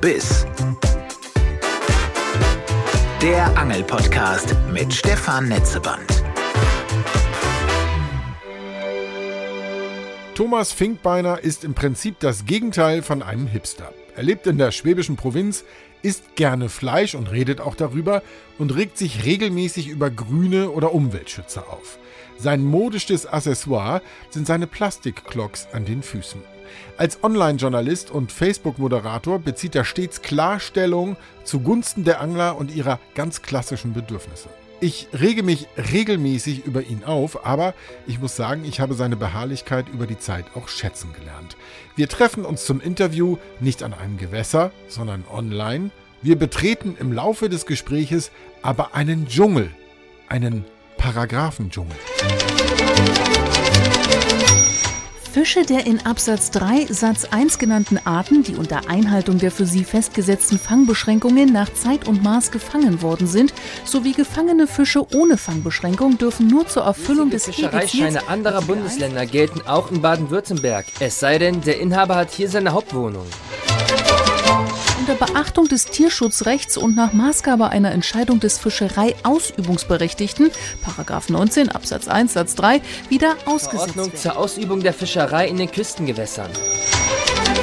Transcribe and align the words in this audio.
Biss. 0.00 0.46
Der 3.20 3.58
Angelpodcast 3.58 4.56
mit 4.72 4.94
Stefan 4.94 5.50
Netzeband. 5.50 6.24
Thomas 10.34 10.72
Finkbeiner 10.72 11.40
ist 11.40 11.64
im 11.64 11.74
Prinzip 11.74 12.18
das 12.18 12.46
Gegenteil 12.46 13.02
von 13.02 13.22
einem 13.22 13.46
Hipster. 13.46 13.92
Er 14.16 14.22
lebt 14.22 14.46
in 14.46 14.56
der 14.56 14.72
schwäbischen 14.72 15.16
Provinz, 15.16 15.64
isst 16.00 16.34
gerne 16.34 16.70
Fleisch 16.70 17.14
und 17.14 17.30
redet 17.30 17.60
auch 17.60 17.74
darüber 17.74 18.22
und 18.56 18.74
regt 18.74 18.96
sich 18.96 19.26
regelmäßig 19.26 19.88
über 19.88 20.08
Grüne 20.08 20.70
oder 20.70 20.94
Umweltschützer 20.94 21.68
auf. 21.70 21.98
Sein 22.38 22.64
modischstes 22.64 23.26
Accessoire 23.26 24.00
sind 24.30 24.46
seine 24.46 24.66
Plastikklocks 24.66 25.68
an 25.74 25.84
den 25.84 26.02
Füßen. 26.02 26.40
Als 26.96 27.22
Online-Journalist 27.22 28.10
und 28.10 28.32
Facebook-Moderator 28.32 29.38
bezieht 29.38 29.74
er 29.74 29.84
stets 29.84 30.22
Klarstellung 30.22 31.16
zugunsten 31.44 32.04
der 32.04 32.20
Angler 32.20 32.56
und 32.56 32.74
ihrer 32.74 32.98
ganz 33.14 33.42
klassischen 33.42 33.92
Bedürfnisse. 33.92 34.48
Ich 34.82 35.08
rege 35.12 35.42
mich 35.42 35.68
regelmäßig 35.76 36.64
über 36.64 36.82
ihn 36.82 37.04
auf, 37.04 37.44
aber 37.44 37.74
ich 38.06 38.18
muss 38.18 38.34
sagen, 38.34 38.64
ich 38.64 38.80
habe 38.80 38.94
seine 38.94 39.16
Beharrlichkeit 39.16 39.90
über 39.92 40.06
die 40.06 40.18
Zeit 40.18 40.46
auch 40.54 40.68
schätzen 40.68 41.12
gelernt. 41.12 41.56
Wir 41.96 42.08
treffen 42.08 42.46
uns 42.46 42.64
zum 42.64 42.80
Interview 42.80 43.36
nicht 43.60 43.82
an 43.82 43.92
einem 43.92 44.16
Gewässer, 44.16 44.70
sondern 44.88 45.24
online. 45.30 45.90
Wir 46.22 46.38
betreten 46.38 46.96
im 46.98 47.12
Laufe 47.12 47.50
des 47.50 47.66
Gespräches 47.66 48.30
aber 48.62 48.94
einen 48.94 49.28
Dschungel, 49.28 49.70
einen 50.28 50.64
Paragraphendschungel. 50.96 51.96
Fische 55.32 55.64
der 55.64 55.86
in 55.86 56.04
Absatz 56.04 56.50
3 56.50 56.86
Satz 56.86 57.24
1 57.30 57.58
genannten 57.58 57.98
Arten, 58.04 58.42
die 58.42 58.56
unter 58.56 58.88
Einhaltung 58.88 59.38
der 59.38 59.52
für 59.52 59.64
sie 59.64 59.84
festgesetzten 59.84 60.58
Fangbeschränkungen 60.58 61.52
nach 61.52 61.72
Zeit 61.72 62.08
und 62.08 62.24
Maß 62.24 62.50
gefangen 62.50 63.00
worden 63.00 63.28
sind, 63.28 63.54
sowie 63.84 64.12
gefangene 64.12 64.66
Fische 64.66 65.06
ohne 65.14 65.36
Fangbeschränkung 65.36 66.18
dürfen 66.18 66.48
nur 66.48 66.66
zur 66.66 66.82
Erfüllung 66.82 67.30
des 67.30 67.44
Fischereischeine 67.44 68.26
anderer 68.28 68.62
Bundesländer 68.62 69.24
gelten 69.24 69.60
auch 69.68 69.92
in 69.92 70.02
Baden-Württemberg. 70.02 70.86
Es 70.98 71.20
sei 71.20 71.38
denn, 71.38 71.60
der 71.60 71.78
Inhaber 71.78 72.16
hat 72.16 72.32
hier 72.32 72.48
seine 72.48 72.72
Hauptwohnung. 72.72 73.26
Unter 75.00 75.14
Beachtung 75.14 75.66
des 75.66 75.86
Tierschutzrechts 75.86 76.76
und 76.76 76.94
nach 76.94 77.14
Maßgabe 77.14 77.70
einer 77.70 77.90
Entscheidung 77.90 78.38
des 78.38 78.58
Fischereiausübungsberechtigten, 78.58 80.50
Paragraph 80.82 81.30
19 81.30 81.70
Absatz 81.70 82.06
1 82.06 82.34
Satz 82.34 82.54
3, 82.56 82.82
wieder 83.08 83.34
ausgesetzt 83.46 83.94
Verordnung 83.94 84.14
zur 84.14 84.36
Ausübung 84.36 84.80
der 84.82 84.92
Fischerei 84.92 85.48
in 85.48 85.56
den 85.56 85.70
Küstengewässern. 85.70 86.50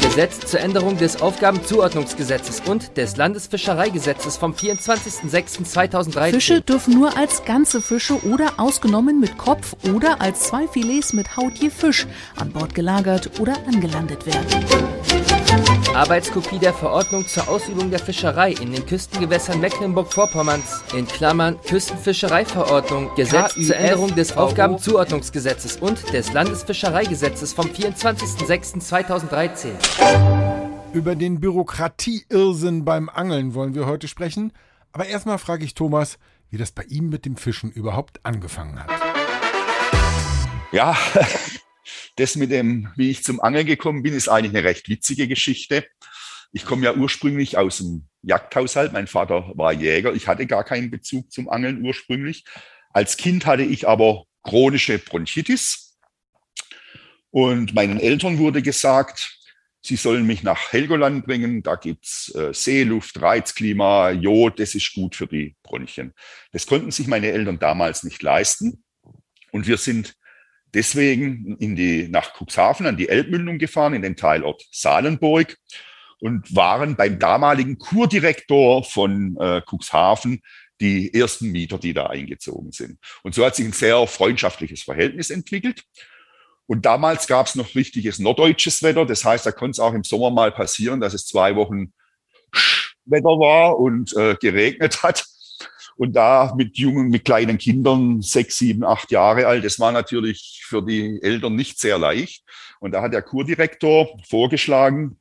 Gesetz 0.02 0.39
zur 0.47 0.61
Änderung 0.61 0.97
des 0.97 1.21
Aufgabenzuordnungsgesetzes 1.21 2.63
und 2.65 2.97
des 2.97 3.17
Landesfischereigesetzes 3.17 4.38
vom 4.38 4.53
24.06.2013. 4.53 6.31
Fische 6.31 6.61
dürfen 6.61 6.95
nur 6.95 7.17
als 7.17 7.45
ganze 7.45 7.83
Fische 7.83 8.15
oder 8.25 8.53
ausgenommen 8.58 9.19
mit 9.19 9.38
Kopf 9.38 9.75
oder 9.93 10.21
als 10.21 10.45
zwei 10.47 10.67
Filets 10.67 11.13
mit 11.13 11.38
Haut 11.38 11.53
je 11.59 11.69
Fisch 11.69 12.08
an 12.35 12.52
Bord 12.52 12.73
gelagert 12.73 13.39
oder 13.39 13.53
angelandet 13.67 14.25
werden. 14.25 14.47
Arbeitskopie 15.98 16.59
der 16.59 16.76
Verordnung 16.76 17.26
zur 17.26 17.50
Ausübung 17.50 17.90
der 17.90 17.98
Fischerei 17.98 18.52
in 18.52 18.72
den 18.72 18.86
Küstengewässern 18.86 19.59
Mecklenburg-Vorpommerns 19.59 20.84
in 20.94 21.08
Klammern 21.08 21.59
Küstenfischereiverordnung, 21.62 23.16
Gesetz 23.16 23.56
zur 23.56 23.76
Änderung 23.76 24.14
des 24.14 24.38
Aufgabenzuordnungsgesetzes 24.38 25.78
und 25.78 26.14
des 26.14 26.34
Landesfischereigesetzes 26.34 27.54
vom 27.54 27.66
24.06.2013. 27.66 29.72
Über 30.94 31.16
den 31.16 31.39
Bürokratieirrsinn 31.39 32.86
beim 32.86 33.09
Angeln 33.09 33.55
wollen 33.55 33.73
wir 33.73 33.88
heute 33.88 34.08
sprechen. 34.08 34.54
Aber 34.92 35.08
erstmal 35.08 35.39
frage 35.39 35.66
ich 35.66 35.73
Thomas, 35.73 36.20
wie 36.52 36.58
das 36.58 36.73
bei 36.73 36.83
ihm 36.83 37.10
mit 37.10 37.26
dem 37.26 37.38
Fischen 37.38 37.71
überhaupt 37.71 38.23
angefangen 38.23 38.83
hat. 38.83 38.92
Ja, 40.71 40.95
das 42.17 42.36
mit 42.36 42.52
dem, 42.52 42.89
wie 42.95 43.11
ich 43.11 43.23
zum 43.23 43.42
Angeln 43.42 43.66
gekommen 43.66 44.04
bin, 44.04 44.14
ist 44.14 44.27
eigentlich 44.27 44.55
eine 44.55 44.67
recht 44.67 44.89
witzige 44.89 45.27
Geschichte. 45.27 45.86
Ich 46.52 46.65
komme 46.65 46.85
ja 46.85 46.93
ursprünglich 46.93 47.58
aus 47.58 47.77
dem 47.77 48.08
Jagdhaushalt. 48.21 48.93
Mein 48.93 49.08
Vater 49.08 49.52
war 49.55 49.73
Jäger. 49.73 50.13
Ich 50.13 50.27
hatte 50.27 50.45
gar 50.45 50.63
keinen 50.63 50.89
Bezug 50.89 51.31
zum 51.31 51.49
Angeln 51.49 51.85
ursprünglich. 51.85 52.45
Als 52.91 53.17
Kind 53.17 53.45
hatte 53.45 53.63
ich 53.63 53.87
aber 53.87 54.25
chronische 54.43 54.99
Bronchitis. 54.99 55.97
Und 57.30 57.75
meinen 57.75 57.99
Eltern 57.99 58.39
wurde 58.39 58.61
gesagt, 58.61 59.37
sie 59.81 59.95
sollen 59.95 60.25
mich 60.25 60.43
nach 60.43 60.71
Helgoland 60.71 61.25
bringen. 61.25 61.63
Da 61.63 61.75
gibt's 61.75 62.33
äh, 62.33 62.53
Seeluft, 62.53 63.21
Reizklima, 63.21 64.11
Jod, 64.11 64.59
das 64.59 64.75
ist 64.75 64.93
gut 64.93 65.15
für 65.15 65.27
die 65.27 65.55
Bronchien. 65.64 66.14
Das 66.52 66.65
konnten 66.65 66.91
sich 66.91 67.08
meine 67.08 67.31
Eltern 67.31 67.59
damals 67.59 68.03
nicht 68.03 68.21
leisten. 68.23 68.83
Und 69.52 69.67
wir 69.67 69.77
sind 69.77 70.15
deswegen 70.73 71.58
in 71.58 71.75
die, 71.75 72.08
nach 72.08 72.33
Cuxhaven 72.33 72.85
an 72.85 72.97
die 72.97 73.09
Elbmündung 73.09 73.58
gefahren, 73.58 73.93
in 73.93 74.02
den 74.02 74.15
Teilort 74.15 74.64
Salenburg 74.71 75.58
und 76.22 76.55
waren 76.55 76.95
beim 76.95 77.20
damaligen 77.20 77.78
Kurdirektor 77.78 78.83
von 78.83 79.38
äh, 79.39 79.61
Cuxhaven 79.61 80.42
die 80.80 81.14
ersten 81.14 81.52
Mieter, 81.52 81.78
die 81.78 81.94
da 81.94 82.08
eingezogen 82.08 82.72
sind. 82.72 83.00
Und 83.23 83.36
so 83.36 83.45
hat 83.45 83.55
sich 83.55 83.66
ein 83.66 83.73
sehr 83.73 84.05
freundschaftliches 84.08 84.83
Verhältnis 84.83 85.30
entwickelt. 85.30 85.83
Und 86.67 86.86
damals 86.86 87.27
gab 87.27 87.48
es 87.48 87.56
noch 87.56 87.76
richtiges 87.76 88.20
norddeutsches 88.20 88.83
Wetter. 88.83 89.06
Das 89.06 89.23
heißt, 89.23 89.45
da 89.45 89.52
konnte 89.52 89.72
es 89.72 89.80
auch 89.80 89.94
im 89.94 90.04
Sommer 90.04 90.30
mal 90.30 90.52
passieren, 90.52 91.00
dass 91.00 91.14
es 91.14 91.26
zwei 91.26 91.56
Wochen 91.56 91.94
Wetter 93.06 93.39
war 93.39 93.80
und 93.80 94.16
äh, 94.16 94.36
geregnet 94.36 95.02
hat. 95.02 95.26
Und 95.95 96.14
da 96.14 96.54
mit 96.56 96.77
jungen, 96.77 97.10
mit 97.10 97.26
kleinen 97.26 97.58
Kindern, 97.58 98.22
sechs, 98.22 98.58
sieben, 98.58 98.83
acht 98.83 99.10
Jahre 99.11 99.48
alt, 99.48 99.66
das 99.66 99.80
war 99.80 99.92
natürlich 99.92 100.64
für 100.64 100.86
die 100.86 101.20
Eltern 101.23 101.56
nicht 101.56 101.80
sehr 101.80 101.98
leicht. 101.98 102.44
Und 102.80 102.92
da 102.92 103.02
hat 103.02 103.14
der 103.14 103.23
Kurdirektor 103.23 104.20
vorgeschlagen, 104.30 105.20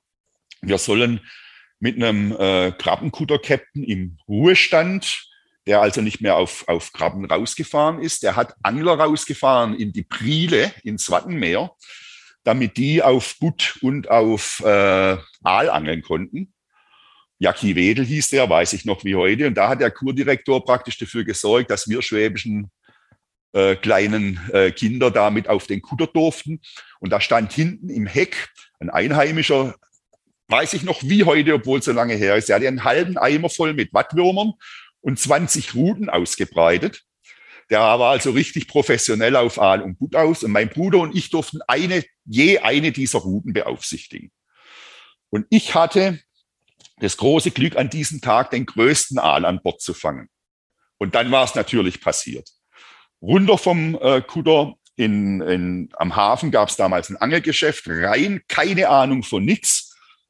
wir 0.63 0.79
sollen 0.79 1.21
mit 1.79 1.97
einem 1.97 2.33
äh, 2.33 2.73
Krabbenkutter-Captain 2.73 3.85
im 3.85 4.19
Ruhestand, 4.29 5.29
der 5.67 5.81
also 5.81 6.01
nicht 6.01 6.21
mehr 6.21 6.37
auf, 6.37 6.67
auf 6.69 6.93
Krabben 6.93 7.25
rausgefahren 7.25 8.01
ist, 8.01 8.23
der 8.23 8.37
hat 8.37 8.55
Angler 8.63 8.99
rausgefahren 8.99 9.75
in 9.75 9.93
die 9.93 10.05
Priele 10.05 10.73
ins 10.85 11.11
Wattenmeer, 11.11 11.73
damit 12.45 12.77
die 12.77 13.03
auf 13.03 13.37
Butt 13.41 13.79
und 13.83 14.09
auf 14.09 14.61
äh, 14.65 15.17
Aal 15.43 15.71
angeln 15.71 16.03
konnten. 16.03 16.53
Jackie 17.39 17.75
Wedel 17.75 18.05
hieß 18.05 18.29
der, 18.29 18.49
weiß 18.49 18.73
ich 18.73 18.85
noch 18.85 19.05
wie 19.05 19.15
heute. 19.15 19.47
Und 19.49 19.55
da 19.55 19.69
hat 19.69 19.81
der 19.81 19.91
Kurdirektor 19.91 20.65
praktisch 20.65 20.97
dafür 20.97 21.25
gesorgt, 21.25 21.71
dass 21.71 21.89
wir 21.89 22.01
schwäbischen 22.01 22.71
äh, 23.53 23.77
kleinen 23.77 24.41
äh, 24.53 24.71
Kinder 24.71 25.11
damit 25.11 25.49
auf 25.49 25.67
den 25.67 25.83
Kutter 25.83 26.07
durften. 26.07 26.61
Und 27.01 27.11
da 27.11 27.21
stand 27.21 27.53
hinten 27.53 27.91
im 27.91 28.07
Heck 28.07 28.49
ein 28.81 28.89
Einheimischer, 28.89 29.75
weiß 30.49 30.75
ich 30.75 30.83
noch 30.83 31.03
wie 31.03 31.25
heute, 31.25 31.55
obwohl 31.55 31.83
so 31.83 31.93
lange 31.93 32.15
her 32.15 32.37
ist. 32.37 32.49
Er 32.49 32.57
hatte 32.57 32.69
einen 32.69 32.85
halben 32.85 33.19
Eimer 33.19 33.51
voll 33.51 33.75
mit 33.75 33.93
Wattwürmern 33.93 34.53
und 35.01 35.19
20 35.19 35.75
Ruten 35.75 36.09
ausgebreitet. 36.09 37.03
Der 37.71 37.81
war 37.81 38.01
also 38.01 38.31
richtig 38.31 38.69
professionell 38.69 39.35
auf 39.35 39.61
Aal 39.61 39.83
und 39.83 39.99
Butt 39.99 40.15
aus. 40.15 40.45
Und 40.45 40.53
mein 40.53 40.69
Bruder 40.69 41.01
und 41.01 41.17
ich 41.17 41.31
durften 41.31 41.61
eine, 41.67 42.05
je 42.25 42.59
eine 42.59 42.93
dieser 42.93 43.19
Routen 43.19 43.53
beaufsichtigen. 43.53 44.31
Und 45.31 45.47
ich 45.51 45.75
hatte 45.75 46.21
das 46.99 47.17
große 47.17 47.51
Glück 47.51 47.77
an 47.77 47.91
diesem 47.91 48.21
Tag, 48.21 48.51
den 48.51 48.67
größten 48.67 49.19
Aal 49.19 49.45
an 49.45 49.61
Bord 49.63 49.81
zu 49.81 49.95
fangen. 49.95 50.29
Und 50.99 51.15
dann 51.15 51.31
war 51.31 51.45
es 51.45 51.55
natürlich 51.55 52.01
passiert. 52.01 52.49
Runter 53.21 53.59
vom 53.59 53.99
äh, 54.01 54.23
Kutter 54.23 54.75
in, 54.95 55.41
in, 55.43 55.89
am 55.97 56.17
Hafen 56.17 56.51
gab 56.51 56.69
es 56.71 56.77
damals 56.77 57.11
ein 57.11 57.17
Angelgeschäft, 57.17 57.85
rein, 57.87 58.43
keine 58.49 58.89
Ahnung 58.89 59.23
von 59.23 59.45
nichts. 59.45 59.86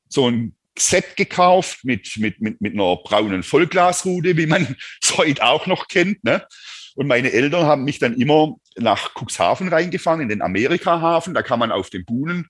So 0.08 0.29
ein 0.29 0.55
Set 0.79 1.17
gekauft 1.17 1.85
mit, 1.85 2.17
mit, 2.19 2.41
mit, 2.41 2.61
mit 2.61 2.75
einer 2.75 2.97
braunen 2.97 3.43
Vollglasrute, 3.43 4.37
wie 4.37 4.47
man 4.47 4.76
es 5.03 5.17
heute 5.17 5.44
auch 5.44 5.67
noch 5.67 5.88
kennt. 5.88 6.23
Ne? 6.25 6.47
Und 6.94 7.06
meine 7.06 7.32
Eltern 7.32 7.67
haben 7.67 7.85
mich 7.85 7.99
dann 7.99 8.14
immer 8.14 8.56
nach 8.76 9.14
Cuxhaven 9.14 9.69
reingefahren, 9.69 10.20
in 10.20 10.29
den 10.29 10.43
Amerikahafen. 10.43 11.35
Da 11.35 11.43
kann 11.43 11.58
man 11.58 11.73
auf 11.73 11.91
den 11.91 12.05
Buhnen 12.05 12.49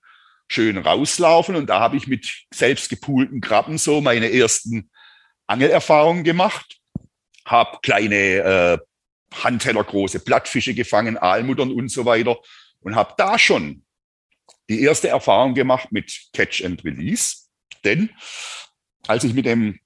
schön 0.49 0.79
rauslaufen. 0.79 1.57
Und 1.57 1.67
da 1.67 1.81
habe 1.81 1.97
ich 1.97 2.07
mit 2.07 2.45
selbst 2.53 2.89
gepulten 2.89 3.41
Krabben 3.41 3.79
so 3.79 4.01
meine 4.01 4.33
ersten 4.33 4.91
Angelerfahrungen 5.47 6.25
gemacht. 6.25 6.79
Habe 7.45 7.79
kleine 7.83 8.17
äh, 8.17 8.79
handtellergroße 9.35 10.21
Blattfische 10.21 10.75
gefangen, 10.75 11.19
Aalmuttern 11.19 11.73
und 11.73 11.91
so 11.91 12.05
weiter. 12.05 12.39
Und 12.81 12.95
habe 12.95 13.15
da 13.17 13.39
schon 13.39 13.85
die 14.69 14.83
erste 14.83 15.09
Erfahrung 15.09 15.55
gemacht 15.55 15.93
mit 15.93 16.29
Catch 16.33 16.65
and 16.65 16.85
Release. 16.85 17.46
Denn 17.87 18.11
als 19.07 19.25
ich 19.25 19.33
mit 19.33 19.47
dem 19.47 19.79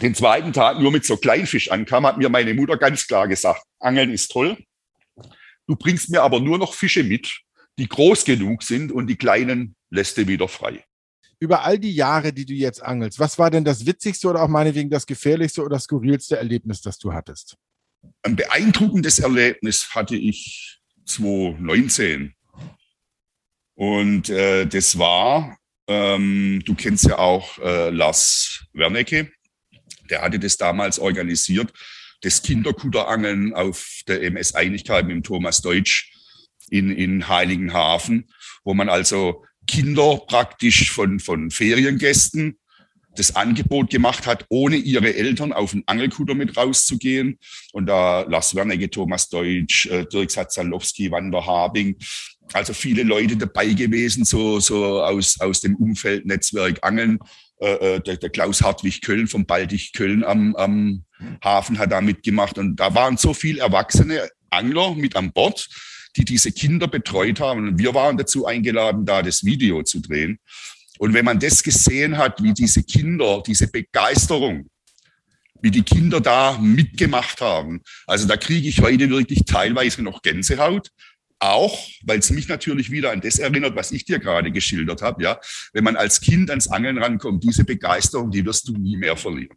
den 0.00 0.14
zweiten 0.14 0.52
Tag 0.52 0.78
nur 0.78 0.92
mit 0.92 1.04
so 1.04 1.16
Kleinfisch 1.16 1.70
ankam, 1.70 2.06
hat 2.06 2.16
mir 2.16 2.28
meine 2.28 2.54
Mutter 2.54 2.76
ganz 2.76 3.06
klar 3.06 3.28
gesagt, 3.28 3.62
Angeln 3.80 4.10
ist 4.10 4.30
toll. 4.30 4.56
Du 5.66 5.76
bringst 5.76 6.10
mir 6.10 6.22
aber 6.22 6.40
nur 6.40 6.56
noch 6.56 6.74
Fische 6.74 7.02
mit, 7.02 7.40
die 7.78 7.88
groß 7.88 8.24
genug 8.24 8.62
sind 8.62 8.92
und 8.92 9.08
die 9.08 9.16
kleinen 9.16 9.74
lässt 9.90 10.16
du 10.16 10.26
wieder 10.26 10.48
frei. 10.48 10.84
über 11.40 11.64
all 11.64 11.76
die 11.76 11.92
Jahre, 11.92 12.32
die 12.32 12.46
du 12.46 12.54
jetzt 12.54 12.80
angelst, 12.80 13.18
was 13.18 13.36
war 13.36 13.50
denn 13.50 13.64
das 13.64 13.84
witzigste 13.84 14.28
oder 14.28 14.42
auch 14.42 14.48
meinetwegen 14.48 14.90
das 14.90 15.06
gefährlichste 15.06 15.64
oder 15.64 15.80
skurrilste 15.80 16.36
Erlebnis, 16.36 16.80
das 16.80 16.98
du 16.98 17.12
hattest? 17.12 17.56
Ein 18.22 18.36
beeindruckendes 18.36 19.18
Erlebnis 19.18 19.92
hatte 19.92 20.14
ich 20.14 20.80
2019. 21.06 22.34
Und 23.74 24.28
äh, 24.28 24.66
das 24.66 24.98
war, 24.98 25.56
ähm, 25.88 26.62
du 26.64 26.74
kennst 26.74 27.04
ja 27.04 27.18
auch 27.18 27.58
äh, 27.58 27.90
Lars 27.90 28.64
Wernecke, 28.72 29.30
der 30.10 30.22
hatte 30.22 30.38
das 30.38 30.56
damals 30.56 30.98
organisiert, 30.98 31.72
das 32.22 32.42
Kinderkutterangeln 32.42 33.54
auf 33.54 34.02
der 34.06 34.22
MS 34.22 34.54
Einigkeit 34.54 35.06
mit 35.06 35.16
dem 35.16 35.22
Thomas 35.22 35.60
Deutsch 35.60 36.12
in, 36.70 36.90
in 36.90 37.28
Heiligenhafen, 37.28 38.28
wo 38.64 38.74
man 38.74 38.88
also 38.88 39.44
Kinder 39.66 40.20
praktisch 40.26 40.90
von, 40.90 41.20
von 41.20 41.50
Feriengästen 41.50 42.58
das 43.14 43.36
Angebot 43.36 43.90
gemacht 43.90 44.26
hat, 44.26 44.46
ohne 44.48 44.76
ihre 44.76 45.14
Eltern 45.14 45.52
auf 45.52 45.72
den 45.72 45.82
Angelkutter 45.86 46.34
mit 46.34 46.56
rauszugehen. 46.56 47.38
Und 47.72 47.86
da 47.86 48.22
Lars 48.22 48.54
Wernecke, 48.54 48.88
Thomas 48.88 49.28
Deutsch, 49.28 49.86
äh, 49.86 50.06
Dirk 50.06 50.30
Satzalowski, 50.30 51.10
Wander 51.10 51.44
Habing, 51.44 51.96
also 52.54 52.72
viele 52.72 53.02
Leute 53.02 53.36
dabei 53.36 53.68
gewesen, 53.68 54.24
so, 54.24 54.60
so 54.60 55.02
aus, 55.02 55.40
aus 55.40 55.60
dem 55.60 55.76
Umfeld 55.76 56.26
Netzwerk 56.26 56.78
Angeln. 56.82 57.18
Äh, 57.60 57.96
äh 57.96 58.00
der, 58.00 58.16
der 58.16 58.30
Klaus 58.30 58.62
Hartwig 58.62 59.02
Köln 59.02 59.26
vom 59.26 59.46
Baltic 59.46 59.92
Köln 59.94 60.24
am, 60.24 60.54
am 60.56 61.04
Hafen 61.42 61.78
hat 61.78 61.92
da 61.92 62.00
mitgemacht. 62.00 62.58
Und 62.58 62.76
da 62.76 62.94
waren 62.94 63.16
so 63.16 63.34
viele 63.34 63.60
erwachsene 63.60 64.28
Angler 64.50 64.94
mit 64.94 65.16
an 65.16 65.32
Bord, 65.32 65.68
die 66.16 66.24
diese 66.24 66.52
Kinder 66.52 66.88
betreut 66.88 67.40
haben. 67.40 67.68
Und 67.68 67.78
wir 67.78 67.94
waren 67.94 68.16
dazu 68.16 68.46
eingeladen, 68.46 69.06
da 69.06 69.22
das 69.22 69.44
Video 69.44 69.82
zu 69.82 70.00
drehen. 70.00 70.38
Und 70.98 71.14
wenn 71.14 71.24
man 71.24 71.40
das 71.40 71.62
gesehen 71.62 72.16
hat, 72.18 72.42
wie 72.42 72.52
diese 72.52 72.82
Kinder, 72.82 73.42
diese 73.44 73.66
Begeisterung, 73.66 74.68
wie 75.60 75.70
die 75.70 75.82
Kinder 75.82 76.20
da 76.20 76.58
mitgemacht 76.58 77.40
haben, 77.40 77.80
also 78.06 78.26
da 78.28 78.36
kriege 78.36 78.68
ich 78.68 78.80
heute 78.80 79.08
wirklich 79.10 79.44
teilweise 79.46 80.02
noch 80.02 80.22
Gänsehaut. 80.22 80.90
Auch, 81.42 81.76
weil 82.04 82.20
es 82.20 82.30
mich 82.30 82.46
natürlich 82.46 82.92
wieder 82.92 83.10
an 83.10 83.20
das 83.20 83.40
erinnert, 83.40 83.74
was 83.74 83.90
ich 83.90 84.04
dir 84.04 84.20
gerade 84.20 84.52
geschildert 84.52 85.02
habe. 85.02 85.24
Ja, 85.24 85.40
wenn 85.72 85.82
man 85.82 85.96
als 85.96 86.20
Kind 86.20 86.50
ans 86.50 86.68
Angeln 86.68 86.98
rankommt, 86.98 87.42
diese 87.42 87.64
Begeisterung, 87.64 88.30
die 88.30 88.46
wirst 88.46 88.68
du 88.68 88.74
nie 88.74 88.96
mehr 88.96 89.16
verlieren. 89.16 89.56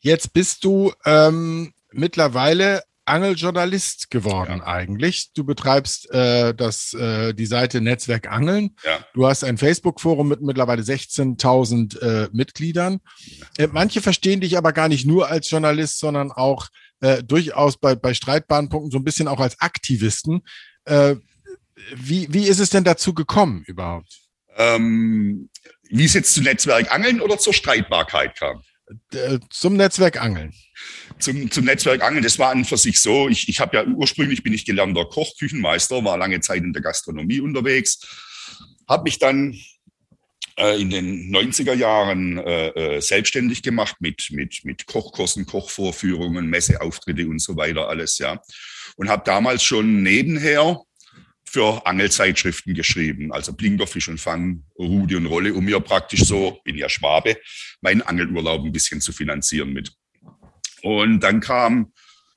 Jetzt 0.00 0.32
bist 0.32 0.64
du 0.64 0.92
ähm, 1.04 1.72
mittlerweile 1.92 2.82
Angeljournalist 3.04 4.10
geworden 4.10 4.58
ja. 4.58 4.66
eigentlich. 4.66 5.32
Du 5.34 5.44
betreibst 5.44 6.10
äh, 6.10 6.52
das, 6.52 6.94
äh, 6.94 7.32
die 7.32 7.46
Seite 7.46 7.80
Netzwerk 7.80 8.28
Angeln. 8.28 8.74
Ja. 8.84 9.06
Du 9.14 9.28
hast 9.28 9.44
ein 9.44 9.56
Facebook-Forum 9.56 10.28
mit 10.28 10.40
mittlerweile 10.40 10.82
16.000 10.82 12.00
äh, 12.00 12.28
Mitgliedern. 12.32 13.00
Äh, 13.56 13.68
manche 13.70 14.00
verstehen 14.00 14.40
dich 14.40 14.58
aber 14.58 14.72
gar 14.72 14.88
nicht 14.88 15.06
nur 15.06 15.28
als 15.28 15.48
Journalist, 15.48 16.00
sondern 16.00 16.32
auch 16.32 16.68
äh, 17.00 17.22
durchaus 17.22 17.76
bei, 17.76 17.94
bei 17.94 18.14
streitbaren 18.14 18.68
Punkten 18.68 18.90
so 18.90 18.98
ein 18.98 19.04
bisschen 19.04 19.28
auch 19.28 19.40
als 19.40 19.60
Aktivisten. 19.60 20.42
Äh, 20.84 21.16
wie, 21.94 22.32
wie 22.32 22.46
ist 22.46 22.60
es 22.60 22.70
denn 22.70 22.84
dazu 22.84 23.14
gekommen 23.14 23.64
überhaupt? 23.66 24.20
Ähm, 24.56 25.50
wie 25.90 26.04
es 26.04 26.14
jetzt 26.14 26.34
zu 26.34 26.42
Netzwerk 26.42 26.92
Angeln 26.92 27.20
oder 27.20 27.38
zur 27.38 27.52
Streitbarkeit 27.52 28.36
kam? 28.36 28.62
Zum 29.50 29.76
Netzwerk 29.76 30.20
Angeln 30.20 30.52
zum, 31.18 31.50
zum 31.50 31.64
Netzwerk 31.64 32.02
Angeln, 32.02 32.22
das 32.22 32.38
war 32.38 32.50
an 32.50 32.64
für 32.64 32.76
sich 32.76 33.00
so. 33.00 33.28
Ich, 33.28 33.48
ich 33.48 33.60
habe 33.60 33.76
ja 33.76 33.84
ursprünglich 33.84 34.42
bin 34.42 34.52
ich 34.52 34.64
gelernter 34.64 35.04
Koch, 35.06 35.36
Küchenmeister, 35.38 36.04
war 36.04 36.18
lange 36.18 36.40
Zeit 36.40 36.62
in 36.62 36.72
der 36.72 36.82
Gastronomie 36.82 37.40
unterwegs, 37.40 38.00
habe 38.88 39.04
mich 39.04 39.18
dann 39.18 39.58
äh, 40.56 40.80
in 40.80 40.90
den 40.90 41.34
90er 41.34 41.74
Jahren 41.74 42.38
äh, 42.38 42.68
äh, 42.68 43.00
selbstständig 43.00 43.62
gemacht 43.62 43.96
mit, 44.00 44.28
mit, 44.30 44.64
mit 44.64 44.86
Kochkursen, 44.86 45.46
Kochvorführungen, 45.46 46.46
Messeauftritte 46.48 47.26
und 47.26 47.40
so 47.40 47.56
weiter 47.56 47.88
alles, 47.88 48.18
ja. 48.18 48.40
Und 48.96 49.08
habe 49.08 49.22
damals 49.24 49.64
schon 49.64 50.02
nebenher 50.02 50.80
für 51.44 51.86
Angelzeitschriften 51.86 52.74
geschrieben, 52.74 53.32
also 53.32 53.52
Blinker, 53.52 53.86
Fisch 53.86 54.08
und 54.08 54.20
Fang, 54.20 54.64
Rudi 54.78 55.16
und 55.16 55.26
Rolle, 55.26 55.54
um 55.54 55.64
mir 55.64 55.80
praktisch 55.80 56.24
so, 56.24 56.60
bin 56.64 56.76
ja 56.76 56.88
Schwabe, 56.88 57.36
meinen 57.80 58.02
Angelurlaub 58.02 58.64
ein 58.64 58.72
bisschen 58.72 59.00
zu 59.00 59.12
finanzieren 59.12 59.72
mit. 59.72 59.92
Und 60.82 61.20
dann 61.20 61.40
kam 61.40 61.92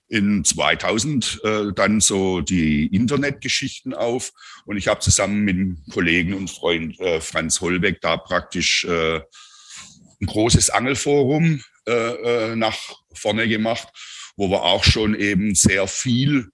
in 0.09 0.43
2000 0.43 1.41
äh, 1.43 1.73
dann 1.73 1.99
so 1.99 2.41
die 2.41 2.87
Internetgeschichten 2.87 3.93
auf. 3.93 4.31
Und 4.65 4.77
ich 4.77 4.87
habe 4.87 4.99
zusammen 4.99 5.43
mit 5.43 5.55
einem 5.55 5.83
Kollegen 5.91 6.33
und 6.33 6.49
Freund 6.49 6.99
äh, 6.99 7.19
Franz 7.19 7.61
Holbeck 7.61 8.01
da 8.01 8.17
praktisch 8.17 8.85
äh, 8.85 9.17
ein 10.21 10.25
großes 10.25 10.69
Angelforum 10.69 11.61
äh, 11.87 11.91
äh, 11.91 12.55
nach 12.55 12.77
vorne 13.13 13.47
gemacht, 13.47 13.87
wo 14.35 14.49
wir 14.49 14.63
auch 14.63 14.83
schon 14.83 15.15
eben 15.15 15.55
sehr 15.55 15.87
viel 15.87 16.49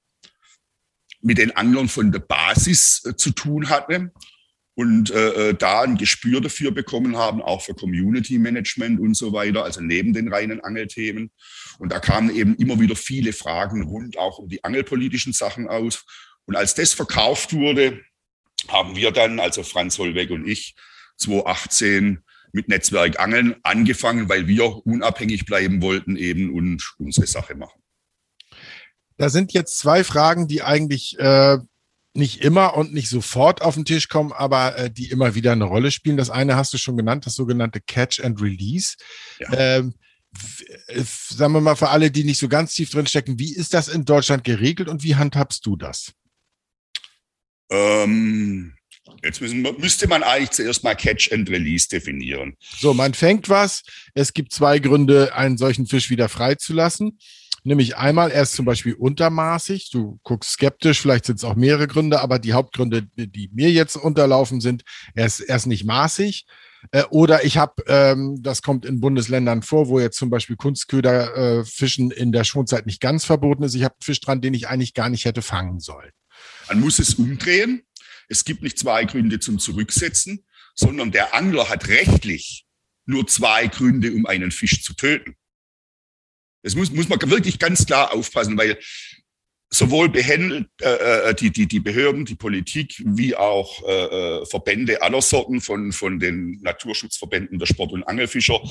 mit 1.21 1.37
den 1.37 1.55
Anglern 1.55 1.87
von 1.87 2.11
der 2.11 2.19
Basis 2.19 3.03
äh, 3.05 3.15
zu 3.15 3.31
tun 3.31 3.69
hatten 3.69 4.11
und 4.75 5.11
äh, 5.11 5.49
äh, 5.49 5.53
da 5.53 5.81
ein 5.81 5.97
Gespür 5.97 6.41
dafür 6.41 6.71
bekommen 6.71 7.15
haben, 7.17 7.41
auch 7.41 7.61
für 7.61 7.75
Community 7.75 8.39
Management 8.39 8.99
und 8.99 9.15
so 9.15 9.31
weiter, 9.33 9.63
also 9.63 9.81
neben 9.81 10.13
den 10.13 10.33
reinen 10.33 10.61
Angelthemen. 10.61 11.31
Und 11.77 11.91
da 11.91 11.99
kamen 11.99 12.35
eben 12.35 12.55
immer 12.55 12.79
wieder 12.79 12.95
viele 12.95 13.33
Fragen 13.33 13.83
rund 13.83 14.17
auch 14.17 14.39
um 14.39 14.49
die 14.49 14.63
angelpolitischen 14.63 15.33
Sachen 15.33 15.67
aus. 15.67 16.05
Und 16.45 16.55
als 16.55 16.73
das 16.73 16.93
verkauft 16.93 17.53
wurde, 17.53 18.01
haben 18.67 18.95
wir 18.95 19.11
dann, 19.11 19.39
also 19.39 19.63
Franz 19.63 19.99
Holweg 19.99 20.31
und 20.31 20.47
ich, 20.47 20.75
2018 21.17 22.23
mit 22.51 22.67
Netzwerk 22.67 23.19
Angeln 23.19 23.55
angefangen, 23.63 24.29
weil 24.29 24.47
wir 24.47 24.85
unabhängig 24.85 25.45
bleiben 25.45 25.81
wollten 25.81 26.15
eben 26.15 26.53
und 26.53 26.95
unsere 26.97 27.27
Sache 27.27 27.55
machen. 27.55 27.81
Da 29.17 29.29
sind 29.29 29.53
jetzt 29.53 29.77
zwei 29.77 30.03
Fragen, 30.03 30.47
die 30.47 30.63
eigentlich 30.63 31.17
äh, 31.19 31.57
nicht 32.13 32.41
immer 32.41 32.75
und 32.75 32.93
nicht 32.93 33.09
sofort 33.09 33.61
auf 33.61 33.75
den 33.75 33.85
Tisch 33.85 34.07
kommen, 34.07 34.31
aber 34.31 34.77
äh, 34.77 34.91
die 34.91 35.09
immer 35.09 35.35
wieder 35.35 35.51
eine 35.51 35.63
Rolle 35.63 35.91
spielen. 35.91 36.17
Das 36.17 36.29
eine 36.29 36.55
hast 36.55 36.73
du 36.73 36.77
schon 36.77 36.97
genannt, 36.97 37.25
das 37.25 37.35
sogenannte 37.35 37.81
Catch 37.81 38.19
and 38.23 38.41
Release. 38.41 38.95
Ja. 39.39 39.53
Ähm, 39.53 39.95
äh, 40.87 41.03
sagen 41.03 41.53
wir 41.53 41.61
mal 41.61 41.75
für 41.75 41.89
alle, 41.89 42.11
die 42.11 42.23
nicht 42.23 42.39
so 42.39 42.47
ganz 42.47 42.73
tief 42.73 42.91
drin 42.91 43.07
stecken, 43.07 43.39
wie 43.39 43.53
ist 43.53 43.73
das 43.73 43.87
in 43.87 44.05
Deutschland 44.05 44.43
geregelt 44.43 44.89
und 44.89 45.03
wie 45.03 45.15
handhabst 45.15 45.65
du 45.65 45.75
das? 45.75 46.13
Ähm, 47.71 48.75
jetzt 49.23 49.41
müssen, 49.41 49.61
müsste 49.61 50.07
man 50.07 50.21
eigentlich 50.21 50.51
zuerst 50.51 50.83
mal 50.83 50.95
Catch 50.95 51.31
and 51.31 51.49
Release 51.49 51.87
definieren. 51.87 52.55
So, 52.59 52.93
man 52.93 53.15
fängt 53.15 53.49
was. 53.49 53.83
Es 54.13 54.33
gibt 54.33 54.53
zwei 54.53 54.79
Gründe, 54.79 55.35
einen 55.35 55.57
solchen 55.57 55.87
Fisch 55.87 56.09
wieder 56.09 56.29
freizulassen. 56.29 57.17
Nämlich 57.65 57.95
einmal, 57.95 58.29
er 58.29 58.43
ist 58.43 58.53
zum 58.53 58.65
Beispiel 58.65 58.93
untermaßig. 58.93 59.89
Du 59.89 60.19
guckst 60.23 60.51
skeptisch, 60.51 60.99
vielleicht 61.01 61.25
sind 61.25 61.37
es 61.37 61.45
auch 61.45 61.55
mehrere 61.55 61.87
Gründe, 61.87 62.19
aber 62.19 62.37
die 62.37 62.53
Hauptgründe, 62.53 63.03
die 63.15 63.49
mir 63.53 63.71
jetzt 63.71 63.95
unterlaufen 63.95 64.59
sind, 64.59 64.83
er 65.15 65.25
ist, 65.25 65.39
er 65.39 65.55
ist 65.55 65.65
nicht 65.65 65.85
maßig. 65.85 66.45
Äh, 66.91 67.03
oder 67.09 67.45
ich 67.45 67.57
habe, 67.57 67.83
ähm, 67.87 68.37
das 68.41 68.61
kommt 68.61 68.85
in 68.85 68.99
Bundesländern 68.99 69.61
vor, 69.61 69.87
wo 69.87 69.99
jetzt 69.99 70.17
zum 70.17 70.29
Beispiel 70.29 70.57
Kunstköderfischen 70.57 72.11
äh, 72.11 72.15
in 72.15 72.33
der 72.33 72.43
Schonzeit 72.43 72.85
nicht 72.85 72.99
ganz 72.99 73.23
verboten 73.23 73.63
ist. 73.63 73.75
Ich 73.75 73.83
habe 73.83 73.95
einen 73.95 74.03
Fisch 74.03 74.19
dran, 74.19 74.41
den 74.41 74.53
ich 74.53 74.67
eigentlich 74.67 74.93
gar 74.93 75.09
nicht 75.09 75.23
hätte 75.23 75.41
fangen 75.41 75.79
sollen. 75.79 76.11
Man 76.67 76.81
muss 76.81 76.99
es 76.99 77.15
umdrehen. 77.15 77.83
Es 78.27 78.43
gibt 78.43 78.63
nicht 78.63 78.79
zwei 78.79 79.05
Gründe 79.05 79.39
zum 79.39 79.59
Zurücksetzen, 79.59 80.45
sondern 80.75 81.11
der 81.11 81.33
Angler 81.33 81.69
hat 81.69 81.87
rechtlich 81.87 82.65
nur 83.05 83.27
zwei 83.27 83.67
Gründe, 83.67 84.13
um 84.13 84.25
einen 84.25 84.51
Fisch 84.51 84.83
zu 84.83 84.93
töten. 84.93 85.35
Das 86.63 86.75
muss, 86.75 86.91
muss 86.91 87.09
man 87.09 87.19
wirklich 87.29 87.59
ganz 87.59 87.85
klar 87.85 88.13
aufpassen, 88.13 88.57
weil 88.57 88.79
sowohl 89.73 90.09
behändelt, 90.09 90.67
äh, 90.81 91.29
äh, 91.29 91.33
die, 91.33 91.51
die, 91.51 91.67
die 91.67 91.79
Behörden, 91.79 92.25
die 92.25 92.35
Politik, 92.35 93.01
wie 93.05 93.35
auch 93.35 93.81
äh, 93.87 93.91
äh, 94.41 94.45
Verbände 94.45 95.01
aller 95.01 95.21
Sorten, 95.21 95.61
von, 95.61 95.91
von 95.91 96.19
den 96.19 96.59
Naturschutzverbänden 96.61 97.57
der 97.57 97.65
Sport- 97.65 97.91
und 97.91 98.03
Angelfischer 98.03 98.61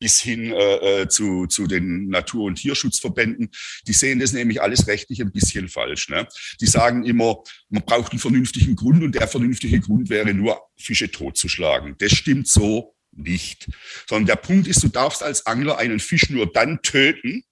bis 0.00 0.20
hin 0.20 0.52
äh, 0.52 1.02
äh, 1.02 1.08
zu, 1.08 1.46
zu 1.46 1.66
den 1.68 2.08
Natur- 2.08 2.46
und 2.46 2.56
Tierschutzverbänden, 2.56 3.50
die 3.86 3.92
sehen 3.92 4.18
das 4.18 4.32
nämlich 4.32 4.60
alles 4.60 4.88
rechtlich 4.88 5.20
ein 5.20 5.30
bisschen 5.30 5.68
falsch. 5.68 6.08
Ne? 6.08 6.26
Die 6.60 6.66
sagen 6.66 7.04
immer, 7.04 7.42
man 7.68 7.84
braucht 7.84 8.10
einen 8.12 8.20
vernünftigen 8.20 8.74
Grund 8.74 9.02
und 9.04 9.14
der 9.14 9.28
vernünftige 9.28 9.78
Grund 9.80 10.10
wäre 10.10 10.34
nur, 10.34 10.60
Fische 10.76 11.10
totzuschlagen. 11.10 11.94
Das 11.98 12.12
stimmt 12.12 12.48
so 12.48 12.94
nicht. 13.18 13.68
Sondern 14.08 14.26
der 14.26 14.36
Punkt 14.36 14.66
ist, 14.66 14.82
du 14.82 14.88
darfst 14.88 15.22
als 15.22 15.46
Angler 15.46 15.78
einen 15.78 16.00
Fisch 16.00 16.30
nur 16.30 16.52
dann 16.52 16.82
töten, 16.82 17.44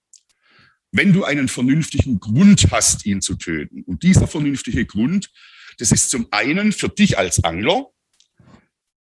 wenn 0.92 1.12
du 1.12 1.24
einen 1.24 1.48
vernünftigen 1.48 2.20
Grund 2.20 2.68
hast, 2.70 3.04
ihn 3.06 3.20
zu 3.20 3.34
töten. 3.34 3.82
Und 3.82 4.02
dieser 4.02 4.26
vernünftige 4.26 4.86
Grund, 4.86 5.30
das 5.78 5.92
ist 5.92 6.10
zum 6.10 6.26
einen 6.30 6.72
für 6.72 6.88
dich 6.88 7.18
als 7.18 7.44
Angler 7.44 7.86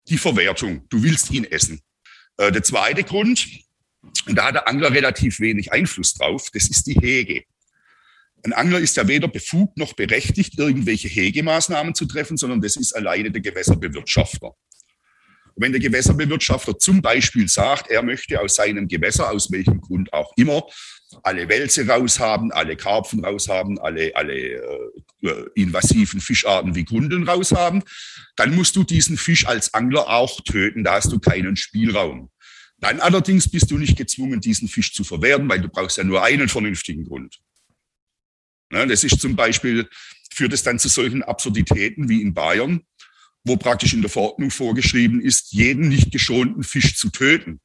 die 0.07 0.17
Verwertung. 0.17 0.87
Du 0.89 1.03
willst 1.03 1.31
ihn 1.31 1.43
essen. 1.43 1.81
Äh, 2.37 2.51
der 2.51 2.63
zweite 2.63 3.03
Grund, 3.03 3.47
und 4.25 4.35
da 4.35 4.45
hat 4.45 4.55
der 4.55 4.67
Angler 4.67 4.91
relativ 4.91 5.39
wenig 5.39 5.71
Einfluss 5.73 6.13
drauf, 6.13 6.47
das 6.53 6.69
ist 6.69 6.87
die 6.87 6.93
Hege. 6.99 7.43
Ein 8.43 8.53
Angler 8.53 8.79
ist 8.79 8.97
ja 8.97 9.07
weder 9.07 9.27
befugt 9.27 9.77
noch 9.77 9.93
berechtigt, 9.93 10.57
irgendwelche 10.57 11.07
Hegemaßnahmen 11.07 11.93
zu 11.93 12.05
treffen, 12.05 12.37
sondern 12.37 12.61
das 12.61 12.75
ist 12.75 12.93
alleine 12.93 13.31
der 13.31 13.41
Gewässerbewirtschafter. 13.41 14.55
Wenn 15.61 15.71
der 15.71 15.81
Gewässerbewirtschafter 15.81 16.77
zum 16.77 17.01
Beispiel 17.01 17.47
sagt, 17.47 17.89
er 17.89 18.03
möchte 18.03 18.41
aus 18.41 18.55
seinem 18.55 18.87
Gewässer, 18.87 19.31
aus 19.31 19.51
welchem 19.51 19.79
Grund 19.79 20.11
auch 20.11 20.33
immer, 20.35 20.63
alle 21.23 21.47
Wälze 21.49 21.87
raushaben, 21.87 22.51
alle 22.51 22.75
Karpfen 22.75 23.23
raushaben, 23.23 23.79
alle, 23.79 24.15
alle 24.15 24.33
äh, 25.21 25.45
invasiven 25.55 26.21
Fischarten 26.21 26.73
wie 26.75 26.85
Grundeln 26.85 27.27
raushaben, 27.27 27.83
dann 28.35 28.55
musst 28.55 28.75
du 28.75 28.83
diesen 28.83 29.17
Fisch 29.17 29.45
als 29.45 29.73
Angler 29.73 30.09
auch 30.09 30.41
töten, 30.41 30.83
da 30.83 30.93
hast 30.93 31.11
du 31.11 31.19
keinen 31.19 31.55
Spielraum. 31.55 32.29
Dann 32.79 32.99
allerdings 32.99 33.49
bist 33.49 33.69
du 33.69 33.77
nicht 33.77 33.97
gezwungen, 33.97 34.41
diesen 34.41 34.67
Fisch 34.67 34.93
zu 34.93 35.03
verwerten, 35.03 35.47
weil 35.47 35.61
du 35.61 35.69
brauchst 35.69 35.97
ja 35.97 36.03
nur 36.03 36.23
einen 36.23 36.49
vernünftigen 36.49 37.05
Grund. 37.05 37.39
Ja, 38.71 38.85
das 38.85 39.03
ist 39.03 39.19
zum 39.19 39.35
Beispiel, 39.35 39.87
führt 40.33 40.53
es 40.53 40.63
dann 40.63 40.79
zu 40.79 40.87
solchen 40.87 41.23
Absurditäten 41.23 42.09
wie 42.09 42.21
in 42.21 42.33
Bayern, 42.33 42.81
wo 43.43 43.57
praktisch 43.57 43.93
in 43.93 44.01
der 44.01 44.09
Verordnung 44.09 44.51
vorgeschrieben 44.51 45.21
ist, 45.21 45.51
jeden 45.51 45.89
nicht 45.89 46.11
geschonten 46.11 46.63
Fisch 46.63 46.95
zu 46.95 47.09
töten. 47.09 47.59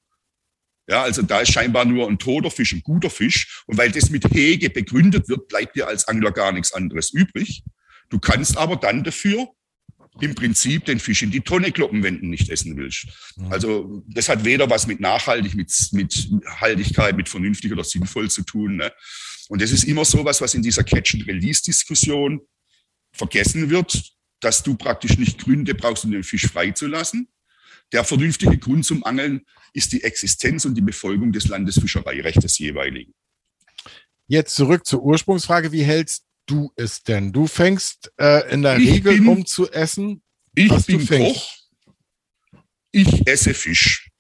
Ja, 0.89 1.03
also 1.03 1.23
da 1.23 1.41
ist 1.41 1.53
scheinbar 1.53 1.85
nur 1.85 2.09
ein 2.09 2.19
toter 2.19 2.51
Fisch, 2.51 2.73
ein 2.73 2.83
guter 2.83 3.11
Fisch. 3.11 3.65
Und 3.67 3.77
weil 3.77 3.91
das 3.91 4.11
mit 4.11 4.25
Hege 4.33 4.71
begründet 4.71 5.29
wird, 5.29 5.49
bleibt 5.49 5.77
dir 5.77 5.89
als 5.89 6.07
Angler 6.07 6.31
gar 6.31 6.53
nichts 6.53 6.73
anderes 6.73 7.13
übrig. 7.13 7.65
Du 8.09 8.21
kannst 8.21 8.57
aber 8.57 8.77
dann 8.77 9.03
dafür 9.03 9.49
im 10.21 10.35
Prinzip 10.35 10.85
den 10.85 11.01
Fisch 11.01 11.23
in 11.23 11.31
die 11.31 11.41
Tonne 11.41 11.73
kloppen, 11.73 12.03
wenn 12.03 12.21
du 12.21 12.27
nicht 12.27 12.49
essen 12.49 12.77
willst. 12.77 13.07
Also 13.51 14.03
das 14.09 14.29
hat 14.29 14.45
weder 14.45 14.71
was 14.71 14.87
mit 14.87 15.01
nachhaltig, 15.01 15.55
mit, 15.55 15.73
mit 15.93 16.31
Haltigkeit, 16.61 17.17
mit 17.17 17.29
vernünftig 17.29 17.73
oder 17.73 17.85
sinnvoll 17.85 18.31
zu 18.31 18.43
tun. 18.43 18.77
Ne? 18.77 18.93
Und 19.49 19.61
das 19.61 19.73
ist 19.73 19.85
immer 19.85 20.05
so 20.05 20.25
was, 20.25 20.41
was 20.41 20.55
in 20.55 20.63
dieser 20.63 20.85
Catch-and-Release-Diskussion 20.85 22.41
vergessen 23.13 23.71
wird, 23.71 24.16
dass 24.41 24.63
du 24.63 24.77
praktisch 24.77 25.19
nicht 25.19 25.39
Gründe 25.39 25.75
brauchst, 25.75 26.05
um 26.05 26.11
den 26.13 26.25
Fisch 26.25 26.47
freizulassen. 26.47 27.29
Der 27.93 28.05
vernünftige 28.05 28.59
Grund 28.59 28.85
zum 28.85 29.05
Angeln 29.05 29.43
ist 29.73 29.93
die 29.93 30.03
Existenz 30.03 30.65
und 30.65 30.75
die 30.75 30.83
Befolgung 30.83 31.33
des 31.33 31.49
Landesfischereirechts 31.49 32.59
jeweiligen. 32.59 33.15
Jetzt 34.27 34.57
zurück 34.57 34.85
zur 34.85 35.03
Ursprungsfrage. 35.03 35.71
Wie 35.71 35.85
hältst 35.85 36.25
du 36.47 36.73
es 36.75 37.03
denn? 37.03 37.33
Du 37.33 37.47
fängst 37.47 38.13
äh, 38.19 38.53
in 38.53 38.63
der 38.63 38.79
ich 38.79 38.91
Regel, 38.91 39.15
bin, 39.15 39.29
um 39.29 39.47
zu 39.47 39.71
essen. 39.71 40.23
Ich 40.55 40.87
bin 40.87 41.07
Koch. 41.07 41.53
Ich 42.91 43.27
esse 43.27 43.55
Fisch. 43.55 44.11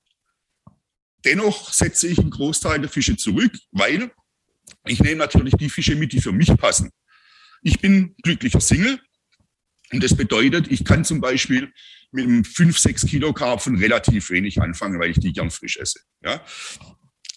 Dennoch 1.24 1.72
setze 1.72 2.06
ich 2.06 2.18
einen 2.18 2.30
Großteil 2.30 2.78
der 2.78 2.88
Fische 2.88 3.16
zurück, 3.16 3.52
weil 3.72 4.12
ich 4.84 5.00
nehme 5.00 5.16
natürlich 5.16 5.54
die 5.54 5.68
Fische 5.68 5.96
mit, 5.96 6.12
die 6.12 6.20
für 6.20 6.32
mich 6.32 6.54
passen. 6.56 6.90
Ich 7.62 7.80
bin 7.80 8.14
glücklicher 8.22 8.60
Single 8.60 9.00
und 9.92 10.02
das 10.02 10.16
bedeutet, 10.16 10.70
ich 10.70 10.84
kann 10.84 11.04
zum 11.04 11.20
Beispiel 11.20 11.72
mit 12.12 12.24
einem 12.24 12.44
5, 12.44 12.78
6 12.78 13.06
Kilo 13.06 13.32
Karpfen 13.32 13.76
relativ 13.76 14.30
wenig 14.30 14.60
anfangen, 14.60 14.98
weil 14.98 15.10
ich 15.10 15.18
die 15.18 15.32
gern 15.32 15.50
frisch 15.50 15.76
esse. 15.76 16.00
Ja? 16.24 16.44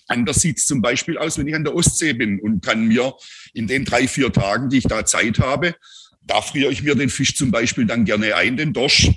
Anders 0.07 0.41
sieht 0.41 0.57
es 0.57 0.65
zum 0.65 0.81
Beispiel 0.81 1.17
aus, 1.17 1.37
wenn 1.37 1.47
ich 1.47 1.55
an 1.55 1.63
der 1.63 1.75
Ostsee 1.75 2.13
bin 2.13 2.39
und 2.39 2.63
kann 2.65 2.87
mir 2.87 3.13
in 3.53 3.67
den 3.67 3.85
drei, 3.85 4.07
vier 4.07 4.31
Tagen, 4.33 4.69
die 4.69 4.79
ich 4.79 4.85
da 4.85 5.05
Zeit 5.05 5.39
habe, 5.39 5.75
da 6.21 6.41
friere 6.41 6.71
ich 6.71 6.81
mir 6.81 6.95
den 6.95 7.09
Fisch 7.09 7.35
zum 7.35 7.51
Beispiel 7.51 7.85
dann 7.85 8.05
gerne 8.05 8.35
ein, 8.35 8.57
den 8.57 8.73
Dorsch, 8.73 9.11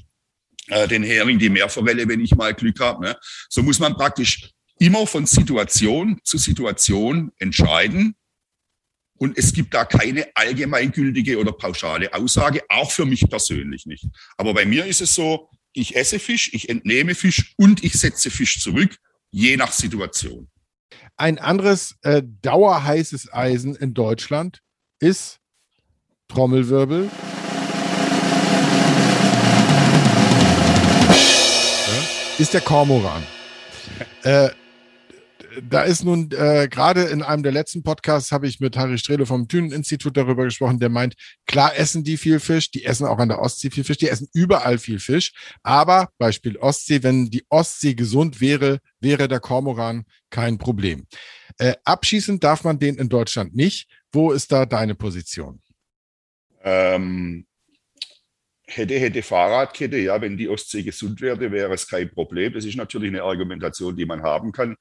äh, 0.68 0.88
den 0.88 1.02
Hering, 1.02 1.38
die 1.38 1.48
Meerforelle, 1.48 2.08
wenn 2.08 2.20
ich 2.20 2.34
mal 2.34 2.54
Glück 2.54 2.80
habe. 2.80 3.04
Ne? 3.04 3.16
So 3.48 3.62
muss 3.62 3.78
man 3.78 3.94
praktisch 3.94 4.50
immer 4.78 5.06
von 5.06 5.26
Situation 5.26 6.20
zu 6.24 6.38
Situation 6.38 7.32
entscheiden. 7.38 8.14
Und 9.22 9.38
es 9.38 9.52
gibt 9.52 9.72
da 9.72 9.84
keine 9.84 10.26
allgemeingültige 10.34 11.38
oder 11.38 11.52
pauschale 11.52 12.12
Aussage, 12.12 12.60
auch 12.68 12.90
für 12.90 13.06
mich 13.06 13.20
persönlich 13.30 13.86
nicht. 13.86 14.08
Aber 14.36 14.52
bei 14.52 14.64
mir 14.64 14.84
ist 14.84 15.00
es 15.00 15.14
so, 15.14 15.48
ich 15.72 15.94
esse 15.94 16.18
Fisch, 16.18 16.52
ich 16.52 16.68
entnehme 16.68 17.14
Fisch 17.14 17.54
und 17.56 17.84
ich 17.84 17.92
setze 17.92 18.32
Fisch 18.32 18.60
zurück, 18.60 18.96
je 19.30 19.56
nach 19.56 19.70
Situation. 19.70 20.48
Ein 21.16 21.38
anderes 21.38 21.94
äh, 22.02 22.24
dauerheißes 22.42 23.32
Eisen 23.32 23.76
in 23.76 23.94
Deutschland 23.94 24.60
ist 24.98 25.38
Trommelwirbel. 26.26 27.08
Ist 32.38 32.54
der 32.54 32.60
Kormoran. 32.60 33.22
Äh, 34.24 34.50
da 35.60 35.82
ist 35.82 36.04
nun 36.04 36.30
äh, 36.32 36.68
gerade 36.70 37.02
in 37.02 37.22
einem 37.22 37.42
der 37.42 37.52
letzten 37.52 37.82
Podcasts 37.82 38.32
habe 38.32 38.46
ich 38.46 38.60
mit 38.60 38.76
Harry 38.76 38.98
Strehle 38.98 39.26
vom 39.26 39.48
Thünen-Institut 39.48 40.16
darüber 40.16 40.44
gesprochen, 40.44 40.78
der 40.78 40.88
meint, 40.88 41.14
klar 41.46 41.76
essen 41.76 42.04
die 42.04 42.16
viel 42.16 42.40
Fisch, 42.40 42.70
die 42.70 42.84
essen 42.84 43.06
auch 43.06 43.18
an 43.18 43.28
der 43.28 43.40
Ostsee 43.40 43.70
viel 43.70 43.84
Fisch, 43.84 43.98
die 43.98 44.08
essen 44.08 44.28
überall 44.32 44.78
viel 44.78 44.98
Fisch, 44.98 45.32
aber 45.62 46.10
Beispiel 46.18 46.56
Ostsee, 46.56 47.02
wenn 47.02 47.30
die 47.30 47.44
Ostsee 47.48 47.94
gesund 47.94 48.40
wäre, 48.40 48.78
wäre 49.00 49.28
der 49.28 49.40
Kormoran 49.40 50.04
kein 50.30 50.58
Problem. 50.58 51.06
Äh, 51.58 51.74
abschießen 51.84 52.40
darf 52.40 52.64
man 52.64 52.78
den 52.78 52.96
in 52.96 53.08
Deutschland 53.08 53.54
nicht. 53.54 53.88
Wo 54.12 54.32
ist 54.32 54.52
da 54.52 54.66
deine 54.66 54.94
Position? 54.94 55.60
Ähm, 56.62 57.46
hätte, 58.66 58.98
hätte 58.98 59.22
Fahrradkette, 59.22 59.98
ja, 59.98 60.20
wenn 60.20 60.36
die 60.36 60.48
Ostsee 60.48 60.82
gesund 60.82 61.20
wäre, 61.20 61.50
wäre 61.50 61.74
es 61.74 61.86
kein 61.88 62.10
Problem. 62.10 62.52
Das 62.52 62.64
ist 62.64 62.76
natürlich 62.76 63.08
eine 63.08 63.22
Argumentation, 63.22 63.96
die 63.96 64.06
man 64.06 64.22
haben 64.22 64.52
kann. 64.52 64.76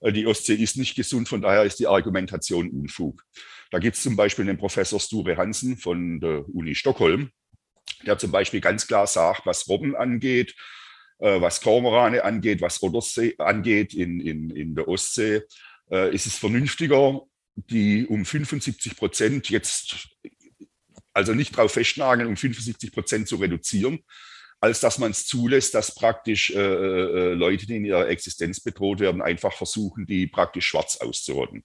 Äh, 0.00 0.12
die 0.12 0.26
Ostsee 0.26 0.54
ist 0.54 0.76
nicht 0.76 0.96
gesund, 0.96 1.28
von 1.28 1.42
daher 1.42 1.64
ist 1.64 1.78
die 1.78 1.86
Argumentation 1.86 2.70
Unfug. 2.70 3.24
Da 3.70 3.78
gibt 3.78 3.96
es 3.96 4.02
zum 4.02 4.16
Beispiel 4.16 4.44
den 4.44 4.58
Professor 4.58 4.98
Sture 4.98 5.36
Hansen 5.36 5.76
von 5.76 6.20
der 6.20 6.48
Uni 6.48 6.74
Stockholm, 6.74 7.30
der 8.06 8.18
zum 8.18 8.32
Beispiel 8.32 8.60
ganz 8.60 8.86
klar 8.86 9.06
sagt, 9.06 9.46
was 9.46 9.68
Robben 9.68 9.94
angeht, 9.94 10.54
äh, 11.18 11.40
was 11.40 11.60
Kormorane 11.60 12.24
angeht, 12.24 12.60
was 12.60 12.82
Roddersee 12.82 13.34
angeht 13.38 13.94
in, 13.94 14.20
in, 14.20 14.50
in 14.50 14.74
der 14.74 14.88
Ostsee, 14.88 15.42
äh, 15.90 16.14
ist 16.14 16.26
es 16.26 16.36
vernünftiger, 16.36 17.20
die 17.54 18.06
um 18.06 18.24
75 18.24 18.96
Prozent 18.96 19.50
jetzt, 19.50 20.08
also 21.12 21.34
nicht 21.34 21.56
drauf 21.56 21.72
festnageln, 21.72 22.28
um 22.28 22.36
75 22.36 22.92
Prozent 22.92 23.28
zu 23.28 23.36
reduzieren, 23.36 24.00
als 24.60 24.80
dass 24.80 24.98
man 24.98 25.10
es 25.10 25.26
zulässt, 25.26 25.74
dass 25.74 25.94
praktisch 25.94 26.50
äh, 26.50 26.58
äh, 26.58 27.32
Leute, 27.32 27.66
die 27.66 27.76
in 27.76 27.84
ihrer 27.84 28.08
Existenz 28.08 28.60
bedroht 28.60 29.00
werden, 29.00 29.22
einfach 29.22 29.54
versuchen, 29.54 30.06
die 30.06 30.26
praktisch 30.26 30.66
schwarz 30.66 30.98
auszurotten. 30.98 31.64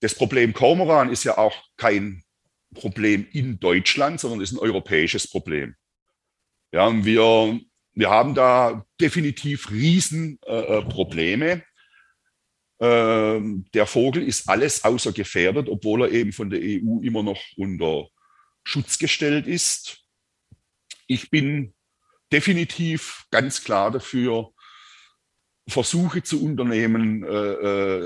Das 0.00 0.14
Problem 0.14 0.52
Kormoran 0.52 1.10
ist 1.10 1.24
ja 1.24 1.36
auch 1.36 1.54
kein 1.76 2.22
Problem 2.74 3.26
in 3.32 3.60
Deutschland, 3.60 4.20
sondern 4.20 4.40
ist 4.40 4.52
ein 4.52 4.58
europäisches 4.58 5.28
Problem. 5.28 5.74
Ja, 6.72 6.90
wir, 7.04 7.60
wir 7.92 8.10
haben 8.10 8.34
da 8.34 8.84
definitiv 9.00 9.70
Riesenprobleme. 9.70 11.50
Äh, 11.50 11.62
ähm, 12.78 13.66
der 13.72 13.86
Vogel 13.86 14.22
ist 14.22 14.48
alles 14.48 14.84
außer 14.84 15.12
gefährdet, 15.12 15.68
obwohl 15.68 16.02
er 16.02 16.12
eben 16.12 16.32
von 16.32 16.50
der 16.50 16.60
EU 16.60 17.00
immer 17.02 17.22
noch 17.22 17.40
unter 17.56 18.08
Schutz 18.64 18.98
gestellt 18.98 19.46
ist. 19.46 20.04
Ich 21.06 21.30
bin 21.30 21.75
definitiv 22.32 23.24
ganz 23.30 23.62
klar 23.62 23.90
dafür, 23.90 24.52
Versuche 25.68 26.22
zu 26.22 26.44
unternehmen, 26.44 27.24
äh, 27.24 27.28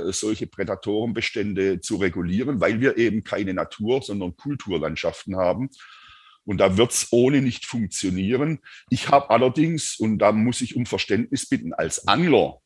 äh, 0.09 0.13
solche 0.13 0.47
Prädatorenbestände 0.47 1.81
zu 1.81 1.97
regulieren, 1.97 2.61
weil 2.61 2.81
wir 2.81 2.97
eben 2.97 3.23
keine 3.23 3.53
Natur, 3.53 4.03
sondern 4.03 4.37
Kulturlandschaften 4.37 5.37
haben. 5.37 5.69
Und 6.45 6.59
da 6.59 6.79
wird 6.79 6.93
es 6.93 7.09
ohne 7.11 7.43
nicht 7.43 7.67
funktionieren. 7.67 8.61
Ich 8.89 9.11
habe 9.11 9.29
allerdings, 9.29 9.97
und 9.99 10.19
da 10.19 10.33
muss 10.33 10.63
ich 10.63 10.75
um 10.75 10.87
Verständnis 10.87 11.49
bitten, 11.49 11.75
als 11.75 12.09
Angler 12.09 12.61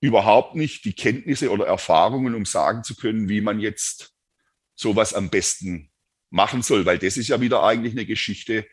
überhaupt 0.00 0.54
nicht 0.54 0.84
die 0.84 0.94
Kenntnisse 0.94 1.50
oder 1.50 1.66
Erfahrungen, 1.66 2.34
um 2.34 2.44
sagen 2.44 2.84
zu 2.84 2.94
können, 2.94 3.28
wie 3.28 3.40
man 3.40 3.58
jetzt 3.58 4.14
sowas 4.76 5.12
am 5.12 5.28
besten 5.28 5.90
machen 6.30 6.62
soll, 6.62 6.86
weil 6.86 6.98
das 6.98 7.16
ist 7.16 7.28
ja 7.28 7.40
wieder 7.40 7.62
eigentlich 7.62 7.92
eine 7.92 8.06
Geschichte, 8.06 8.66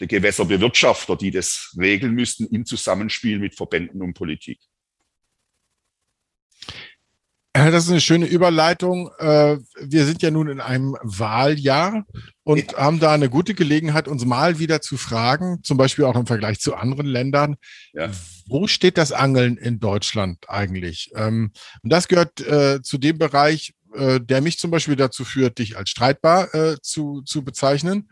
der 0.00 0.06
Gewässerbewirtschafter, 0.06 1.16
die 1.16 1.30
das 1.30 1.74
regeln 1.78 2.12
müssten 2.14 2.46
im 2.46 2.66
Zusammenspiel 2.66 3.38
mit 3.38 3.54
Verbänden 3.54 4.02
und 4.02 4.14
Politik. 4.14 4.60
Das 7.56 7.84
ist 7.84 7.90
eine 7.90 8.02
schöne 8.02 8.26
Überleitung. 8.26 9.10
Äh, 9.18 9.56
wir 9.80 10.04
sind 10.04 10.20
ja 10.20 10.30
nun 10.30 10.48
in 10.48 10.60
einem 10.60 10.94
Wahljahr 11.02 12.04
und 12.42 12.72
ja. 12.72 12.78
haben 12.78 13.00
da 13.00 13.14
eine 13.14 13.30
gute 13.30 13.54
Gelegenheit, 13.54 14.08
uns 14.08 14.26
mal 14.26 14.58
wieder 14.58 14.82
zu 14.82 14.98
fragen, 14.98 15.62
zum 15.62 15.78
Beispiel 15.78 16.04
auch 16.04 16.16
im 16.16 16.26
Vergleich 16.26 16.60
zu 16.60 16.74
anderen 16.74 17.06
Ländern, 17.06 17.56
ja. 17.94 18.10
wo 18.46 18.66
steht 18.66 18.98
das 18.98 19.10
Angeln 19.12 19.56
in 19.56 19.80
Deutschland 19.80 20.44
eigentlich? 20.48 21.10
Ähm, 21.14 21.52
und 21.82 21.90
das 21.90 22.08
gehört 22.08 22.40
äh, 22.42 22.82
zu 22.82 22.98
dem 22.98 23.16
Bereich, 23.16 23.72
äh, 23.94 24.20
der 24.20 24.42
mich 24.42 24.58
zum 24.58 24.70
Beispiel 24.70 24.96
dazu 24.96 25.24
führt, 25.24 25.58
dich 25.58 25.78
als 25.78 25.88
streitbar 25.88 26.48
zu, 26.82 27.22
zu 27.22 27.42
bezeichnen 27.42 28.10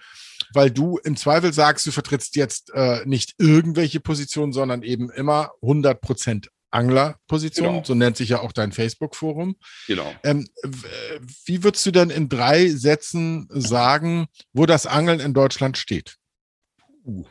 weil 0.54 0.70
du 0.70 0.98
im 0.98 1.16
Zweifel 1.16 1.52
sagst, 1.52 1.86
du 1.86 1.90
vertrittst 1.90 2.36
jetzt 2.36 2.72
äh, 2.74 3.04
nicht 3.04 3.34
irgendwelche 3.38 4.00
Positionen, 4.00 4.52
sondern 4.52 4.82
eben 4.82 5.10
immer 5.10 5.50
100 5.62 6.00
Prozent 6.00 6.50
Anglerposition, 6.74 7.68
genau. 7.68 7.84
so 7.84 7.94
nennt 7.94 8.16
sich 8.16 8.30
ja 8.30 8.40
auch 8.40 8.52
dein 8.52 8.72
Facebook-Forum. 8.72 9.56
Genau. 9.86 10.12
Ähm, 10.24 10.48
wie 11.46 11.62
würdest 11.62 11.86
du 11.86 11.92
denn 11.92 12.10
in 12.10 12.28
drei 12.28 12.68
Sätzen 12.68 13.46
sagen, 13.50 14.26
wo 14.52 14.66
das 14.66 14.86
Angeln 14.86 15.20
in 15.20 15.34
Deutschland 15.34 15.78
steht? 15.78 16.16
Uh. 17.06 17.24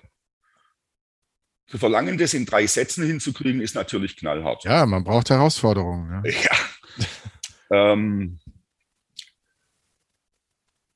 zu 1.68 1.80
verlangen, 1.80 2.20
das 2.20 2.36
in 2.36 2.46
drei 2.46 2.68
Sätzen 2.68 3.06
hinzukriegen, 3.06 3.60
ist 3.60 3.74
natürlich 3.74 4.15
knallhart. 4.15 4.63
Ja, 4.63 4.86
man 4.86 5.03
braucht 5.03 5.32
Herausforderungen. 5.32 6.24
Ja. 6.24 6.32
ja. 7.70 7.94
ähm, 7.94 8.39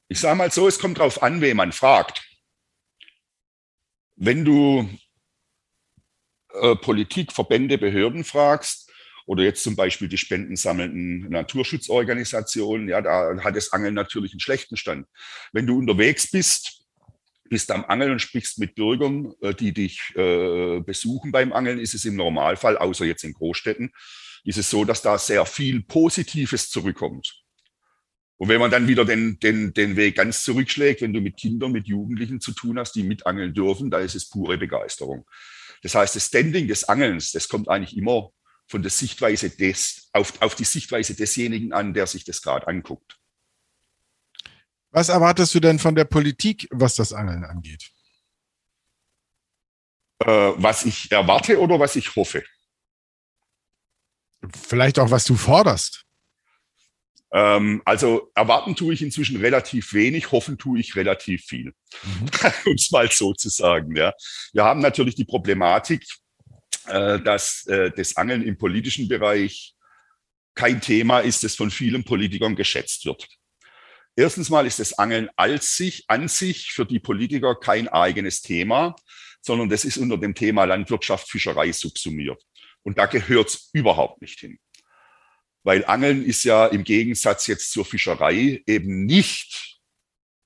ich 0.09 0.19
sage 0.19 0.35
mal 0.35 0.51
so, 0.51 0.67
es 0.67 0.79
kommt 0.79 0.99
darauf 0.99 1.21
an, 1.21 1.41
wen 1.41 1.57
man 1.57 1.71
fragt. 1.71 2.23
Wenn 4.15 4.45
du 4.45 4.89
äh, 6.53 6.75
Politik, 6.75 7.31
Verbände, 7.31 7.77
Behörden 7.77 8.23
fragst, 8.23 8.87
oder 9.27 9.43
jetzt 9.43 9.61
zum 9.61 9.75
Beispiel 9.75 10.07
die 10.07 10.17
spendensammelnden 10.17 11.29
Naturschutzorganisationen, 11.29 12.87
ja, 12.87 13.01
da 13.01 13.37
hat 13.43 13.57
das 13.57 13.73
Angeln 13.73 13.93
natürlich 13.93 14.31
einen 14.31 14.39
schlechten 14.39 14.77
Stand. 14.77 15.05
Wenn 15.51 15.67
du 15.67 15.77
unterwegs 15.77 16.31
bist, 16.31 16.85
bist 17.49 17.69
am 17.71 17.83
Angeln 17.85 18.13
und 18.13 18.21
sprichst 18.21 18.57
mit 18.57 18.75
Bürgern, 18.75 19.33
äh, 19.41 19.53
die 19.53 19.73
dich 19.73 20.13
äh, 20.15 20.79
besuchen 20.79 21.31
beim 21.31 21.51
Angeln, 21.51 21.77
ist 21.77 21.93
es 21.93 22.05
im 22.05 22.15
Normalfall, 22.15 22.77
außer 22.77 23.05
jetzt 23.05 23.23
in 23.25 23.33
Großstädten, 23.33 23.91
ist 24.45 24.57
es 24.57 24.69
so, 24.69 24.85
dass 24.85 25.01
da 25.01 25.17
sehr 25.17 25.45
viel 25.45 25.83
Positives 25.83 26.69
zurückkommt. 26.69 27.46
Und 28.37 28.49
wenn 28.49 28.59
man 28.59 28.69
dann 28.69 28.87
wieder 28.87 29.03
den, 29.03 29.39
den, 29.39 29.73
den 29.73 29.95
Weg 29.95 30.15
ganz 30.15 30.43
zurückschlägt, 30.43 31.01
wenn 31.01 31.13
du 31.13 31.21
mit 31.21 31.37
Kindern, 31.37 31.71
mit 31.71 31.87
Jugendlichen 31.87 32.39
zu 32.39 32.51
tun 32.51 32.77
hast, 32.77 32.93
die 32.93 33.03
mitangeln 33.03 33.53
dürfen, 33.53 33.89
da 33.89 33.99
ist 33.99 34.15
es 34.15 34.29
pure 34.29 34.57
Begeisterung. 34.57 35.25
Das 35.81 35.95
heißt, 35.95 36.15
das 36.15 36.27
Standing 36.27 36.67
des 36.67 36.83
Angelns, 36.83 37.31
das 37.31 37.49
kommt 37.49 37.67
eigentlich 37.67 37.97
immer 37.97 38.31
von 38.67 38.81
der 38.81 38.91
Sichtweise 38.91 39.49
des, 39.49 40.09
auf, 40.13 40.41
auf 40.41 40.55
die 40.55 40.65
Sichtweise 40.65 41.15
desjenigen 41.15 41.73
an, 41.73 41.93
der 41.93 42.05
sich 42.05 42.25
das 42.25 42.41
gerade 42.41 42.67
anguckt. 42.67 43.17
Was 44.91 45.09
erwartest 45.09 45.53
du 45.55 45.59
denn 45.59 45.79
von 45.79 45.95
der 45.95 46.05
Politik, 46.05 46.67
was 46.71 46.95
das 46.95 47.13
Angeln 47.13 47.43
angeht? 47.43 47.91
Äh, 50.19 50.53
was 50.57 50.85
ich 50.85 51.11
erwarte 51.11 51.59
oder 51.59 51.79
was 51.79 51.95
ich 51.95 52.15
hoffe? 52.15 52.43
Vielleicht 54.53 54.99
auch, 54.99 55.11
was 55.11 55.25
du 55.25 55.35
forderst. 55.35 56.06
Ähm, 57.33 57.81
also 57.85 58.31
erwarten 58.35 58.75
tue 58.75 58.93
ich 58.93 59.01
inzwischen 59.01 59.37
relativ 59.37 59.93
wenig, 59.93 60.31
hoffen 60.31 60.57
tue 60.57 60.79
ich 60.79 60.95
relativ 60.95 61.43
viel, 61.43 61.73
mhm. 62.03 62.29
um 62.65 62.73
es 62.73 62.91
mal 62.91 63.11
so 63.11 63.33
zu 63.33 63.49
sagen. 63.49 63.95
Ja. 63.95 64.13
Wir 64.53 64.63
haben 64.63 64.79
natürlich 64.79 65.15
die 65.15 65.25
Problematik, 65.25 66.05
äh, 66.87 67.19
dass 67.19 67.65
äh, 67.67 67.91
das 67.95 68.15
Angeln 68.15 68.43
im 68.43 68.57
politischen 68.57 69.07
Bereich 69.07 69.73
kein 70.55 70.81
Thema 70.81 71.19
ist, 71.19 71.43
das 71.43 71.55
von 71.55 71.69
vielen 71.69 72.03
Politikern 72.03 72.55
geschätzt 72.55 73.05
wird. 73.05 73.27
Erstens 74.15 74.49
mal 74.49 74.65
ist 74.65 74.79
das 74.79 74.97
Angeln 74.97 75.29
als 75.35 75.75
sich, 75.75 76.05
an 76.07 76.27
sich 76.27 76.71
für 76.71 76.85
die 76.85 76.99
Politiker 76.99 77.55
kein 77.55 77.87
eigenes 77.87 78.41
Thema, 78.41 78.95
sondern 79.41 79.69
das 79.69 79.85
ist 79.85 79.97
unter 79.97 80.17
dem 80.17 80.33
Thema 80.33 80.65
Landwirtschaft, 80.65 81.29
Fischerei 81.29 81.71
subsumiert. 81.71 82.41
Und 82.81 82.97
da 82.97 83.05
gehört 83.05 83.49
es 83.49 83.69
überhaupt 83.73 84.21
nicht 84.21 84.39
hin. 84.39 84.57
Weil 85.67 85.83
Angeln 85.83 86.23
ist 86.23 86.45
ja 86.45 86.65
im 86.65 86.85
Gegensatz 86.85 87.45
jetzt 87.47 87.73
zur 87.73 87.83
Fischerei 87.83 88.63
eben 88.65 89.05
nicht 89.05 89.81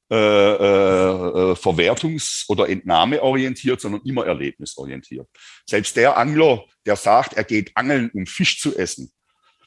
äh, 0.10 0.16
äh, 0.16 0.18
äh 0.18 1.54
verwertungs- 1.54 2.46
oder 2.48 2.68
entnahmeorientiert, 2.68 3.80
sondern 3.80 4.02
immer 4.04 4.26
erlebnisorientiert. 4.26 5.30
Selbst 5.70 5.96
der 5.96 6.18
Angler, 6.18 6.66
der 6.88 6.96
sagt, 6.96 7.34
er 7.34 7.44
geht 7.44 7.78
angeln, 7.78 8.10
um 8.16 8.26
Fisch 8.26 8.60
zu 8.60 8.76
essen, 8.76 9.12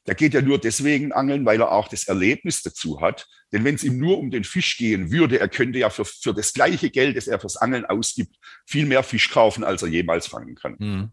der 0.08 0.16
geht 0.16 0.34
ja 0.34 0.42
nur 0.42 0.58
deswegen 0.58 1.12
angeln, 1.12 1.46
weil 1.46 1.60
er 1.60 1.70
auch 1.70 1.86
das 1.86 2.08
Erlebnis 2.08 2.62
dazu 2.62 3.00
hat. 3.00 3.28
Denn 3.52 3.62
wenn 3.62 3.76
es 3.76 3.84
ihm 3.84 3.96
nur 3.96 4.18
um 4.18 4.32
den 4.32 4.42
Fisch 4.42 4.76
gehen 4.76 5.12
würde, 5.12 5.38
er 5.38 5.48
könnte 5.48 5.78
ja 5.78 5.88
für, 5.88 6.04
für 6.04 6.34
das 6.34 6.52
gleiche 6.52 6.90
Geld, 6.90 7.16
das 7.16 7.28
er 7.28 7.38
fürs 7.38 7.58
Angeln 7.58 7.84
ausgibt, 7.84 8.34
viel 8.66 8.86
mehr 8.86 9.04
Fisch 9.04 9.30
kaufen, 9.30 9.62
als 9.62 9.82
er 9.82 9.88
jemals 9.88 10.26
fangen 10.26 10.56
kann. 10.56 10.74
Mhm. 10.80 11.12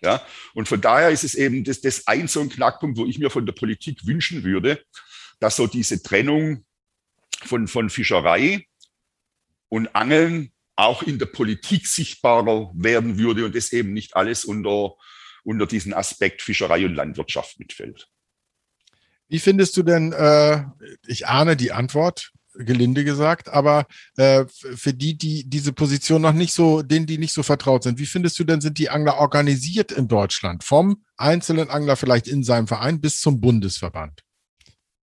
Ja, 0.00 0.24
und 0.54 0.68
von 0.68 0.80
daher 0.80 1.10
ist 1.10 1.24
es 1.24 1.34
eben 1.34 1.64
das, 1.64 1.80
das 1.80 2.06
ein 2.06 2.28
so 2.28 2.40
ein 2.40 2.48
Knackpunkt, 2.48 2.98
wo 2.98 3.06
ich 3.06 3.18
mir 3.18 3.30
von 3.30 3.46
der 3.46 3.52
Politik 3.52 4.06
wünschen 4.06 4.44
würde, 4.44 4.84
dass 5.40 5.56
so 5.56 5.66
diese 5.66 6.02
Trennung 6.02 6.64
von, 7.44 7.66
von 7.66 7.90
Fischerei 7.90 8.66
und 9.68 9.94
Angeln 9.94 10.52
auch 10.76 11.02
in 11.02 11.18
der 11.18 11.26
Politik 11.26 11.88
sichtbarer 11.88 12.70
werden 12.74 13.18
würde 13.18 13.44
und 13.44 13.56
das 13.56 13.72
eben 13.72 13.92
nicht 13.92 14.14
alles 14.14 14.44
unter, 14.44 14.94
unter 15.42 15.66
diesen 15.66 15.92
Aspekt 15.92 16.42
Fischerei 16.42 16.86
und 16.86 16.94
Landwirtschaft 16.94 17.58
mitfällt. 17.58 18.08
Wie 19.26 19.40
findest 19.40 19.76
du 19.76 19.82
denn, 19.82 20.12
äh, 20.12 20.64
ich 21.06 21.26
ahne 21.26 21.56
die 21.56 21.72
Antwort, 21.72 22.32
gelinde 22.58 23.04
gesagt, 23.04 23.48
aber 23.48 23.86
äh, 24.16 24.44
für 24.48 24.92
die, 24.92 25.16
die 25.16 25.48
diese 25.48 25.72
Position 25.72 26.22
noch 26.22 26.32
nicht 26.32 26.52
so, 26.52 26.82
denen 26.82 27.06
die 27.06 27.18
nicht 27.18 27.32
so 27.32 27.42
vertraut 27.42 27.84
sind, 27.84 27.98
wie 27.98 28.06
findest 28.06 28.38
du 28.38 28.44
denn, 28.44 28.60
sind 28.60 28.78
die 28.78 28.90
Angler 28.90 29.18
organisiert 29.18 29.92
in 29.92 30.08
Deutschland? 30.08 30.64
Vom 30.64 31.04
einzelnen 31.16 31.70
Angler 31.70 31.96
vielleicht 31.96 32.28
in 32.28 32.42
seinem 32.42 32.66
Verein 32.66 33.00
bis 33.00 33.20
zum 33.20 33.40
Bundesverband? 33.40 34.22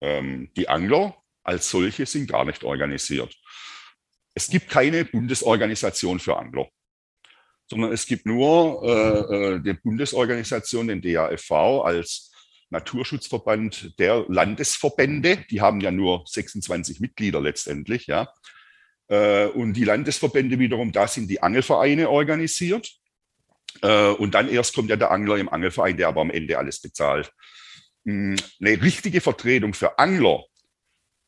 Ähm, 0.01 0.49
die 0.57 0.67
Angler 0.67 1.15
als 1.43 1.69
solche 1.69 2.05
sind 2.05 2.27
gar 2.27 2.45
nicht 2.45 2.63
organisiert. 2.63 3.35
Es 4.33 4.47
gibt 4.47 4.69
keine 4.69 5.05
Bundesorganisation 5.05 6.19
für 6.19 6.37
Angler, 6.37 6.67
sondern 7.69 7.91
es 7.91 8.05
gibt 8.05 8.25
nur 8.25 8.83
äh, 8.83 9.55
äh 9.55 9.59
die 9.59 9.73
Bundesorganisation, 9.73 10.87
den 10.87 11.01
DAFV, 11.01 11.51
als 11.83 12.32
Naturschutzverband 12.73 13.97
der 13.99 14.25
Landesverbände. 14.27 15.45
Die 15.49 15.61
haben 15.61 15.79
ja 15.79 15.91
nur 15.91 16.23
26 16.27 16.99
Mitglieder 16.99 17.39
letztendlich, 17.39 18.07
ja. 18.07 18.29
Äh, 19.07 19.47
und 19.47 19.73
die 19.73 19.85
Landesverbände 19.85 20.59
wiederum, 20.59 20.91
da 20.91 21.07
sind 21.07 21.29
die 21.29 21.41
Angelvereine 21.41 22.09
organisiert. 22.09 22.91
Äh, 23.81 24.09
und 24.09 24.33
dann 24.33 24.49
erst 24.49 24.75
kommt 24.75 24.89
ja 24.89 24.95
der 24.95 25.11
Angler 25.11 25.37
im 25.37 25.49
Angelverein, 25.49 25.97
der 25.97 26.09
aber 26.09 26.21
am 26.21 26.31
Ende 26.31 26.57
alles 26.57 26.81
bezahlt. 26.81 27.31
Hm, 28.05 28.35
eine 28.59 28.81
richtige 28.81 29.21
Vertretung 29.21 29.73
für 29.73 29.97
Angler 29.97 30.43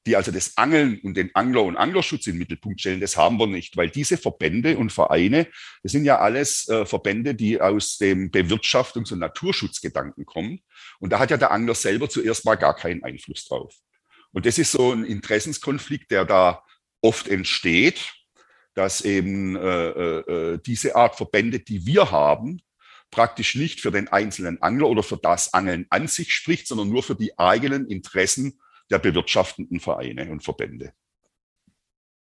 die 0.05 0.15
also 0.15 0.31
das 0.31 0.55
Angeln 0.57 0.99
und 1.03 1.17
den 1.17 1.33
Angler- 1.33 1.63
und 1.63 1.77
Anglerschutz 1.77 2.27
in 2.27 2.33
den 2.33 2.39
Mittelpunkt 2.39 2.79
stellen, 2.79 2.99
das 2.99 3.17
haben 3.17 3.39
wir 3.39 3.47
nicht, 3.47 3.75
weil 3.75 3.89
diese 3.89 4.17
Verbände 4.17 4.77
und 4.77 4.91
Vereine, 4.91 5.47
das 5.81 5.91
sind 5.91 6.05
ja 6.05 6.19
alles 6.19 6.67
äh, 6.69 6.85
Verbände, 6.85 7.33
die 7.33 7.59
aus 7.59 7.97
dem 7.97 8.29
Bewirtschaftungs- 8.29 9.11
und 9.13 9.19
Naturschutzgedanken 9.19 10.25
kommen. 10.25 10.61
Und 10.99 11.11
da 11.11 11.19
hat 11.19 11.31
ja 11.31 11.37
der 11.37 11.51
Angler 11.51 11.75
selber 11.75 12.09
zuerst 12.09 12.45
mal 12.45 12.55
gar 12.55 12.75
keinen 12.75 13.03
Einfluss 13.03 13.45
drauf. 13.45 13.73
Und 14.31 14.45
das 14.45 14.57
ist 14.57 14.71
so 14.71 14.91
ein 14.91 15.05
Interessenskonflikt, 15.05 16.11
der 16.11 16.25
da 16.25 16.63
oft 17.01 17.27
entsteht, 17.27 18.13
dass 18.75 19.01
eben 19.01 19.55
äh, 19.55 19.89
äh, 19.89 20.19
äh 20.53 20.59
diese 20.63 20.95
Art 20.95 21.15
Verbände, 21.15 21.59
die 21.59 21.85
wir 21.85 22.11
haben, 22.11 22.61
praktisch 23.09 23.55
nicht 23.55 23.79
für 23.79 23.91
den 23.91 24.09
einzelnen 24.09 24.61
Angler 24.61 24.89
oder 24.89 25.01
für 25.01 25.17
das 25.17 25.53
Angeln 25.53 25.85
an 25.89 26.07
sich 26.07 26.33
spricht, 26.33 26.67
sondern 26.67 26.89
nur 26.89 27.01
für 27.01 27.15
die 27.15 27.39
eigenen 27.39 27.87
Interessen 27.87 28.59
der 28.89 28.99
bewirtschaftenden 28.99 29.79
Vereine 29.79 30.29
und 30.31 30.43
Verbände. 30.43 30.93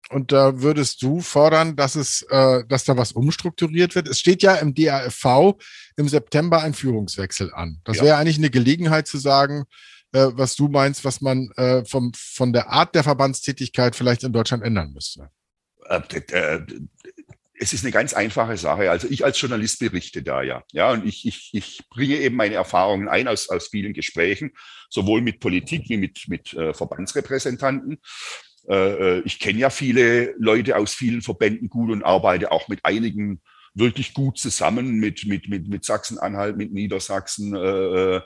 Und 0.09 0.31
da 0.31 0.61
würdest 0.61 1.01
du 1.01 1.21
fordern, 1.21 1.75
dass 1.75 1.95
es, 1.95 2.23
äh, 2.29 2.63
dass 2.67 2.83
da 2.83 2.97
was 2.97 3.13
umstrukturiert 3.13 3.95
wird. 3.95 4.07
Es 4.07 4.19
steht 4.19 4.43
ja 4.43 4.55
im 4.55 4.73
DAFV 4.73 5.57
im 5.95 6.07
September 6.07 6.61
ein 6.61 6.73
Führungswechsel 6.73 7.53
an. 7.53 7.79
Das 7.85 7.97
ja. 7.97 8.03
wäre 8.03 8.17
eigentlich 8.17 8.37
eine 8.37 8.49
Gelegenheit 8.49 9.07
zu 9.07 9.17
sagen, 9.17 9.63
äh, 10.11 10.27
was 10.33 10.55
du 10.55 10.67
meinst, 10.67 11.05
was 11.05 11.21
man 11.21 11.49
äh, 11.55 11.85
vom, 11.85 12.11
von 12.15 12.53
der 12.53 12.69
Art 12.69 12.95
der 12.95 13.03
Verbandstätigkeit 13.03 13.95
vielleicht 13.95 14.23
in 14.23 14.33
Deutschland 14.33 14.63
ändern 14.63 14.91
müsste. 14.93 15.29
Äh, 17.53 17.59
äh, 17.59 17.63
es 17.63 17.73
ist 17.73 17.83
eine 17.83 17.91
ganz 17.91 18.13
einfache 18.13 18.57
Sache. 18.57 18.91
Also 18.91 19.07
ich 19.09 19.25
als 19.25 19.39
Journalist 19.39 19.79
berichte 19.79 20.23
da 20.23 20.41
ja. 20.41 20.63
Ja, 20.71 20.91
und 20.91 21.05
ich, 21.05 21.25
ich, 21.25 21.49
ich 21.53 21.81
bringe 21.89 22.17
eben 22.17 22.35
meine 22.35 22.55
Erfahrungen 22.55 23.07
ein 23.07 23.27
aus, 23.27 23.49
aus 23.49 23.69
vielen 23.69 23.93
Gesprächen, 23.93 24.51
sowohl 24.89 25.21
mit 25.21 25.39
Politik 25.39 25.89
wie 25.89 25.97
mit, 25.97 26.27
mit 26.27 26.53
äh, 26.53 26.73
Verbandsrepräsentanten. 26.73 27.99
Äh, 28.67 29.17
äh, 29.17 29.21
ich 29.25 29.39
kenne 29.39 29.59
ja 29.59 29.69
viele 29.69 30.35
Leute 30.37 30.77
aus 30.77 30.93
vielen 30.93 31.21
Verbänden 31.21 31.69
gut 31.69 31.91
und 31.91 32.03
arbeite 32.03 32.51
auch 32.51 32.67
mit 32.67 32.83
einigen 32.83 33.41
wirklich 33.73 34.13
gut 34.13 34.37
zusammen, 34.37 34.99
mit, 34.99 35.25
mit, 35.25 35.49
mit, 35.49 35.67
mit 35.67 35.83
Sachsen-Anhalt, 35.83 36.57
mit 36.57 36.71
Niedersachsen, 36.71 37.55
äh, 37.55 38.21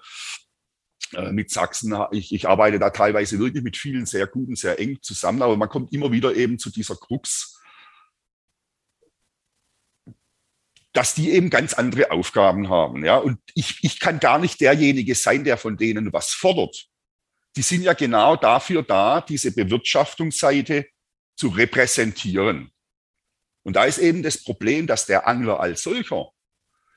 äh, 1.14 1.32
mit 1.32 1.52
Sachsen. 1.52 1.96
Ich, 2.12 2.34
ich 2.34 2.50
arbeite 2.50 2.80
da 2.80 2.90
teilweise 2.90 3.40
wirklich 3.40 3.64
mit 3.64 3.78
vielen 3.78 4.06
sehr 4.06 4.28
guten, 4.28 4.58
sehr 4.58 4.78
eng 4.80 4.98
zusammen, 5.02 5.42
aber 5.42 5.56
man 5.56 5.70
kommt 5.70 5.94
immer 5.94 6.12
wieder 6.12 6.36
eben 6.36 6.60
zu 6.60 6.70
dieser 6.70 6.98
Krux, 6.98 7.57
dass 10.98 11.14
die 11.14 11.30
eben 11.30 11.52
ganz 11.52 11.76
andere 11.76 12.10
Aufgaben 12.10 12.70
haben. 12.70 13.06
Ja? 13.06 13.18
Und 13.18 13.40
ich, 13.54 13.78
ich 13.84 14.00
kann 14.00 14.20
gar 14.20 14.40
nicht 14.40 14.60
derjenige 14.60 15.14
sein, 15.14 15.44
der 15.44 15.58
von 15.58 15.78
denen 15.78 16.12
was 16.12 16.32
fordert. 16.32 16.88
Die 17.56 17.62
sind 17.62 17.84
ja 17.84 17.94
genau 17.94 18.36
dafür 18.36 18.82
da, 18.82 19.22
diese 19.22 19.54
Bewirtschaftungsseite 19.54 20.88
zu 21.36 21.50
repräsentieren. 21.50 22.72
Und 23.62 23.76
da 23.76 23.84
ist 23.84 24.00
eben 24.00 24.24
das 24.24 24.44
Problem, 24.44 24.88
dass 24.88 25.06
der 25.06 25.28
Angler 25.28 25.60
als 25.60 25.84
solcher, 25.84 26.32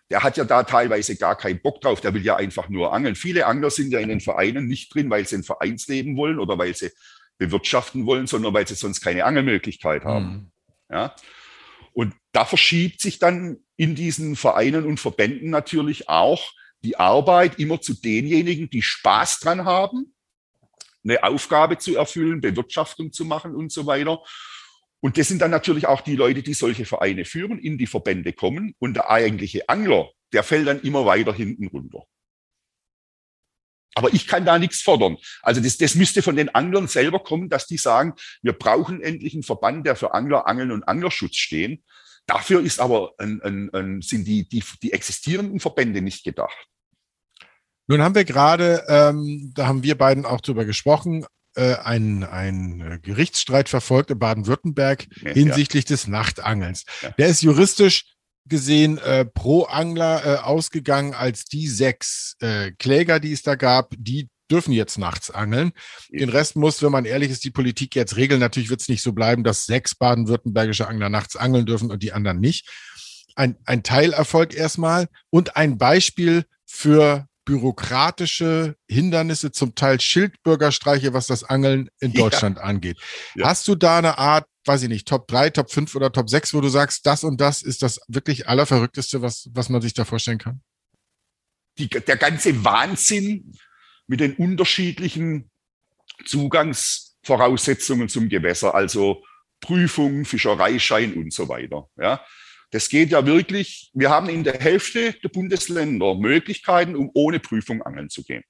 der 0.09 0.23
hat 0.23 0.39
ja 0.39 0.45
da 0.45 0.63
teilweise 0.63 1.17
gar 1.17 1.37
keinen 1.37 1.61
Bock 1.61 1.83
drauf, 1.83 2.01
der 2.01 2.15
will 2.15 2.25
ja 2.25 2.37
einfach 2.37 2.71
nur 2.71 2.95
angeln. 2.95 3.17
Viele 3.17 3.45
Angler 3.45 3.69
sind 3.69 3.93
ja 3.93 4.01
in 4.01 4.09
den 4.09 4.21
Vereinen 4.23 4.67
nicht 4.67 4.95
drin, 4.95 5.11
weil 5.11 5.27
sie 5.27 5.37
ein 5.37 5.45
Vereinsleben 5.45 6.17
wollen 6.17 6.39
oder 6.39 6.57
weil 6.57 6.75
sie 6.75 6.91
bewirtschaften 7.37 8.07
wollen, 8.07 8.27
sondern 8.27 8.55
weil 8.55 8.67
sie 8.67 8.77
sonst 8.77 9.03
keine 9.03 9.27
Angelmöglichkeit 9.27 10.07
haben. 10.07 10.27
Mhm. 10.27 10.53
Ja? 10.89 11.15
Und 11.92 12.14
da 12.33 12.44
verschiebt 12.44 13.00
sich 13.00 13.18
dann 13.18 13.59
in 13.76 13.94
diesen 13.94 14.37
Vereinen 14.37 14.85
und 14.85 15.00
Verbänden 15.00 15.50
natürlich 15.50 16.09
auch 16.09 16.53
die 16.83 16.96
Arbeit 16.96 17.59
immer 17.59 17.81
zu 17.81 17.94
denjenigen, 17.94 18.70
die 18.70 18.83
Spaß 18.83 19.40
dran 19.40 19.64
haben, 19.64 20.14
eine 21.05 21.22
Aufgabe 21.24 21.79
zu 21.79 21.96
erfüllen, 21.96 22.40
Bewirtschaftung 22.40 23.12
zu 23.12 23.24
machen 23.24 23.55
und 23.55 23.72
so 23.72 23.87
weiter. 23.87 24.22
Und 25.00 25.16
das 25.16 25.29
sind 25.29 25.40
dann 25.40 25.50
natürlich 25.50 25.87
auch 25.87 26.03
die 26.03 26.16
Leute, 26.16 26.42
die 26.42 26.55
solche 26.55 26.85
Vereine 26.85 27.24
führen, 27.24 27.59
in 27.59 27.79
die 27.79 27.87
Verbände 27.87 28.33
kommen. 28.33 28.74
Und 28.79 28.94
der 28.94 29.11
eigentliche 29.11 29.68
Angler, 29.68 30.11
der 30.33 30.42
fällt 30.42 30.66
dann 30.66 30.81
immer 30.81 31.07
weiter 31.07 31.33
hinten 31.33 31.68
runter. 31.68 32.05
Aber 33.94 34.12
ich 34.14 34.26
kann 34.26 34.44
da 34.44 34.59
nichts 34.59 34.83
fordern. 34.83 35.16
Also 35.42 35.61
das, 35.61 35.76
das 35.79 35.94
müsste 35.94 36.22
von 36.22 36.37
den 36.37 36.48
Anglern 36.50 36.87
selber 36.87 37.20
kommen, 37.20 37.48
dass 37.48 37.66
die 37.66 37.76
sagen, 37.76 38.14
wir 38.42 38.53
brauchen 38.53 39.00
endlich 39.03 39.35
einen 39.35 39.42
Verband, 39.42 39.87
der 39.87 39.96
für 39.96 40.14
Angler, 40.14 40.46
Angeln 40.46 40.70
und 40.70 40.85
Anglerschutz 40.85 41.37
stehen. 41.37 41.83
Dafür 42.26 42.61
ist 42.61 42.81
aber 42.81 43.12
ein, 43.18 43.40
ein, 43.42 43.70
ein, 43.74 44.03
sind 44.03 44.26
die, 44.26 44.48
die, 44.48 44.62
die 44.83 44.92
existierenden 44.92 45.59
Verbände 45.59 46.03
nicht 46.03 46.22
gedacht. 46.24 46.68
Nun 47.88 48.03
haben 48.03 48.14
wir 48.14 48.24
gerade, 48.24 48.85
ähm, 48.88 49.50
da 49.55 49.66
haben 49.66 49.83
wir 49.83 49.98
beiden 49.98 50.24
auch 50.24 50.40
drüber 50.40 50.64
gesprochen, 50.64 51.26
äh, 51.57 51.74
einen, 51.74 52.22
einen 52.22 53.03
Gerichtsstreit 53.03 53.68
verfolgt 53.68 54.12
in 54.12 54.20
Baden-Württemberg 54.20 55.09
ja, 55.22 55.33
hinsichtlich 55.33 55.85
ja. 55.85 55.88
des 55.88 56.07
Nachtangelns. 56.07 56.85
Ja. 57.03 57.11
Der 57.11 57.26
ist 57.26 57.42
juristisch 57.42 58.05
gesehen 58.51 58.99
äh, 58.99 59.25
pro 59.25 59.63
Angler 59.63 60.25
äh, 60.25 60.37
ausgegangen, 60.39 61.15
als 61.15 61.45
die 61.45 61.69
sechs 61.69 62.37
äh, 62.41 62.73
Kläger, 62.73 63.21
die 63.21 63.33
es 63.33 63.43
da 63.43 63.55
gab, 63.55 63.95
die 63.97 64.29
dürfen 64.51 64.73
jetzt 64.73 64.99
nachts 64.99 65.31
angeln. 65.31 65.73
Den 66.11 66.29
Rest 66.29 66.57
muss, 66.57 66.83
wenn 66.83 66.93
man 66.93 67.05
ehrlich 67.05 67.31
ist, 67.31 67.45
die 67.45 67.51
Politik 67.51 67.95
jetzt 67.95 68.17
regeln. 68.17 68.41
Natürlich 68.41 68.69
wird 68.69 68.81
es 68.81 68.89
nicht 68.89 69.03
so 69.03 69.13
bleiben, 69.13 69.45
dass 69.45 69.65
sechs 69.65 69.95
baden-württembergische 69.95 70.89
Angler 70.89 71.09
nachts 71.09 71.37
angeln 71.37 71.67
dürfen 71.67 71.91
und 71.91 72.03
die 72.03 72.13
anderen 72.13 72.41
nicht. 72.41 72.69
Ein, 73.37 73.57
ein 73.65 73.83
Teilerfolg 73.83 74.55
erstmal 74.55 75.07
und 75.31 75.57
ein 75.57 75.79
Beispiel 75.79 76.45
für 76.67 77.27
bürokratische 77.45 78.77
Hindernisse, 78.89 79.51
zum 79.51 79.75
Teil 79.75 80.01
Schildbürgerstreiche, 80.01 81.15
was 81.15 81.27
das 81.27 81.43
Angeln 81.43 81.89
in 82.01 82.13
Deutschland 82.13 82.59
ja. 82.59 82.65
angeht. 82.65 82.99
Ja. 83.35 83.49
Hast 83.49 83.67
du 83.67 83.75
da 83.75 83.99
eine 83.99 84.19
Art 84.19 84.47
weiß 84.64 84.83
ich 84.83 84.88
nicht, 84.88 85.09
Top 85.09 85.27
3, 85.29 85.51
Top 85.51 85.70
5 85.70 85.94
oder 85.94 86.12
Top 86.12 86.29
6, 86.29 86.55
wo 86.55 86.61
du 86.61 86.68
sagst, 86.68 87.07
das 87.07 87.25
und 87.25 87.40
das 87.40 87.62
ist 87.62 87.83
das 87.83 88.01
wirklich 88.09 88.49
Allerverrückteste, 88.49 89.23
was, 89.23 89.49
was 89.53 89.68
man 89.68 89.81
sich 89.81 89.94
da 89.94 90.05
vorstellen 90.05 90.38
kann? 90.38 90.62
Die, 91.79 91.88
der 91.88 92.16
ganze 92.16 92.64
Wahnsinn 92.64 93.53
mit 94.07 94.20
den 94.20 94.35
unterschiedlichen 94.35 95.51
Zugangsvoraussetzungen 96.27 98.09
zum 98.09 98.29
Gewässer, 98.29 98.75
also 98.75 99.25
Prüfung, 99.61 100.25
Fischereischein 100.25 101.14
und 101.14 101.33
so 101.33 101.49
weiter. 101.49 101.88
Ja, 101.96 102.25
das 102.70 102.88
geht 102.88 103.11
ja 103.11 103.25
wirklich. 103.27 103.90
Wir 103.94 104.11
haben 104.11 104.29
in 104.29 104.44
der 104.44 104.59
Hälfte 104.59 105.14
der 105.23 105.29
Bundesländer 105.29 106.14
Möglichkeiten, 106.14 106.96
um 106.96 107.11
ohne 107.14 107.40
Prüfung 107.40 107.83
angeln 107.83 108.11
zu 108.11 108.23
gehen. 108.23 108.42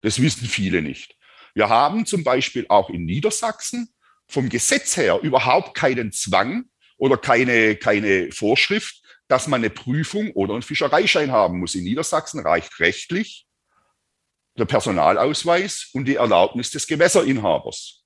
Das 0.00 0.20
wissen 0.20 0.46
viele 0.46 0.82
nicht. 0.82 1.16
Wir 1.54 1.68
haben 1.68 2.06
zum 2.06 2.24
Beispiel 2.24 2.66
auch 2.68 2.90
in 2.90 3.04
Niedersachsen 3.04 3.92
vom 4.32 4.48
Gesetz 4.48 4.96
her 4.96 5.20
überhaupt 5.22 5.76
keinen 5.76 6.10
Zwang 6.12 6.64
oder 6.96 7.16
keine, 7.16 7.76
keine 7.76 8.32
Vorschrift, 8.32 9.02
dass 9.28 9.46
man 9.46 9.60
eine 9.60 9.70
Prüfung 9.70 10.30
oder 10.32 10.54
einen 10.54 10.62
Fischereischein 10.62 11.30
haben 11.30 11.58
muss. 11.58 11.74
In 11.74 11.84
Niedersachsen 11.84 12.40
reicht 12.40 12.80
rechtlich 12.80 13.46
der 14.58 14.64
Personalausweis 14.64 15.90
und 15.92 16.06
die 16.06 16.16
Erlaubnis 16.16 16.70
des 16.70 16.86
Gewässerinhabers. 16.86 18.04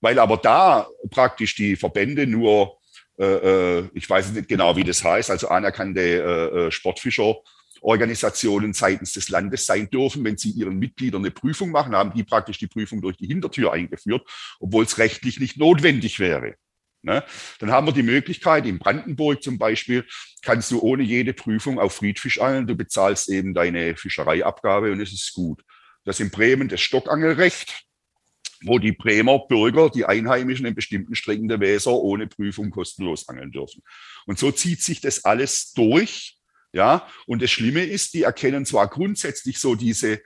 Weil 0.00 0.18
aber 0.18 0.36
da 0.38 0.88
praktisch 1.10 1.54
die 1.54 1.76
Verbände 1.76 2.26
nur, 2.26 2.78
äh, 3.18 3.24
äh 3.24 3.88
ich 3.94 4.08
weiß 4.08 4.30
nicht 4.30 4.48
genau, 4.48 4.76
wie 4.76 4.84
das 4.84 5.04
heißt, 5.04 5.30
also 5.30 5.48
anerkannte 5.48 6.00
äh, 6.00 6.66
äh 6.66 6.70
Sportfischer 6.70 7.36
Organisationen 7.80 8.72
seitens 8.72 9.12
des 9.12 9.28
Landes 9.28 9.66
sein 9.66 9.88
dürfen, 9.90 10.24
wenn 10.24 10.36
sie 10.36 10.50
ihren 10.50 10.78
Mitgliedern 10.78 11.22
eine 11.22 11.30
Prüfung 11.30 11.70
machen, 11.70 11.94
haben 11.94 12.12
die 12.14 12.24
praktisch 12.24 12.58
die 12.58 12.66
Prüfung 12.66 13.00
durch 13.00 13.16
die 13.16 13.26
Hintertür 13.26 13.72
eingeführt, 13.72 14.28
obwohl 14.58 14.84
es 14.84 14.98
rechtlich 14.98 15.40
nicht 15.40 15.56
notwendig 15.56 16.18
wäre. 16.18 16.56
Ne? 17.02 17.24
Dann 17.58 17.70
haben 17.70 17.86
wir 17.86 17.92
die 17.92 18.02
Möglichkeit, 18.02 18.66
in 18.66 18.78
Brandenburg 18.78 19.42
zum 19.42 19.58
Beispiel, 19.58 20.06
kannst 20.42 20.70
du 20.70 20.80
ohne 20.80 21.02
jede 21.02 21.32
Prüfung 21.32 21.78
auf 21.78 21.94
Friedfisch 21.94 22.40
angeln, 22.40 22.66
du 22.66 22.74
bezahlst 22.74 23.30
eben 23.30 23.54
deine 23.54 23.96
Fischereiabgabe 23.96 24.92
und 24.92 25.00
es 25.00 25.12
ist 25.12 25.32
gut. 25.32 25.62
Das 26.04 26.20
in 26.20 26.30
Bremen 26.30 26.68
das 26.68 26.80
Stockangelrecht, 26.80 27.84
wo 28.62 28.78
die 28.78 28.92
Bremer 28.92 29.38
Bürger, 29.48 29.88
die 29.88 30.04
Einheimischen 30.04 30.66
in 30.66 30.74
bestimmten 30.74 31.14
Strecken 31.14 31.48
der 31.48 31.60
Weser 31.60 31.92
ohne 31.92 32.26
Prüfung 32.26 32.70
kostenlos 32.70 33.28
angeln 33.28 33.52
dürfen. 33.52 33.82
Und 34.26 34.38
so 34.38 34.52
zieht 34.52 34.82
sich 34.82 35.00
das 35.00 35.24
alles 35.24 35.72
durch 35.72 36.39
ja, 36.72 37.06
und 37.26 37.42
das 37.42 37.50
Schlimme 37.50 37.84
ist, 37.84 38.14
die 38.14 38.22
erkennen 38.22 38.64
zwar 38.64 38.88
grundsätzlich 38.88 39.58
so 39.58 39.74
diese 39.74 40.20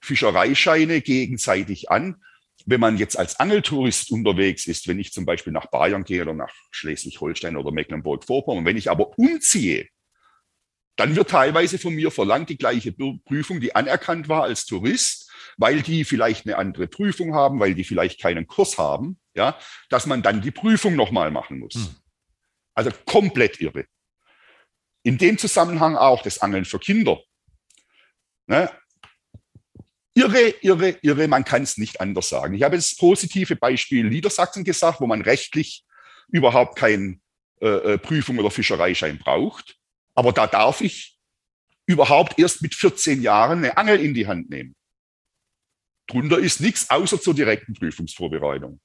Fischereischeine 0.00 1.00
gegenseitig 1.00 1.90
an. 1.90 2.22
Wenn 2.66 2.80
man 2.80 2.98
jetzt 2.98 3.18
als 3.18 3.40
Angeltourist 3.40 4.10
unterwegs 4.12 4.66
ist, 4.66 4.86
wenn 4.86 4.98
ich 4.98 5.12
zum 5.12 5.24
Beispiel 5.24 5.52
nach 5.52 5.66
Bayern 5.66 6.04
gehe 6.04 6.22
oder 6.22 6.34
nach 6.34 6.52
Schleswig-Holstein 6.70 7.56
oder 7.56 7.72
Mecklenburg-Vorpommern, 7.72 8.64
wenn 8.64 8.76
ich 8.76 8.90
aber 8.90 9.18
umziehe, 9.18 9.88
dann 10.96 11.16
wird 11.16 11.30
teilweise 11.30 11.78
von 11.78 11.94
mir 11.94 12.10
verlangt 12.10 12.50
die 12.50 12.58
gleiche 12.58 12.92
Prüfung, 12.92 13.60
die 13.60 13.74
anerkannt 13.74 14.28
war 14.28 14.42
als 14.42 14.66
Tourist, 14.66 15.32
weil 15.56 15.80
die 15.80 16.04
vielleicht 16.04 16.46
eine 16.46 16.58
andere 16.58 16.88
Prüfung 16.88 17.34
haben, 17.34 17.58
weil 17.58 17.74
die 17.74 17.84
vielleicht 17.84 18.20
keinen 18.20 18.46
Kurs 18.46 18.76
haben, 18.76 19.18
ja, 19.34 19.58
dass 19.88 20.04
man 20.04 20.22
dann 20.22 20.42
die 20.42 20.50
Prüfung 20.50 20.96
nochmal 20.96 21.30
machen 21.30 21.58
muss. 21.58 21.74
Hm. 21.74 21.88
Also 22.74 22.90
komplett 23.06 23.60
irre. 23.60 23.86
In 25.02 25.18
dem 25.18 25.38
Zusammenhang 25.38 25.96
auch 25.96 26.22
das 26.22 26.38
Angeln 26.38 26.64
für 26.64 26.78
Kinder. 26.78 27.20
Ne? 28.46 28.70
Irre, 30.14 30.54
irre, 30.60 30.98
irre, 31.02 31.28
man 31.28 31.44
kann 31.44 31.62
es 31.62 31.78
nicht 31.78 32.00
anders 32.00 32.28
sagen. 32.28 32.54
Ich 32.54 32.62
habe 32.62 32.76
das 32.76 32.96
positive 32.96 33.56
Beispiel 33.56 34.04
Niedersachsen 34.04 34.64
gesagt, 34.64 35.00
wo 35.00 35.06
man 35.06 35.22
rechtlich 35.22 35.84
überhaupt 36.28 36.76
keine 36.76 37.18
äh, 37.60 37.94
äh, 37.94 37.98
Prüfung 37.98 38.38
oder 38.38 38.50
Fischereischein 38.50 39.18
braucht. 39.18 39.76
Aber 40.14 40.32
da 40.32 40.46
darf 40.46 40.80
ich 40.80 41.18
überhaupt 41.86 42.38
erst 42.38 42.62
mit 42.62 42.74
14 42.74 43.22
Jahren 43.22 43.58
eine 43.58 43.76
Angel 43.76 44.00
in 44.00 44.14
die 44.14 44.26
Hand 44.26 44.50
nehmen. 44.50 44.74
Drunter 46.06 46.38
ist 46.38 46.60
nichts 46.60 46.90
außer 46.90 47.20
zur 47.20 47.34
direkten 47.34 47.74
Prüfungsvorbereitung. 47.74 48.80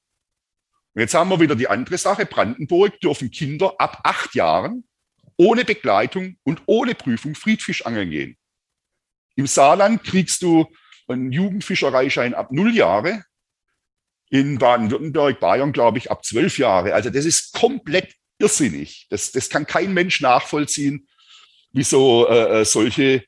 Und 0.94 1.00
jetzt 1.00 1.14
haben 1.14 1.28
wir 1.28 1.40
wieder 1.40 1.56
die 1.56 1.68
andere 1.68 1.98
Sache. 1.98 2.24
Brandenburg 2.24 3.00
dürfen 3.00 3.30
Kinder 3.30 3.74
ab 3.78 4.00
acht 4.04 4.34
Jahren 4.34 4.84
ohne 5.36 5.64
Begleitung 5.64 6.36
und 6.44 6.62
ohne 6.66 6.94
Prüfung 6.94 7.34
Friedfisch 7.34 7.84
angeln 7.84 8.10
gehen. 8.10 8.36
Im 9.36 9.46
Saarland 9.46 10.02
kriegst 10.02 10.42
du 10.42 10.66
einen 11.08 11.30
Jugendfischereischein 11.32 12.34
ab 12.34 12.52
null 12.52 12.74
Jahre. 12.74 13.24
In 14.28 14.58
Baden-Württemberg, 14.58 15.38
Bayern, 15.38 15.72
glaube 15.72 15.98
ich, 15.98 16.10
ab 16.10 16.24
zwölf 16.24 16.58
Jahre. 16.58 16.94
Also 16.94 17.10
das 17.10 17.24
ist 17.24 17.52
komplett 17.52 18.12
irrsinnig. 18.38 19.06
Das, 19.08 19.30
das 19.30 19.48
kann 19.48 19.66
kein 19.66 19.94
Mensch 19.94 20.20
nachvollziehen, 20.20 21.06
wie 21.72 21.84
so 21.84 22.26
äh, 22.28 22.60
äh 22.60 22.64
solche 22.64 23.24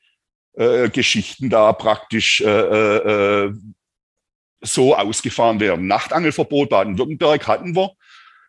äh, 0.53 0.89
Geschichten 0.89 1.49
da 1.49 1.71
praktisch 1.71 2.41
äh, 2.41 2.47
äh, 2.49 3.45
äh, 3.45 3.53
so 4.61 4.95
ausgefahren 4.95 5.61
werden. 5.61 5.87
Nachtangelverbot 5.87 6.69
Baden-Württemberg 6.69 7.47
hatten 7.47 7.75
wir. 7.75 7.91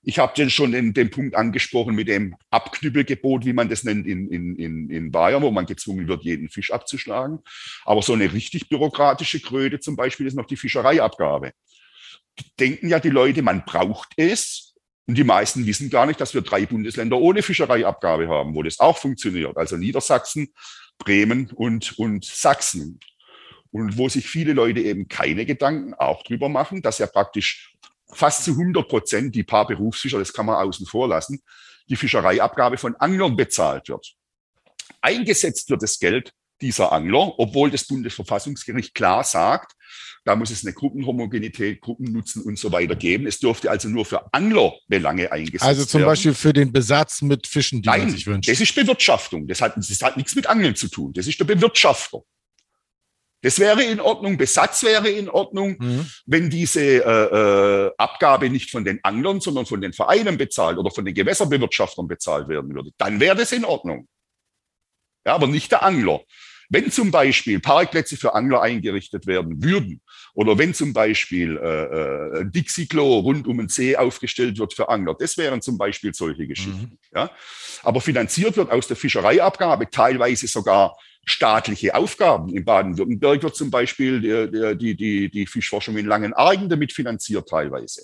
Ich 0.02 0.18
habe 0.18 0.32
den 0.34 0.48
schon 0.48 0.72
den, 0.72 0.94
den 0.94 1.10
Punkt 1.10 1.34
angesprochen 1.34 1.94
mit 1.94 2.08
dem 2.08 2.34
Abknüppelgebot, 2.50 3.44
wie 3.44 3.52
man 3.52 3.68
das 3.68 3.84
nennt 3.84 4.06
in, 4.06 4.28
in, 4.28 4.56
in, 4.56 4.90
in 4.90 5.10
Bayern, 5.10 5.42
wo 5.42 5.50
man 5.50 5.66
gezwungen 5.66 6.08
wird, 6.08 6.24
jeden 6.24 6.48
Fisch 6.48 6.72
abzuschlagen. 6.72 7.40
Aber 7.84 8.00
so 8.00 8.14
eine 8.14 8.32
richtig 8.32 8.68
bürokratische 8.68 9.40
Kröte 9.40 9.78
zum 9.78 9.96
Beispiel 9.96 10.26
ist 10.26 10.36
noch 10.36 10.46
die 10.46 10.56
Fischereiabgabe. 10.56 11.52
Denken 12.58 12.88
ja 12.88 12.98
die 12.98 13.10
Leute, 13.10 13.42
man 13.42 13.64
braucht 13.66 14.12
es. 14.16 14.74
Und 15.06 15.18
die 15.18 15.24
meisten 15.24 15.66
wissen 15.66 15.90
gar 15.90 16.06
nicht, 16.06 16.20
dass 16.20 16.32
wir 16.32 16.40
drei 16.40 16.64
Bundesländer 16.64 17.18
ohne 17.18 17.42
Fischereiabgabe 17.42 18.28
haben, 18.28 18.54
wo 18.54 18.62
das 18.62 18.80
auch 18.80 18.96
funktioniert. 18.96 19.56
Also 19.56 19.76
Niedersachsen, 19.76 20.54
Bremen 20.98 21.50
und, 21.50 21.98
und 21.98 22.24
Sachsen. 22.24 23.00
Und 23.72 23.98
wo 23.98 24.08
sich 24.08 24.28
viele 24.28 24.52
Leute 24.52 24.80
eben 24.80 25.08
keine 25.08 25.46
Gedanken 25.46 25.94
auch 25.94 26.22
drüber 26.22 26.48
machen, 26.48 26.80
dass 26.80 26.98
ja 26.98 27.06
praktisch 27.06 27.69
fast 28.12 28.44
zu 28.44 28.52
100 28.52 28.88
Prozent, 28.88 29.34
die 29.34 29.42
paar 29.42 29.66
Berufsfischer, 29.66 30.18
das 30.18 30.32
kann 30.32 30.46
man 30.46 30.56
außen 30.56 30.86
vor 30.86 31.08
lassen, 31.08 31.40
die 31.88 31.96
Fischereiabgabe 31.96 32.76
von 32.76 32.94
Anglern 32.96 33.36
bezahlt 33.36 33.88
wird. 33.88 34.14
Eingesetzt 35.00 35.70
wird 35.70 35.82
das 35.82 35.98
Geld 35.98 36.32
dieser 36.60 36.92
Angler, 36.92 37.38
obwohl 37.38 37.70
das 37.70 37.84
Bundesverfassungsgericht 37.84 38.94
klar 38.94 39.24
sagt, 39.24 39.72
da 40.24 40.36
muss 40.36 40.50
es 40.50 40.64
eine 40.64 40.74
Gruppenhomogenität, 40.74 41.80
Gruppennutzen 41.80 42.42
und 42.42 42.58
so 42.58 42.70
weiter 42.70 42.94
geben. 42.94 43.26
Es 43.26 43.38
dürfte 43.38 43.70
also 43.70 43.88
nur 43.88 44.04
für 44.04 44.32
Anglerbelange 44.34 45.32
eingesetzt 45.32 45.62
werden. 45.62 45.68
Also 45.68 45.84
zum 45.86 46.00
werden. 46.00 46.10
Beispiel 46.10 46.34
für 46.34 46.52
den 46.52 46.72
Besatz 46.72 47.22
mit 47.22 47.46
Fischen, 47.46 47.80
die 47.80 47.88
Nein, 47.88 48.02
man 48.02 48.10
sich 48.10 48.26
wünscht. 48.26 48.48
Das 48.50 48.60
ist 48.60 48.74
Bewirtschaftung. 48.74 49.46
Das 49.46 49.62
hat, 49.62 49.76
das 49.76 50.02
hat 50.02 50.18
nichts 50.18 50.34
mit 50.34 50.46
Angeln 50.46 50.76
zu 50.76 50.88
tun. 50.88 51.14
Das 51.14 51.26
ist 51.26 51.40
der 51.40 51.46
Bewirtschafter. 51.46 52.20
Das 53.42 53.58
wäre 53.58 53.82
in 53.82 54.00
Ordnung, 54.00 54.36
Besatz 54.36 54.82
wäre 54.82 55.08
in 55.08 55.28
Ordnung, 55.28 55.76
mhm. 55.78 56.06
wenn 56.26 56.50
diese 56.50 56.80
äh, 56.82 57.86
äh, 57.86 57.90
Abgabe 57.96 58.50
nicht 58.50 58.70
von 58.70 58.84
den 58.84 59.00
Anglern, 59.02 59.40
sondern 59.40 59.66
von 59.66 59.80
den 59.80 59.92
Vereinen 59.92 60.36
bezahlt 60.36 60.78
oder 60.78 60.90
von 60.90 61.04
den 61.04 61.14
Gewässerbewirtschaftern 61.14 62.06
bezahlt 62.06 62.48
werden 62.48 62.74
würde. 62.74 62.90
Dann 62.98 63.18
wäre 63.18 63.36
das 63.36 63.52
in 63.52 63.64
Ordnung. 63.64 64.06
Ja, 65.26 65.34
aber 65.34 65.46
nicht 65.46 65.72
der 65.72 65.82
Angler. 65.82 66.20
Wenn 66.72 66.92
zum 66.92 67.10
Beispiel 67.10 67.58
Parkplätze 67.58 68.16
für 68.16 68.32
Angler 68.32 68.62
eingerichtet 68.62 69.26
werden 69.26 69.62
würden 69.64 70.00
oder 70.34 70.56
wenn 70.56 70.72
zum 70.72 70.92
Beispiel 70.92 71.56
äh, 71.56 72.40
äh, 72.42 72.44
Dixie-Klo 72.44 73.18
rund 73.18 73.48
um 73.48 73.58
den 73.58 73.68
See 73.68 73.96
aufgestellt 73.96 74.56
wird 74.58 74.74
für 74.74 74.88
Angler, 74.88 75.16
das 75.18 75.36
wären 75.36 75.62
zum 75.62 75.78
Beispiel 75.78 76.14
solche 76.14 76.46
Geschichten. 76.46 76.92
Mhm. 76.92 76.98
Ja? 77.12 77.30
Aber 77.82 78.00
finanziert 78.00 78.56
wird 78.56 78.70
aus 78.70 78.86
der 78.86 78.96
Fischereiabgabe 78.96 79.90
teilweise 79.90 80.46
sogar 80.46 80.96
staatliche 81.24 81.94
Aufgaben. 81.94 82.48
In 82.54 82.64
Baden-Württemberg 82.64 83.42
wird 83.42 83.56
zum 83.56 83.70
Beispiel 83.70 84.20
die, 84.20 84.76
die, 84.76 84.96
die, 84.96 85.30
die 85.30 85.46
Fischforschung 85.46 85.96
in 85.96 86.06
Langenargen 86.06 86.68
damit 86.68 86.92
finanziert 86.92 87.48
teilweise 87.48 88.02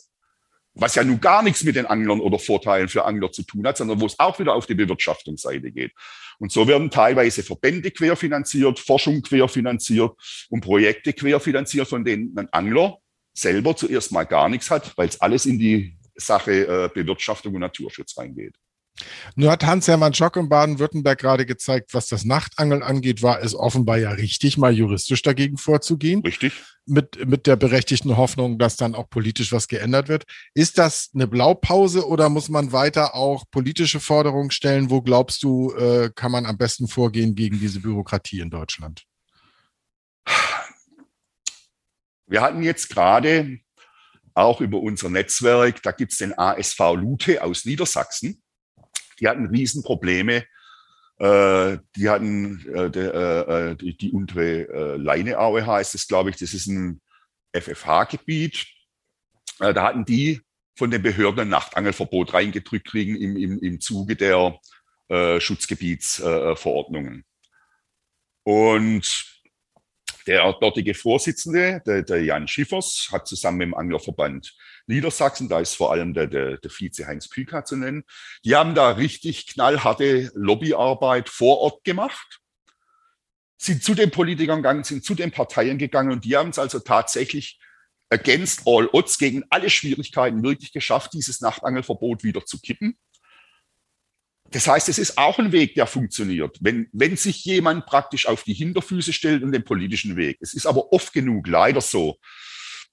was 0.77 0.95
ja 0.95 1.03
nun 1.03 1.21
gar 1.21 1.43
nichts 1.43 1.65
mit 1.65 1.75
den 1.75 1.87
Anglern 1.87 2.21
oder 2.21 2.39
Vorteilen 2.39 2.89
für 2.89 3.05
Angler 3.05 3.33
zu 3.33 3.43
tun 3.43 3.67
hat, 3.67 3.79
sondern 3.79 4.01
wo 4.01 4.07
es 4.07 4.19
auch 4.19 4.39
wieder 4.39 4.55
auf 4.55 4.67
die 4.67 4.75
Bewirtschaftungsseite 4.75 5.73
geht. 5.73 5.93
Und 6.39 6.53
so 6.53 6.69
werden 6.69 6.91
teilweise 6.91 7.43
Verbände 7.43 7.91
querfinanziert, 7.91 8.79
Forschung 8.79 9.23
querfinanziert 9.23 10.13
und 10.51 10.61
Projekte 10.61 11.15
querfinanziert, 11.15 11.89
von 11.89 12.05
denen 12.05 12.37
ein 12.37 12.49
Angler 12.53 12.99
selber 13.33 13.75
zuerst 13.75 14.13
mal 14.13 14.25
gar 14.25 14.49
nichts 14.49 14.71
hat, 14.71 14.97
weil 14.97 15.09
es 15.09 15.21
alles 15.21 15.47
in 15.47 15.59
die 15.59 15.97
Sache 16.15 16.67
äh, 16.67 16.91
Bewirtschaftung 16.93 17.55
und 17.55 17.61
Naturschutz 17.61 18.17
reingeht. 18.19 18.55
Nur 19.35 19.51
hat 19.51 19.65
Hans-Hermann 19.65 20.15
Schock 20.15 20.37
in 20.37 20.49
Baden-Württemberg 20.49 21.19
gerade 21.19 21.47
gezeigt, 21.47 21.93
was 21.93 22.09
das 22.09 22.25
Nachtangeln 22.25 22.83
angeht, 22.83 23.23
war 23.23 23.41
es 23.43 23.55
offenbar 23.55 23.99
ja 23.99 24.11
richtig, 24.11 24.57
mal 24.57 24.73
juristisch 24.73 25.23
dagegen 25.23 25.59
vorzugehen. 25.59 26.23
Richtig. 26.23 26.53
Mit, 26.87 27.27
mit 27.27 27.47
der 27.49 27.57
berechtigten 27.57 28.17
Hoffnung, 28.17 28.59
dass 28.59 28.77
dann 28.77 28.95
auch 28.95 29.11
politisch 29.11 29.51
was 29.51 29.67
geändert 29.67 30.09
wird. 30.09 30.25
Ist 30.55 30.79
das 30.79 31.11
eine 31.15 31.27
Blaupause 31.27 32.07
oder 32.07 32.29
muss 32.29 32.49
man 32.49 32.73
weiter 32.73 33.15
auch 33.17 33.45
politische 33.51 33.99
Forderungen 33.99 34.53
stellen? 34.53 34.89
Wo 34.89 35.03
glaubst 35.03 35.43
du, 35.43 35.73
äh, 35.75 36.11
kann 36.15 36.31
man 36.31 36.47
am 36.47 36.57
besten 36.57 36.87
vorgehen 36.87 37.35
gegen 37.35 37.59
diese 37.59 37.81
Bürokratie 37.81 38.39
in 38.41 38.51
Deutschland? 38.51 39.03
Wir 42.29 42.41
hatten 42.41 42.63
jetzt 42.63 42.89
gerade 42.89 43.59
auch 44.35 44.61
über 44.61 44.79
unser 44.79 45.09
Netzwerk, 45.09 45.83
da 45.83 45.93
gibt 45.93 46.13
es 46.13 46.19
den 46.19 46.39
ASV 46.39 46.79
Lute 46.95 47.43
aus 47.43 47.65
Niedersachsen 47.65 48.43
die 49.21 49.29
hatten 49.29 49.47
Riesenprobleme. 49.47 50.45
Äh, 51.19 51.79
die 51.97 52.09
hatten 52.09 52.67
äh, 52.75 52.91
de, 52.91 53.07
äh, 53.09 53.71
äh, 53.71 53.77
die, 53.77 53.97
die 53.97 54.13
untere 54.13 54.69
äh, 54.69 54.97
Leineaue 54.97 55.67
heißt 55.67 55.95
es, 55.95 56.07
glaube 56.07 56.31
ich. 56.31 56.37
Das 56.37 56.53
ist 56.53 56.67
ein 56.67 57.01
FFH-Gebiet. 57.53 58.67
Äh, 59.61 59.73
da 59.73 59.85
hatten 59.85 60.05
die 60.05 60.41
von 60.77 60.91
den 60.91 61.03
Behörden 61.03 61.41
ein 61.41 61.49
Nachtangelverbot 61.49 62.35
reingedrückt 62.35 62.89
kriegen 62.89 63.17
im, 63.17 63.37
im, 63.37 63.59
im 63.61 63.81
Zuge 63.81 64.15
der 64.15 64.61
äh, 65.09 65.41
Schutzgebietsverordnungen. 65.41 67.25
Und 68.45 69.37
der 70.27 70.53
dortige 70.61 70.95
Vorsitzende, 70.95 71.83
der, 71.87 72.03
der 72.03 72.25
Jan 72.25 72.49
Schiffers, 72.49 73.09
hat 73.11 73.27
zusammen 73.27 73.59
mit 73.59 73.67
dem 73.69 73.75
Anglerverband 73.75 74.55
Niedersachsen, 74.87 75.49
da 75.49 75.61
ist 75.61 75.75
vor 75.75 75.93
allem 75.93 76.15
der, 76.15 76.27
der, 76.27 76.59
der 76.59 76.71
Vize 76.71 77.07
Heinz 77.07 77.29
Püka 77.29 77.65
zu 77.65 77.77
nennen, 77.77 78.05
die 78.45 78.55
haben 78.55 78.75
da 78.75 78.91
richtig 78.91 79.47
knallharte 79.47 80.31
Lobbyarbeit 80.35 81.29
vor 81.29 81.59
Ort 81.59 81.85
gemacht, 81.85 82.41
sind 83.59 83.83
zu 83.83 83.95
den 83.95 84.11
Politikern 84.11 84.59
gegangen, 84.59 84.85
sind 84.85 85.05
zu 85.05 85.15
den 85.15 85.31
Parteien 85.33 85.79
gegangen 85.79 86.13
und 86.13 86.25
die 86.25 86.37
haben 86.37 86.51
es 86.51 86.59
also 86.59 86.79
tatsächlich 86.79 87.59
against 88.11 88.63
all 88.67 88.89
odds, 88.93 89.19
gegen 89.19 89.45
alle 89.51 89.71
Schwierigkeiten 89.71 90.43
wirklich 90.43 90.73
geschafft, 90.73 91.13
dieses 91.15 91.41
Nachtangelverbot 91.41 92.23
wieder 92.23 92.45
zu 92.45 92.61
kippen. 92.61 92.97
Das 94.51 94.69
heißt, 94.69 94.89
es 94.89 94.99
ist 94.99 95.19
auch 95.19 95.39
ein 95.41 95.51
Weg, 95.51 95.75
der 95.75 95.89
funktioniert, 95.89 96.59
wenn, 96.61 96.89
wenn 96.93 97.17
sich 97.17 97.45
jemand 97.45 97.87
praktisch 97.87 98.27
auf 98.27 98.45
die 98.45 98.55
Hinterfüße 98.55 99.13
stellt 99.13 99.43
und 99.43 99.51
den 99.51 99.65
politischen 99.65 100.17
Weg. 100.17 100.39
Es 100.41 100.55
ist 100.55 100.67
aber 100.67 100.93
oft 100.93 101.13
genug 101.13 101.49
leider 101.49 101.81
so, 101.81 102.19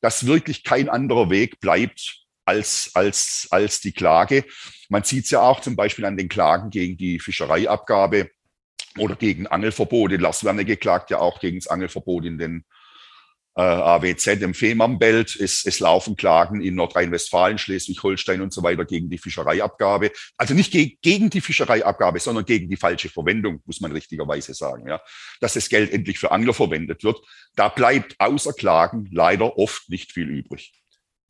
dass 0.04 0.26
wirklich 0.26 0.66
kein 0.66 0.90
anderer 0.90 1.30
Weg 1.30 1.62
bleibt 1.62 2.26
als, 2.44 2.92
als, 2.94 3.48
als 3.52 3.80
die 3.80 3.94
Klage. 3.94 4.44
Man 4.90 5.04
sieht 5.04 5.24
es 5.24 5.32
ja 5.32 5.42
auch 5.42 5.62
zum 5.62 5.78
Beispiel 5.78 6.04
an 6.04 6.18
den 6.18 6.28
Klagen 6.28 6.72
gegen 6.72 6.98
die 6.98 7.20
Fischereiabgabe 7.20 8.30
oder 8.98 9.16
gegen 9.16 9.48
Angelverbote. 9.48 10.18
Lars 10.18 10.44
Werner 10.44 10.66
geklagt 10.66 11.10
ja 11.10 11.20
auch 11.20 11.40
gegen 11.40 11.58
das 11.58 11.68
Angelverbot 11.68 12.26
in 12.26 12.38
den 12.38 12.66
äh, 13.56 13.62
AWZ 13.62 14.28
im 14.42 14.54
Fehmarnbelt. 14.54 15.36
Es, 15.36 15.66
es 15.66 15.80
laufen 15.80 16.16
Klagen 16.16 16.62
in 16.62 16.76
Nordrhein-Westfalen, 16.76 17.58
Schleswig-Holstein 17.58 18.42
und 18.42 18.54
so 18.54 18.64
weiter 18.64 18.86
gegen 18.86 19.10
die 19.10 19.18
Fischereiabgabe. 19.18 20.12
Also 20.38 20.54
nicht 20.54 20.72
ge 20.72 20.98
gegen 21.02 21.30
die 21.30 21.42
Fischereiabgabe, 21.42 22.20
sondern 22.20 22.46
gegen 22.46 22.70
die 22.70 22.78
falsche 22.78 23.10
Verwendung, 23.10 23.62
muss 23.66 23.82
man 23.82 23.92
richtigerweise 23.92 24.54
sagen. 24.54 24.88
Ja. 24.88 25.02
Dass 25.40 25.54
das 25.54 25.70
Geld 25.70 25.92
endlich 25.92 26.20
für 26.20 26.32
Angler 26.32 26.54
verwendet 26.54 27.04
wird. 27.04 27.20
Da 27.56 27.70
bleibt 27.70 28.16
außer 28.20 28.54
Klagen 28.54 29.10
leider 29.12 29.58
oft 29.58 29.90
nicht 29.90 30.12
viel 30.12 30.30
übrig. 30.30 30.74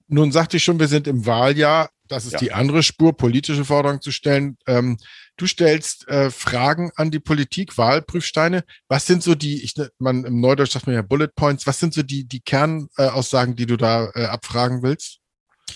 Nun 0.08 0.32
sagte 0.32 0.58
ich 0.58 0.64
schon, 0.64 0.80
wir 0.80 0.88
sind 0.88 1.08
im 1.08 1.26
Wahljahr. 1.26 1.90
Das 2.14 2.26
ist 2.26 2.34
ja. 2.34 2.40
die 2.40 2.52
andere 2.52 2.84
Spur, 2.84 3.18
politische 3.18 3.66
Forderungen 3.66 4.02
zu 4.02 4.12
stellen. 4.12 4.58
Ähm, 4.68 4.98
du 5.38 5.48
stellst 5.48 6.08
äh, 6.08 6.30
Fragen 6.30 6.92
an 6.96 7.10
die 7.10 7.20
Politik, 7.20 7.78
Wahlprüfsteine. 7.78 8.64
Was 8.88 9.08
sind 9.08 9.24
so 9.24 9.36
die, 9.36 9.64
ich, 9.64 9.74
man, 9.98 10.24
im 10.24 10.40
Neudeutsch 10.40 10.72
sagt 10.72 10.86
man 10.86 10.96
ja 10.96 11.02
Bullet 11.02 11.30
Points, 11.36 11.66
was 11.66 11.80
sind 11.80 11.94
so 11.94 12.04
die, 12.04 12.26
die 12.26 12.42
Kernaussagen, 12.42 13.54
äh, 13.54 13.56
die 13.56 13.66
du 13.66 13.78
da 13.78 14.12
äh, 14.14 14.26
abfragen 14.26 14.84
willst? 14.84 15.20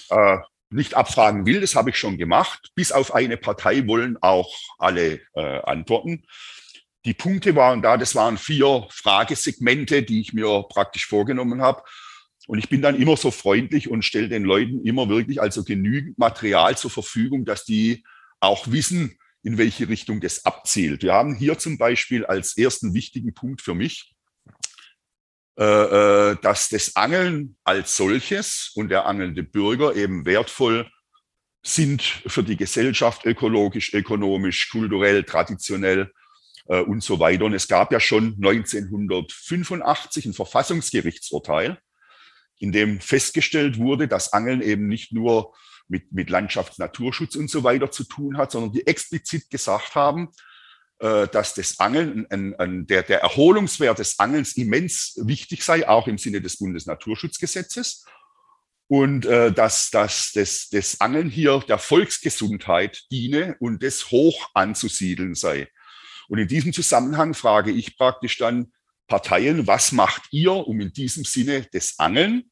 Äh, 0.09 0.37
nicht 0.69 0.93
abfragen 0.93 1.45
will, 1.45 1.61
das 1.61 1.75
habe 1.75 1.89
ich 1.89 1.97
schon 1.97 2.17
gemacht. 2.17 2.69
Bis 2.75 2.91
auf 2.91 3.15
eine 3.15 3.37
Partei 3.37 3.87
wollen 3.87 4.17
auch 4.21 4.53
alle 4.77 5.21
äh, 5.33 5.59
antworten. 5.61 6.23
Die 7.05 7.13
Punkte 7.13 7.55
waren 7.55 7.81
da, 7.81 7.97
das 7.97 8.15
waren 8.15 8.37
vier 8.37 8.85
Fragesegmente, 8.91 10.03
die 10.03 10.19
ich 10.19 10.33
mir 10.33 10.65
praktisch 10.69 11.07
vorgenommen 11.07 11.61
habe. 11.61 11.81
Und 12.47 12.59
ich 12.59 12.69
bin 12.69 12.81
dann 12.81 12.95
immer 12.95 13.17
so 13.17 13.29
freundlich 13.29 13.89
und 13.89 14.03
stelle 14.03 14.29
den 14.29 14.43
Leuten 14.43 14.83
immer 14.85 15.09
wirklich 15.09 15.41
also 15.41 15.63
genügend 15.63 16.17
Material 16.17 16.77
zur 16.77 16.89
Verfügung, 16.89 17.45
dass 17.45 17.65
die 17.65 18.03
auch 18.39 18.71
wissen, 18.71 19.17
in 19.43 19.57
welche 19.57 19.89
Richtung 19.89 20.21
das 20.21 20.45
abzielt. 20.45 21.03
Wir 21.03 21.13
haben 21.13 21.35
hier 21.35 21.59
zum 21.59 21.77
Beispiel 21.77 22.25
als 22.25 22.57
ersten 22.57 22.93
wichtigen 22.93 23.33
Punkt 23.33 23.61
für 23.61 23.75
mich, 23.75 24.15
äh, 25.59 25.63
äh, 26.31 26.37
dass 26.41 26.69
das 26.69 26.95
Angeln 26.95 27.57
als 27.63 27.97
solches 27.97 28.71
und 28.75 28.89
der 28.89 29.05
angelnde 29.05 29.43
Bürger 29.43 29.95
eben 29.95 30.25
wertvoll 30.25 30.89
sind 31.63 32.01
für 32.01 32.43
die 32.43 32.55
Gesellschaft, 32.55 33.25
ökologisch, 33.25 33.93
ökonomisch, 33.93 34.69
kulturell, 34.69 35.23
traditionell 35.23 36.13
äh, 36.67 36.79
und 36.79 37.03
so 37.03 37.19
weiter. 37.19 37.45
Und 37.45 37.53
es 37.53 37.67
gab 37.67 37.91
ja 37.91 37.99
schon 37.99 38.35
1985 38.35 40.27
ein 40.27 40.33
Verfassungsgerichtsurteil, 40.33 41.77
in 42.59 42.71
dem 42.71 42.99
festgestellt 42.99 43.77
wurde, 43.77 44.07
dass 44.07 44.33
Angeln 44.33 44.61
eben 44.61 44.87
nicht 44.87 45.13
nur 45.13 45.53
mit, 45.87 46.11
mit 46.11 46.29
Landschafts-, 46.29 46.79
Naturschutz 46.79 47.35
und 47.35 47.49
so 47.49 47.63
weiter 47.63 47.91
zu 47.91 48.03
tun 48.03 48.37
hat, 48.37 48.51
sondern 48.51 48.71
die 48.71 48.87
explizit 48.87 49.49
gesagt 49.49 49.95
haben, 49.95 50.29
äh, 50.99 51.27
dass 51.27 51.53
das 51.53 51.79
Angeln, 51.79 52.25
ein, 52.29 52.55
ein, 52.55 52.87
der, 52.87 53.03
der 53.03 53.21
Erholungswert 53.21 53.99
des 53.99 54.19
Angelns 54.19 54.57
immens 54.57 55.19
wichtig 55.23 55.63
sei, 55.63 55.87
auch 55.87 56.07
im 56.07 56.17
Sinne 56.17 56.41
des 56.41 56.57
Bundesnaturschutzgesetzes. 56.57 58.05
Und 58.89 59.25
äh, 59.25 59.51
dass, 59.51 59.91
dass 59.91 60.31
das, 60.31 60.69
das 60.69 61.01
Angeln 61.01 61.29
hier 61.29 61.59
der 61.67 61.77
Volksgesundheit 61.77 63.03
diene 63.11 63.57
und 63.59 63.83
das 63.83 64.11
hoch 64.11 64.49
anzusiedeln 64.53 65.35
sei. 65.35 65.67
Und 66.29 66.39
in 66.39 66.47
diesem 66.47 66.73
Zusammenhang 66.73 67.33
frage 67.33 67.71
ich 67.71 67.97
praktisch 67.97 68.37
dann, 68.37 68.71
Parteien, 69.07 69.67
was 69.67 69.91
macht 69.91 70.23
ihr, 70.31 70.53
um 70.53 70.79
in 70.79 70.93
diesem 70.93 71.23
Sinne 71.23 71.67
das 71.71 71.97
Angeln 71.99 72.51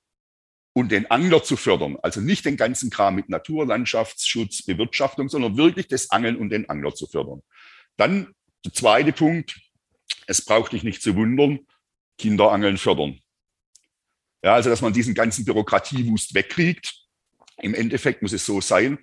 und 0.73 0.91
den 0.91 1.09
Angler 1.11 1.43
zu 1.43 1.57
fördern? 1.57 1.97
Also 2.01 2.21
nicht 2.21 2.45
den 2.45 2.57
ganzen 2.57 2.89
Kram 2.89 3.15
mit 3.15 3.29
Natur, 3.29 3.65
Landschaftsschutz, 3.65 4.63
Bewirtschaftung, 4.63 5.29
sondern 5.29 5.57
wirklich 5.57 5.87
das 5.87 6.11
Angeln 6.11 6.37
und 6.37 6.49
den 6.49 6.69
Angler 6.69 6.93
zu 6.93 7.07
fördern. 7.07 7.41
Dann 7.97 8.33
der 8.63 8.73
zweite 8.73 9.11
Punkt, 9.11 9.59
es 10.27 10.43
braucht 10.43 10.71
dich 10.71 10.83
nicht 10.83 11.01
zu 11.01 11.15
wundern, 11.15 11.59
Kinderangeln 12.17 12.77
fördern. 12.77 13.19
Ja, 14.43 14.53
also 14.53 14.69
dass 14.69 14.81
man 14.81 14.93
diesen 14.93 15.13
ganzen 15.13 15.43
Bürokratiewust 15.45 16.33
wegkriegt. 16.33 16.93
Im 17.61 17.73
Endeffekt 17.73 18.21
muss 18.21 18.33
es 18.33 18.45
so 18.45 18.61
sein, 18.61 18.99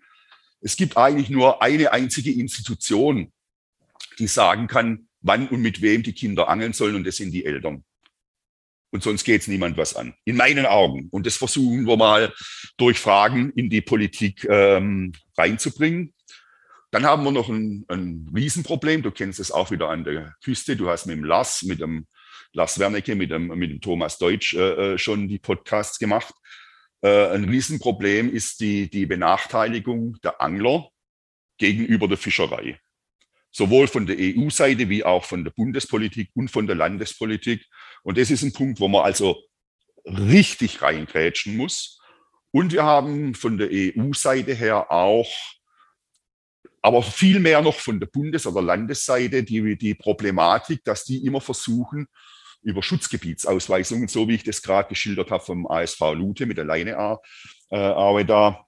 es 0.61 0.77
gibt 0.77 0.97
eigentlich 0.97 1.29
nur 1.29 1.61
eine 1.61 1.93
einzige 1.93 2.33
Institution, 2.33 3.33
die 4.19 4.29
sagen 4.29 4.69
kann, 4.69 5.09
wann 5.23 5.49
und 5.49 5.63
mit 5.63 5.81
wem 5.83 6.03
die 6.03 6.13
Kinder 6.13 6.49
angeln 6.49 6.73
sollen, 6.73 6.97
und 6.97 7.07
das 7.07 7.17
sind 7.17 7.33
die 7.33 7.45
Eltern. 7.45 7.85
Und 8.91 9.03
sonst 9.03 9.25
geht 9.25 9.41
es 9.41 9.49
niemand 9.49 9.79
was 9.79 9.97
an. 9.97 10.15
In 10.25 10.37
meinen 10.37 10.67
Augen. 10.67 11.09
Und 11.11 11.27
das 11.27 11.39
versuchen 11.39 11.87
wir 11.87 11.97
mal 11.97 12.33
durch 12.77 12.99
Fragen 12.99 13.51
in 13.53 13.71
die 13.71 13.81
Politik 13.81 14.45
ähm, 14.45 15.13
reinzubringen. 15.37 16.13
Dann 16.91 17.07
haben 17.07 17.25
wir 17.25 17.33
noch 17.33 17.49
ein, 17.49 17.87
ein 17.89 18.31
Riesenproblem. 18.35 19.03
Du 19.03 19.11
kennst 19.11 19.41
es 19.41 19.51
auch 19.51 19.71
wieder 19.71 19.89
an 19.89 20.05
der 20.05 20.35
Küste. 20.45 20.77
Du 20.77 20.91
hast 20.91 21.07
mit 21.07 21.17
dem 21.17 21.25
Lass, 21.25 21.63
mit 21.63 21.81
dem 21.81 22.07
Lars 22.53 22.79
Wernecke 22.79 23.15
mit 23.15 23.31
dem, 23.31 23.47
mit 23.47 23.71
dem 23.71 23.81
Thomas 23.81 24.19
Deutsch 24.19 24.55
äh, 24.55 24.93
äh 24.93 24.99
schon 24.99 25.27
die 25.27 25.39
Podcasts 25.39 25.99
gemacht. 25.99 26.35
Äh, 27.01 27.29
ein 27.29 27.45
Riesenproblem 27.45 28.31
ist 28.31 28.61
die, 28.61 28.91
die 28.91 29.07
Benachteiligung 29.07 30.19
der 30.23 30.41
Angler 30.43 30.91
gegenüber 31.59 32.09
der 32.09 32.19
Fischerei. 32.19 32.79
Sowohl 33.53 33.87
von 33.87 34.07
der 34.07 34.17
EU-Seite 34.19 34.89
wie 34.89 35.05
auch 35.05 35.25
von 35.25 35.45
der 35.45 35.51
Bundespolitik 35.51 36.31
und 36.35 36.51
von 36.51 36.67
der 36.67 36.77
Landespolitik. 36.77 37.67
Und 38.03 38.19
das 38.19 38.31
ist 38.31 38.43
ein 38.43 38.53
Punkt, 38.53 38.81
wo 38.81 38.89
man 38.89 39.05
also 39.05 39.43
richtig 40.07 40.83
reingrätschen 40.83 41.57
muss. 41.57 42.01
Und 42.51 42.73
wir 42.73 42.83
haben 42.83 43.35
von 43.35 43.59
der 43.59 43.69
EU-Seite 43.71 44.55
her 44.55 44.91
auch, 44.91 45.31
aber 46.81 47.03
viel 47.03 47.41
mehr 47.41 47.63
noch 47.63 47.77
von 47.77 48.01
der 48.01 48.07
Bundes- 48.07 48.47
oder 48.47 48.61
Landesseite, 48.61 49.45
die, 49.45 49.77
die 49.77 49.95
Problematik, 49.95 50.83
dass 50.85 51.05
die 51.05 51.25
immer 51.25 51.41
versuchen, 51.41 52.09
über 52.63 52.83
Schutzgebietsausweisungen, 52.83 54.09
so 54.09 54.29
wie 54.29 54.35
ich 54.35 54.45
das 54.45 54.63
gerade 54.63 54.89
geschildert 54.89 55.31
habe 55.31 55.45
vom 55.45 55.67
ASV 55.67 56.01
Lute 56.15 56.47
mit 56.47 56.59
der 56.59 56.65
Leine 56.65 57.19
äh, 57.71 58.25
da, 58.25 58.67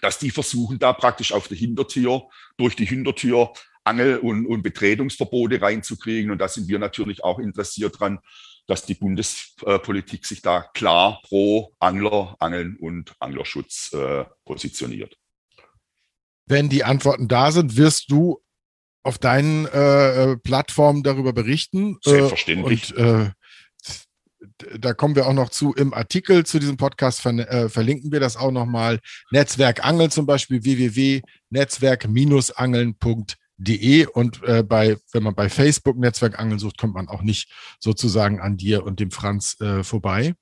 dass 0.00 0.18
die 0.18 0.30
versuchen, 0.30 0.78
da 0.78 0.92
praktisch 0.92 1.32
auf 1.32 1.48
der 1.48 1.56
Hintertür, 1.56 2.28
durch 2.56 2.76
die 2.76 2.86
Hintertür 2.86 3.52
Angel- 3.84 4.18
und, 4.18 4.46
und 4.46 4.62
Betretungsverbote 4.62 5.60
reinzukriegen. 5.60 6.30
Und 6.30 6.38
da 6.38 6.48
sind 6.48 6.68
wir 6.68 6.78
natürlich 6.78 7.24
auch 7.24 7.38
interessiert 7.38 7.98
dran, 7.98 8.18
dass 8.66 8.86
die 8.86 8.94
Bundespolitik 8.94 10.24
sich 10.24 10.42
da 10.42 10.62
klar 10.74 11.20
pro 11.24 11.74
Angler, 11.80 12.36
Angeln 12.38 12.76
und 12.76 13.14
Anglerschutz 13.18 13.92
äh, 13.92 14.24
positioniert. 14.44 15.16
Wenn 16.46 16.68
die 16.68 16.84
Antworten 16.84 17.28
da 17.28 17.52
sind, 17.52 17.76
wirst 17.76 18.10
du 18.10 18.40
auf 19.02 19.18
deinen 19.18 19.66
äh, 19.66 20.36
Plattformen 20.36 21.02
darüber 21.02 21.32
berichten. 21.32 21.96
Äh, 22.04 22.10
Selbstverständlich. 22.10 22.96
und 22.96 23.04
äh, 23.04 23.30
da 24.78 24.94
kommen 24.94 25.16
wir 25.16 25.26
auch 25.26 25.32
noch 25.32 25.50
zu 25.50 25.74
im 25.74 25.92
Artikel 25.92 26.46
zu 26.46 26.58
diesem 26.58 26.76
Podcast, 26.76 27.20
ver 27.20 27.32
äh, 27.32 27.68
verlinken 27.68 28.12
wir 28.12 28.20
das 28.20 28.36
auch 28.36 28.52
nochmal. 28.52 29.00
Netzwerk 29.30 29.84
Angeln 29.84 30.10
zum 30.10 30.26
Beispiel 30.26 30.64
www.netzwerk-angeln.de 30.64 33.36
und 34.14 34.42
äh, 34.44 34.62
bei, 34.62 34.96
wenn 35.12 35.22
man 35.22 35.34
bei 35.34 35.48
Facebook 35.48 35.98
Netzwerk 35.98 36.38
Angeln 36.38 36.58
sucht, 36.58 36.78
kommt 36.78 36.94
man 36.94 37.08
auch 37.08 37.22
nicht 37.22 37.50
sozusagen 37.78 38.40
an 38.40 38.56
dir 38.56 38.84
und 38.84 39.00
dem 39.00 39.10
Franz 39.10 39.60
äh, 39.60 39.84
vorbei. 39.84 40.34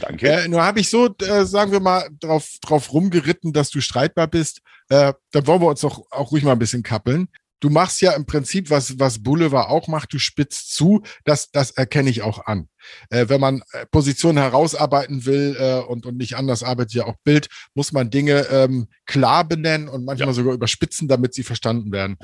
Danke. 0.00 0.28
Äh, 0.28 0.48
nur 0.48 0.62
habe 0.62 0.80
ich 0.80 0.88
so, 0.88 1.14
äh, 1.20 1.44
sagen 1.46 1.72
wir 1.72 1.80
mal, 1.80 2.08
drauf, 2.20 2.48
drauf 2.60 2.92
rumgeritten, 2.92 3.52
dass 3.52 3.70
du 3.70 3.80
streitbar 3.80 4.28
bist. 4.28 4.60
Äh, 4.88 5.14
dann 5.32 5.46
wollen 5.46 5.62
wir 5.62 5.68
uns 5.68 5.80
doch 5.80 6.04
auch 6.10 6.30
ruhig 6.30 6.44
mal 6.44 6.52
ein 6.52 6.58
bisschen 6.58 6.82
kappeln 6.82 7.28
du 7.64 7.70
machst 7.70 8.02
ja 8.02 8.12
im 8.12 8.26
Prinzip, 8.26 8.68
was, 8.68 8.98
was 8.98 9.22
Boulevard 9.22 9.70
auch 9.70 9.88
macht, 9.88 10.12
du 10.12 10.18
spitzt 10.18 10.74
zu, 10.74 11.02
das, 11.24 11.50
das 11.50 11.70
erkenne 11.70 12.10
ich 12.10 12.20
auch 12.20 12.44
an. 12.44 12.68
Äh, 13.08 13.30
wenn 13.30 13.40
man 13.40 13.62
äh, 13.72 13.86
Positionen 13.86 14.36
herausarbeiten 14.36 15.24
will 15.24 15.56
äh, 15.58 15.78
und, 15.78 16.04
und 16.04 16.18
nicht 16.18 16.36
anders 16.36 16.62
arbeitet 16.62 16.92
ja 16.92 17.06
auch 17.06 17.16
Bild, 17.24 17.48
muss 17.72 17.92
man 17.92 18.10
Dinge 18.10 18.46
ähm, 18.50 18.88
klar 19.06 19.48
benennen 19.48 19.88
und 19.88 20.04
manchmal 20.04 20.28
ja. 20.28 20.34
sogar 20.34 20.52
überspitzen, 20.52 21.08
damit 21.08 21.32
sie 21.32 21.42
verstanden 21.42 21.90
werden. 21.90 22.18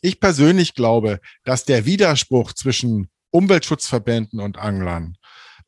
Ich 0.00 0.20
persönlich 0.20 0.74
glaube, 0.74 1.18
dass 1.42 1.64
der 1.64 1.86
Widerspruch 1.86 2.52
zwischen 2.52 3.08
Umweltschutzverbänden 3.30 4.38
und 4.38 4.58
Anglern 4.58 5.16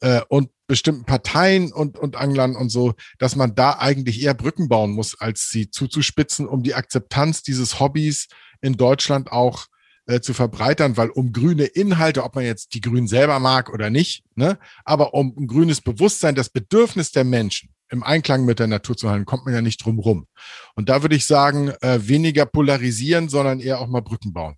äh, 0.02 0.20
und 0.28 0.50
bestimmten 0.68 1.04
Parteien 1.04 1.72
und, 1.72 1.98
und 1.98 2.14
Anglern 2.14 2.54
und 2.54 2.68
so, 2.68 2.94
dass 3.18 3.34
man 3.34 3.56
da 3.56 3.78
eigentlich 3.78 4.22
eher 4.22 4.34
Brücken 4.34 4.68
bauen 4.68 4.92
muss, 4.92 5.20
als 5.20 5.50
sie 5.50 5.70
zuzuspitzen, 5.70 6.46
um 6.46 6.62
die 6.62 6.74
Akzeptanz 6.74 7.42
dieses 7.42 7.80
Hobbys 7.80 8.28
in 8.60 8.76
Deutschland 8.76 9.32
auch 9.32 9.66
äh, 10.06 10.20
zu 10.20 10.34
verbreitern, 10.34 10.96
weil 10.96 11.10
um 11.10 11.32
grüne 11.32 11.64
Inhalte, 11.64 12.22
ob 12.22 12.34
man 12.34 12.44
jetzt 12.44 12.74
die 12.74 12.80
Grünen 12.80 13.08
selber 13.08 13.40
mag 13.40 13.72
oder 13.72 13.90
nicht, 13.90 14.24
ne, 14.34 14.58
aber 14.84 15.14
um 15.14 15.34
ein 15.36 15.46
grünes 15.46 15.80
Bewusstsein, 15.80 16.34
das 16.34 16.48
Bedürfnis 16.48 17.12
der 17.12 17.24
Menschen 17.24 17.70
im 17.88 18.02
Einklang 18.02 18.44
mit 18.44 18.58
der 18.58 18.66
Natur 18.66 18.96
zu 18.96 19.10
halten, 19.10 19.24
kommt 19.24 19.44
man 19.44 19.54
ja 19.54 19.62
nicht 19.62 19.84
drum 19.84 19.98
rum. 19.98 20.26
Und 20.74 20.88
da 20.88 21.02
würde 21.02 21.16
ich 21.16 21.26
sagen, 21.26 21.70
äh, 21.80 21.98
weniger 22.02 22.46
polarisieren, 22.46 23.28
sondern 23.28 23.60
eher 23.60 23.80
auch 23.80 23.86
mal 23.86 24.02
Brücken 24.02 24.32
bauen. 24.32 24.56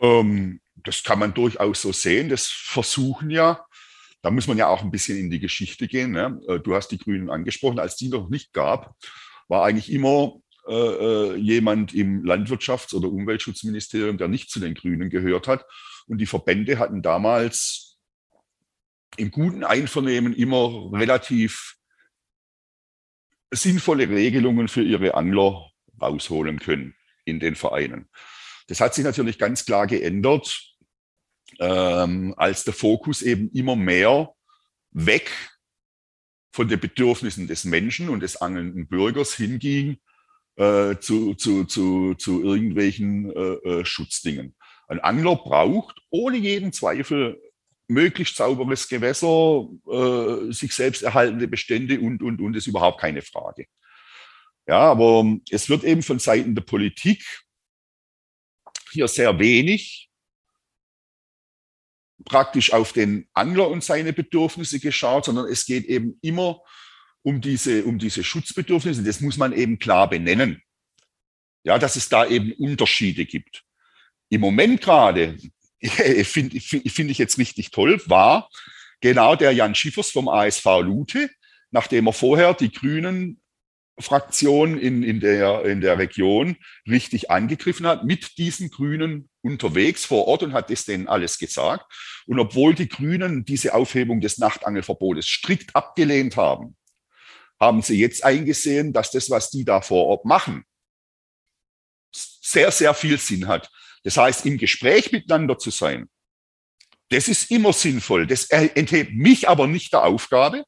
Ähm, 0.00 0.60
das 0.76 1.02
kann 1.02 1.18
man 1.18 1.34
durchaus 1.34 1.82
so 1.82 1.92
sehen. 1.92 2.28
Das 2.28 2.46
versuchen 2.46 3.30
ja. 3.30 3.64
Da 4.22 4.30
muss 4.30 4.46
man 4.46 4.58
ja 4.58 4.68
auch 4.68 4.82
ein 4.82 4.90
bisschen 4.90 5.18
in 5.18 5.30
die 5.30 5.40
Geschichte 5.40 5.86
gehen. 5.86 6.12
Ne? 6.12 6.40
Äh, 6.48 6.58
du 6.60 6.74
hast 6.74 6.88
die 6.88 6.98
Grünen 6.98 7.30
angesprochen. 7.30 7.78
Als 7.78 7.96
die 7.96 8.08
noch 8.08 8.28
nicht 8.28 8.52
gab, 8.52 8.94
war 9.48 9.64
eigentlich 9.64 9.92
immer 9.92 10.34
äh, 10.68 10.72
äh, 10.72 11.36
jemand 11.36 11.94
im 11.94 12.24
Landwirtschafts- 12.24 12.94
oder 12.94 13.08
Umweltschutzministerium, 13.08 14.18
der 14.18 14.28
nicht 14.28 14.50
zu 14.50 14.60
den 14.60 14.74
Grünen 14.74 15.08
gehört 15.08 15.48
hat. 15.48 15.64
Und 16.06 16.18
die 16.18 16.26
Verbände 16.26 16.78
hatten 16.78 17.00
damals 17.00 17.98
im 19.16 19.30
guten 19.30 19.64
Einvernehmen 19.64 20.34
immer 20.34 20.90
relativ 20.92 21.76
sinnvolle 23.50 24.10
Regelungen 24.10 24.68
für 24.68 24.82
ihre 24.82 25.14
Angler 25.14 25.70
rausholen 26.00 26.58
können 26.58 26.94
in 27.24 27.40
den 27.40 27.54
Vereinen. 27.54 28.10
Das 28.66 28.80
hat 28.80 28.94
sich 28.94 29.04
natürlich 29.04 29.38
ganz 29.38 29.64
klar 29.64 29.86
geändert, 29.86 30.76
ähm, 31.58 32.34
als 32.36 32.64
der 32.64 32.74
Fokus 32.74 33.22
eben 33.22 33.50
immer 33.52 33.74
mehr 33.74 34.34
weg 34.90 35.30
von 36.52 36.68
den 36.68 36.78
Bedürfnissen 36.78 37.46
des 37.46 37.64
Menschen 37.64 38.10
und 38.10 38.20
des 38.20 38.36
angelnden 38.36 38.86
Bürgers 38.86 39.34
hinging 39.34 39.98
äh, 40.58 40.98
zu, 40.98 41.34
zu, 41.34 41.64
zu, 41.64 42.14
zu 42.14 42.42
irgendwelchen 42.42 43.30
äh, 43.30 43.80
äh, 43.80 43.84
Schutzdingen. 43.84 44.56
Ein 44.88 45.00
Angler 45.00 45.36
braucht 45.36 46.00
ohne 46.10 46.36
jeden 46.36 46.72
Zweifel 46.72 47.40
möglichst 47.86 48.36
sauberes 48.36 48.88
Gewässer, 48.88 49.68
äh, 49.90 50.52
sich 50.52 50.74
selbst 50.74 51.02
erhaltende 51.02 51.46
Bestände 51.46 52.00
und, 52.00 52.22
und, 52.22 52.40
und, 52.40 52.56
ist 52.56 52.66
überhaupt 52.66 53.00
keine 53.00 53.22
Frage. 53.22 53.66
Ja, 54.66 54.80
aber 54.80 55.38
es 55.50 55.68
wird 55.68 55.84
eben 55.84 56.02
von 56.02 56.18
Seiten 56.18 56.54
der 56.54 56.62
Politik 56.62 57.24
hier 58.90 59.08
sehr 59.08 59.38
wenig 59.38 60.10
praktisch 62.24 62.72
auf 62.72 62.92
den 62.92 63.28
Angler 63.32 63.68
und 63.68 63.84
seine 63.84 64.12
Bedürfnisse 64.12 64.80
geschaut, 64.80 65.26
sondern 65.26 65.46
es 65.46 65.64
geht 65.64 65.84
eben 65.84 66.18
immer 66.20 66.60
um 67.22 67.40
diese, 67.40 67.84
um 67.84 67.98
diese 67.98 68.24
Schutzbedürfnisse. 68.24 69.02
Das 69.02 69.20
muss 69.20 69.36
man 69.36 69.52
eben 69.52 69.78
klar 69.78 70.08
benennen. 70.08 70.62
Ja, 71.64 71.78
dass 71.78 71.96
es 71.96 72.08
da 72.08 72.26
eben 72.26 72.52
Unterschiede 72.52 73.26
gibt. 73.26 73.64
Im 74.30 74.40
Moment 74.40 74.80
gerade, 74.80 75.36
finde 75.82 76.60
find 76.60 77.10
ich 77.10 77.18
jetzt 77.18 77.38
richtig 77.38 77.70
toll, 77.70 78.00
war 78.06 78.48
genau 79.00 79.36
der 79.36 79.52
Jan 79.52 79.74
Schiffers 79.74 80.10
vom 80.10 80.28
ASV 80.28 80.64
Lute, 80.82 81.30
nachdem 81.70 82.06
er 82.06 82.12
vorher 82.12 82.54
die 82.54 82.72
Grünen 82.72 83.40
Fraktion 84.00 84.78
in, 84.78 85.02
in, 85.02 85.20
der, 85.20 85.64
in 85.64 85.80
der 85.80 85.98
Region 85.98 86.56
richtig 86.88 87.30
angegriffen 87.30 87.86
hat, 87.86 88.04
mit 88.04 88.38
diesen 88.38 88.70
Grünen 88.70 89.28
unterwegs 89.42 90.04
vor 90.04 90.26
Ort 90.28 90.42
und 90.42 90.52
hat 90.52 90.70
das 90.70 90.84
denen 90.84 91.08
alles 91.08 91.38
gesagt. 91.38 91.92
Und 92.26 92.38
obwohl 92.38 92.74
die 92.74 92.88
Grünen 92.88 93.44
diese 93.44 93.74
Aufhebung 93.74 94.20
des 94.20 94.38
Nachtangelverbotes 94.38 95.26
strikt 95.26 95.74
abgelehnt 95.74 96.36
haben, 96.36 96.76
haben 97.60 97.82
sie 97.82 97.98
jetzt 97.98 98.24
eingesehen, 98.24 98.92
dass 98.92 99.10
das, 99.10 99.30
was 99.30 99.50
die 99.50 99.64
da 99.64 99.80
vor 99.80 100.06
Ort 100.06 100.24
machen, 100.24 100.64
sehr, 102.12 102.70
sehr 102.70 102.94
viel 102.94 103.18
Sinn 103.18 103.48
hat. 103.48 103.70
Das 104.04 104.16
heißt, 104.16 104.46
im 104.46 104.58
Gespräch 104.58 105.12
miteinander 105.12 105.58
zu 105.58 105.70
sein, 105.70 106.08
das 107.10 107.28
ist 107.28 107.50
immer 107.50 107.72
sinnvoll. 107.72 108.26
Das 108.26 108.44
enthebt 108.50 109.12
mich 109.12 109.48
aber 109.48 109.66
nicht 109.66 109.92
der 109.92 110.04
Aufgabe, 110.04 110.64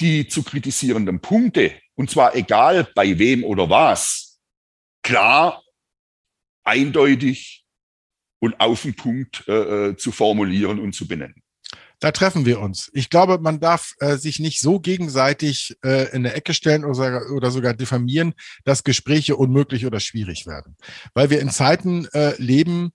die 0.00 0.28
zu 0.28 0.42
kritisierenden 0.42 1.20
Punkte, 1.20 1.78
und 1.94 2.10
zwar 2.10 2.34
egal 2.34 2.90
bei 2.94 3.18
wem 3.18 3.44
oder 3.44 3.70
was, 3.70 4.40
klar, 5.02 5.62
eindeutig 6.64 7.64
und 8.40 8.60
auf 8.60 8.82
den 8.82 8.94
Punkt 8.94 9.44
äh, 9.48 9.88
äh 9.88 9.96
zu 9.96 10.12
formulieren 10.12 10.78
und 10.78 10.92
zu 10.92 11.08
benennen 11.08 11.45
da 12.00 12.12
treffen 12.12 12.44
wir 12.44 12.60
uns. 12.60 12.90
Ich 12.92 13.08
glaube, 13.08 13.38
man 13.38 13.58
darf 13.58 13.94
äh, 14.00 14.16
sich 14.16 14.38
nicht 14.38 14.60
so 14.60 14.80
gegenseitig 14.80 15.76
äh, 15.82 16.10
in 16.10 16.26
eine 16.26 16.34
Ecke 16.34 16.52
stellen 16.52 16.84
oder, 16.84 17.30
oder 17.30 17.50
sogar 17.50 17.74
diffamieren, 17.74 18.34
dass 18.64 18.84
Gespräche 18.84 19.36
unmöglich 19.36 19.86
oder 19.86 20.00
schwierig 20.00 20.46
werden. 20.46 20.76
Weil 21.14 21.30
wir 21.30 21.40
in 21.40 21.50
Zeiten 21.50 22.06
äh, 22.12 22.34
leben, 22.40 22.92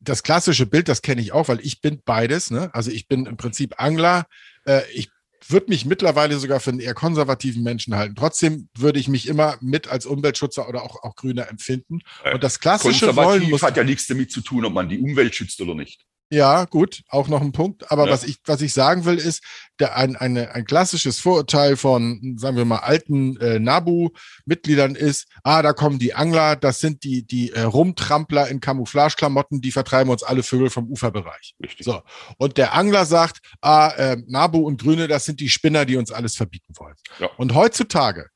das 0.00 0.22
klassische 0.22 0.66
Bild, 0.66 0.88
das 0.88 1.02
kenne 1.02 1.20
ich 1.20 1.32
auch, 1.32 1.48
weil 1.48 1.60
ich 1.60 1.80
bin 1.80 2.00
beides. 2.04 2.50
Ne? 2.50 2.70
Also 2.74 2.90
ich 2.90 3.06
bin 3.06 3.26
im 3.26 3.36
Prinzip 3.36 3.74
Angler. 3.76 4.26
Äh, 4.64 4.82
ich 4.92 5.10
würde 5.48 5.66
mich 5.68 5.84
mittlerweile 5.84 6.38
sogar 6.38 6.60
für 6.60 6.70
einen 6.70 6.80
eher 6.80 6.94
konservativen 6.94 7.62
Menschen 7.62 7.96
halten. 7.96 8.14
Trotzdem 8.14 8.68
würde 8.76 8.98
ich 8.98 9.08
mich 9.08 9.28
immer 9.28 9.58
mit 9.60 9.88
als 9.88 10.06
Umweltschützer 10.06 10.68
oder 10.68 10.82
auch, 10.82 11.02
auch 11.02 11.16
Grüner 11.16 11.48
empfinden. 11.48 12.00
Und 12.32 12.42
das 12.42 12.60
klassische 12.60 13.14
Wollen 13.16 13.50
muss 13.50 13.62
hat 13.62 13.76
ja 13.76 13.84
nichts 13.84 14.06
damit 14.06 14.30
zu 14.30 14.40
tun, 14.40 14.64
ob 14.64 14.72
man 14.72 14.88
die 14.88 14.98
Umwelt 14.98 15.34
schützt 15.34 15.60
oder 15.60 15.74
nicht. 15.74 16.04
Ja, 16.32 16.64
gut, 16.64 17.02
auch 17.10 17.28
noch 17.28 17.42
ein 17.42 17.52
Punkt. 17.52 17.90
Aber 17.92 18.06
Ja. 18.06 18.12
was, 18.12 18.24
ich, 18.24 18.38
was 18.46 18.62
ich 18.62 18.72
sagen 18.72 19.04
will, 19.04 19.18
ist, 19.18 19.42
der, 19.78 19.96
ein, 19.96 20.16
eine, 20.16 20.54
ein 20.54 20.64
klassisches 20.64 21.18
Vorurteil 21.18 21.76
von, 21.76 22.36
sagen 22.38 22.56
wir 22.56 22.64
mal, 22.64 22.78
alten 22.78 23.36
äh, 23.36 23.58
NABU-Mitgliedern 23.58 24.94
ist, 24.94 25.26
ah, 25.44 25.60
da 25.60 25.74
kommen 25.74 25.98
die 25.98 26.14
Angler, 26.14 26.56
das 26.56 26.80
sind 26.80 27.04
die, 27.04 27.26
die 27.26 27.50
äh, 27.50 27.60
Rumtrampler 27.60 28.48
in 28.48 28.60
Camouflageklamotten, 28.60 29.60
die 29.60 29.72
vertreiben 29.72 30.10
uns 30.10 30.22
alle 30.22 30.42
Vögel 30.42 30.70
vom 30.70 30.88
Uferbereich. 30.90 31.54
Richtig. 31.62 31.84
So. 31.84 32.00
Und 32.38 32.56
der 32.56 32.72
Angler 32.72 33.04
sagt, 33.04 33.40
ah, 33.60 33.88
äh, 33.88 34.16
NABU 34.26 34.60
und 34.60 34.80
Grüne, 34.80 35.08
das 35.08 35.26
sind 35.26 35.38
die 35.38 35.50
Spinner, 35.50 35.84
die 35.84 35.96
uns 35.96 36.12
alles 36.12 36.34
verbieten 36.34 36.72
wollen. 36.78 36.96
Ja. 37.18 37.28
Und 37.36 37.54
heutzutage 37.54 38.30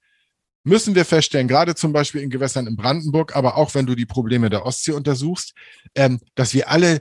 müssen 0.65 0.95
wir 0.95 1.07
feststellen, 1.07 1.49
gerade 1.49 1.75
zum 1.75 1.95
Beispiel 1.95 2.21
in 2.21 2.29
Gewässern 2.29 2.67
in 2.67 2.77
Brandenburg, 2.77 3.35
aber 3.35 3.57
auch 3.57 3.75
wenn 3.75 3.87
du 3.87 3.95
die 3.95 4.05
Probleme 4.05 4.51
der 4.51 4.67
Ostsee 4.67 4.93
untersuchst, 4.93 5.55
ähm, 5.95 6.21
dass 6.35 6.53
wir 6.53 6.69
alle 6.71 7.01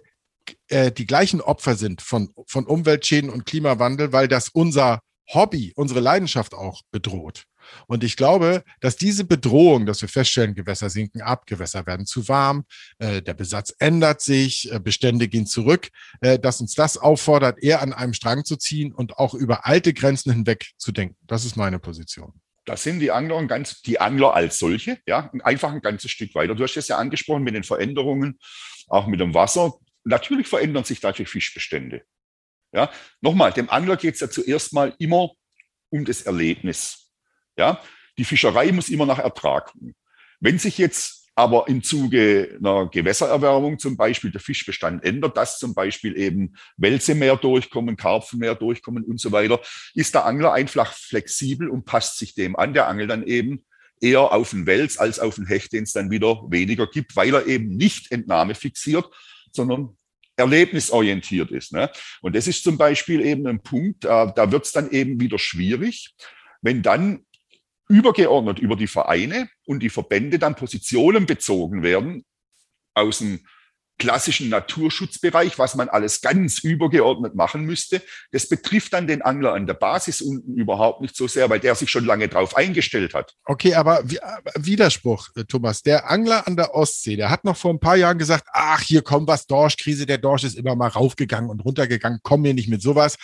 äh, 0.67 0.91
die 0.91 1.05
gleichen 1.05 1.41
Opfer 1.41 1.75
sind 1.75 2.01
von, 2.01 2.33
von 2.47 2.65
Umweltschäden 2.65 3.29
und 3.29 3.45
Klimawandel, 3.45 4.11
weil 4.11 4.27
das 4.27 4.49
unser 4.49 4.99
Hobby, 5.33 5.73
unsere 5.75 5.99
Leidenschaft 5.99 6.53
auch 6.53 6.81
bedroht. 6.91 7.45
Und 7.87 8.03
ich 8.03 8.15
glaube, 8.15 8.63
dass 8.79 8.95
diese 8.95 9.23
Bedrohung, 9.23 9.85
dass 9.85 10.01
wir 10.01 10.09
feststellen, 10.09 10.53
Gewässer 10.53 10.89
sinken 10.89 11.21
ab, 11.21 11.45
Gewässer 11.47 11.85
werden 11.87 12.05
zu 12.05 12.27
warm, 12.27 12.65
äh, 12.99 13.21
der 13.21 13.33
Besatz 13.33 13.73
ändert 13.79 14.21
sich, 14.21 14.71
äh, 14.71 14.79
Bestände 14.79 15.27
gehen 15.27 15.47
zurück, 15.47 15.89
äh, 16.21 16.37
dass 16.37 16.61
uns 16.61 16.75
das 16.75 16.97
auffordert, 16.97 17.61
eher 17.61 17.81
an 17.81 17.93
einem 17.93 18.13
Strang 18.13 18.45
zu 18.45 18.55
ziehen 18.55 18.93
und 18.93 19.17
auch 19.17 19.33
über 19.33 19.65
alte 19.65 19.93
Grenzen 19.93 20.31
hinweg 20.31 20.73
zu 20.77 20.91
denken. 20.91 21.17
Das 21.21 21.45
ist 21.45 21.57
meine 21.57 21.79
Position. 21.79 22.33
Da 22.65 22.77
sind 22.77 22.99
die 22.99 23.11
Angler 23.11 23.37
ein 23.37 23.47
ganz, 23.47 23.81
die 23.81 23.99
Angler 23.99 24.33
als 24.33 24.57
solche, 24.57 24.97
ja, 25.05 25.31
einfach 25.43 25.71
ein 25.71 25.81
ganzes 25.81 26.09
Stück 26.09 26.33
weiter. 26.33 26.55
Du 26.55 26.63
hast 26.63 26.75
es 26.77 26.87
ja 26.87 26.97
angesprochen 26.97 27.43
mit 27.43 27.53
den 27.53 27.63
Veränderungen, 27.63 28.39
auch 28.87 29.05
mit 29.05 29.19
dem 29.19 29.35
Wasser. 29.35 29.73
Natürlich 30.05 30.47
verändern 30.47 30.83
sich 30.83 30.99
dadurch 31.01 31.27
Fischbestände. 31.27 32.03
Ja, 32.71 32.91
nochmal, 33.21 33.53
dem 33.53 33.69
Angler 33.69 33.97
geht 33.97 34.15
es 34.15 34.19
ja 34.19 34.29
zuerst 34.29 34.73
mal 34.73 34.95
immer 34.99 35.31
um 35.89 36.05
das 36.05 36.21
Erlebnis. 36.21 37.11
Ja, 37.57 37.81
die 38.17 38.25
Fischerei 38.25 38.71
muss 38.71 38.89
immer 38.89 39.05
nach 39.05 39.19
Ertrag. 39.19 39.73
Wenn 40.39 40.59
sich 40.59 40.77
jetzt 40.77 41.25
aber 41.35 41.67
im 41.67 41.83
Zuge 41.83 42.57
einer 42.59 42.87
Gewässererwärmung 42.89 43.77
zum 43.77 43.97
Beispiel 43.97 44.31
der 44.31 44.39
Fischbestand 44.39 45.03
ändert, 45.03 45.35
dass 45.35 45.59
zum 45.59 45.73
Beispiel 45.73 46.17
eben 46.17 46.55
Wälse 46.77 47.13
mehr 47.13 47.35
durchkommen, 47.35 47.97
Karpfen 47.97 48.39
mehr 48.39 48.55
durchkommen 48.55 49.03
und 49.03 49.19
so 49.19 49.33
weiter, 49.33 49.59
ist 49.93 50.15
der 50.15 50.25
Angler 50.25 50.53
einfach 50.53 50.93
flexibel 50.93 51.69
und 51.69 51.83
passt 51.85 52.17
sich 52.19 52.35
dem 52.35 52.55
an. 52.55 52.73
Der 52.73 52.87
angelt 52.87 53.09
dann 53.09 53.27
eben 53.27 53.65
eher 53.99 54.31
auf 54.31 54.51
den 54.51 54.65
Wels 54.65 54.97
als 54.97 55.19
auf 55.19 55.35
den 55.35 55.45
Hecht, 55.45 55.73
den 55.73 55.83
es 55.83 55.91
dann 55.91 56.09
wieder 56.09 56.43
weniger 56.49 56.87
gibt, 56.87 57.15
weil 57.17 57.33
er 57.33 57.45
eben 57.47 57.75
nicht 57.75 58.11
Entnahme 58.11 58.55
fixiert, 58.55 59.09
sondern 59.55 59.97
erlebnisorientiert 60.37 61.51
ist. 61.51 61.73
Ne? 61.73 61.89
Und 62.21 62.35
das 62.35 62.47
ist 62.47 62.63
zum 62.63 62.77
Beispiel 62.77 63.21
eben 63.21 63.47
ein 63.47 63.61
Punkt, 63.61 64.05
äh, 64.05 64.27
da 64.35 64.51
wird 64.51 64.65
es 64.65 64.71
dann 64.71 64.91
eben 64.91 65.19
wieder 65.19 65.39
schwierig, 65.39 66.13
wenn 66.61 66.81
dann 66.81 67.25
übergeordnet 67.87 68.59
über 68.59 68.75
die 68.75 68.87
Vereine 68.87 69.49
und 69.65 69.81
die 69.81 69.89
Verbände 69.89 70.39
dann 70.39 70.55
Positionen 70.55 71.25
bezogen 71.25 71.83
werden 71.83 72.25
aus 72.93 73.19
dem 73.19 73.45
klassischen 73.97 74.49
Naturschutzbereich, 74.49 75.57
was 75.57 75.75
man 75.75 75.89
alles 75.89 76.21
ganz 76.21 76.59
übergeordnet 76.59 77.35
machen 77.35 77.63
müsste. 77.63 78.01
Das 78.31 78.47
betrifft 78.49 78.93
dann 78.93 79.07
den 79.07 79.21
Angler 79.21 79.53
an 79.53 79.67
der 79.67 79.73
Basis 79.73 80.21
unten 80.21 80.55
überhaupt 80.55 81.01
nicht 81.01 81.15
so 81.15 81.27
sehr, 81.27 81.49
weil 81.49 81.59
der 81.59 81.75
sich 81.75 81.89
schon 81.89 82.05
lange 82.05 82.27
darauf 82.27 82.57
eingestellt 82.57 83.13
hat. 83.13 83.33
Okay, 83.45 83.73
aber 83.75 84.03
Widerspruch, 84.55 85.29
äh, 85.35 85.45
Thomas. 85.45 85.81
Der 85.81 86.09
Angler 86.09 86.47
an 86.47 86.55
der 86.55 86.73
Ostsee, 86.75 87.15
der 87.15 87.29
hat 87.29 87.45
noch 87.45 87.57
vor 87.57 87.71
ein 87.73 87.79
paar 87.79 87.95
Jahren 87.95 88.17
gesagt, 88.17 88.47
ach, 88.51 88.81
hier 88.81 89.01
kommt 89.01 89.27
was, 89.27 89.47
Dorschkrise, 89.47 90.05
der 90.05 90.17
Dorsch 90.17 90.43
ist 90.43 90.55
immer 90.57 90.75
mal 90.75 90.87
raufgegangen 90.89 91.49
und 91.49 91.61
runtergegangen, 91.61 92.19
kommen 92.23 92.43
wir 92.43 92.53
nicht 92.53 92.69
mit 92.69 92.81
sowas. 92.81 93.15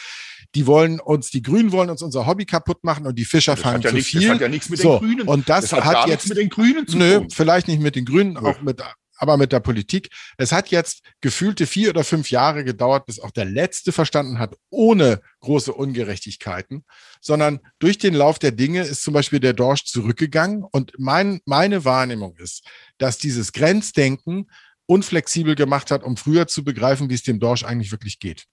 Die 0.56 0.68
wollen 0.68 1.00
uns, 1.00 1.30
die 1.30 1.42
Grünen 1.42 1.72
wollen 1.72 1.90
uns 1.90 2.02
unser 2.02 2.26
Hobby 2.28 2.46
kaputt 2.46 2.84
machen 2.84 3.06
und 3.08 3.18
die 3.18 3.26
Fischer 3.26 3.54
Das 3.54 3.62
fangen 3.62 3.82
ja 3.82 3.90
zu 3.90 3.96
nichts, 3.96 4.12
das 4.12 4.22
viel. 4.22 4.32
hat 4.32 4.42
ja 4.42 4.48
nichts 4.50 4.70
mit 4.70 4.80
so, 4.80 5.00
den 5.00 5.08
Grünen. 5.08 5.28
und 5.28 5.48
das, 5.50 5.70
das 5.70 5.84
hat, 5.84 5.96
hat 5.96 6.08
jetzt 6.10 6.28
mit 6.30 6.38
den 6.38 6.50
Grünen 6.50 6.88
zu 6.88 6.98
Nö, 6.98 7.18
tun. 7.20 7.30
vielleicht 7.30 7.68
nicht 7.68 7.82
mit 7.82 7.96
den 7.96 8.06
Grünen, 8.06 8.34
Nö. 8.34 8.40
auch 8.40 8.62
mit, 8.62 8.82
aber 9.22 9.38
mit 9.38 9.52
der 9.52 9.60
Politik. 9.60 10.10
Es 10.38 10.52
hat 10.52 10.70
jetzt 10.70 11.04
gefühlte 11.22 11.68
vier 11.68 11.92
oder 11.92 12.04
fünf 12.04 12.32
Jahre 12.32 12.64
gedauert, 12.64 13.06
bis 13.06 13.20
auch 13.20 13.32
der 13.32 13.46
Letzte 13.46 13.92
verstanden 13.92 14.40
hat, 14.40 14.56
ohne 14.70 15.22
große 15.42 15.72
Ungerechtigkeiten, 15.72 16.84
sondern 17.22 17.60
durch 17.80 18.00
den 18.00 18.16
Lauf 18.16 18.40
der 18.40 18.52
Dinge 18.52 18.82
ist 18.82 19.04
zum 19.04 19.14
Beispiel 19.14 19.40
der 19.40 19.54
Dorsch 19.54 19.86
zurückgegangen. 19.86 20.64
Und 20.64 20.94
mein, 20.98 21.40
meine 21.46 21.86
Wahrnehmung 21.86 22.36
ist, 22.38 22.68
dass 22.98 23.20
dieses 23.20 23.52
Grenzdenken 23.54 24.50
unflexibel 24.88 25.56
gemacht 25.56 25.92
hat, 25.92 26.04
um 26.04 26.18
früher 26.18 26.48
zu 26.48 26.64
begreifen, 26.64 27.10
wie 27.10 27.14
es 27.14 27.24
dem 27.24 27.40
Dorsch 27.40 27.64
eigentlich 27.64 27.92
wirklich 27.92 28.20
geht. 28.20 28.46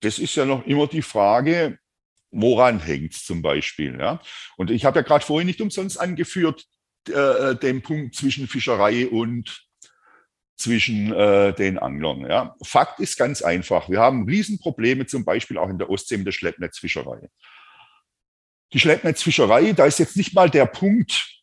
das 0.00 0.18
ist 0.18 0.36
ja 0.36 0.44
noch 0.44 0.66
immer 0.66 0.86
die 0.86 1.02
Frage, 1.02 1.78
woran 2.30 2.80
hängt 2.80 3.14
es 3.14 3.24
zum 3.24 3.42
Beispiel? 3.42 3.98
Ja? 3.98 4.20
Und 4.56 4.70
ich 4.70 4.84
habe 4.84 4.98
ja 4.98 5.02
gerade 5.02 5.24
vorhin 5.24 5.46
nicht 5.46 5.60
umsonst 5.60 5.98
angeführt, 5.98 6.66
äh, 7.08 7.56
den 7.56 7.82
Punkt 7.82 8.14
zwischen 8.14 8.48
Fischerei 8.48 9.08
und 9.08 9.66
zwischen 10.56 11.12
äh, 11.12 11.52
den 11.54 11.78
Anglern. 11.78 12.20
Ja? 12.28 12.56
Fakt 12.62 13.00
ist 13.00 13.18
ganz 13.18 13.42
einfach, 13.42 13.88
wir 13.88 14.00
haben 14.00 14.24
Riesenprobleme 14.24 15.06
zum 15.06 15.24
Beispiel 15.24 15.58
auch 15.58 15.68
in 15.68 15.78
der 15.78 15.90
Ostsee 15.90 16.16
mit 16.16 16.26
der 16.26 16.32
Schleppnetzfischerei. 16.32 17.28
Die 18.72 18.80
Schleppnetzfischerei, 18.80 19.72
da 19.72 19.86
ist 19.86 19.98
jetzt 19.98 20.16
nicht 20.16 20.34
mal 20.34 20.50
der 20.50 20.66
Punkt, 20.66 21.36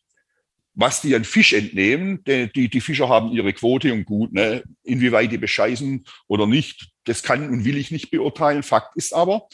was 0.74 1.00
die 1.00 1.14
an 1.14 1.24
Fisch 1.24 1.52
entnehmen. 1.52 2.22
Die, 2.24 2.52
die, 2.52 2.68
die 2.68 2.80
Fischer 2.80 3.08
haben 3.08 3.30
ihre 3.30 3.52
Quote 3.52 3.92
und 3.92 4.04
gut, 4.04 4.32
ne? 4.32 4.64
inwieweit 4.82 5.30
die 5.30 5.38
bescheißen 5.38 6.04
oder 6.26 6.46
nicht, 6.46 6.90
das 7.04 7.22
kann 7.22 7.48
und 7.48 7.64
will 7.64 7.76
ich 7.76 7.90
nicht 7.90 8.10
beurteilen. 8.10 8.62
Fakt 8.62 8.96
ist 8.96 9.14
aber, 9.14 9.48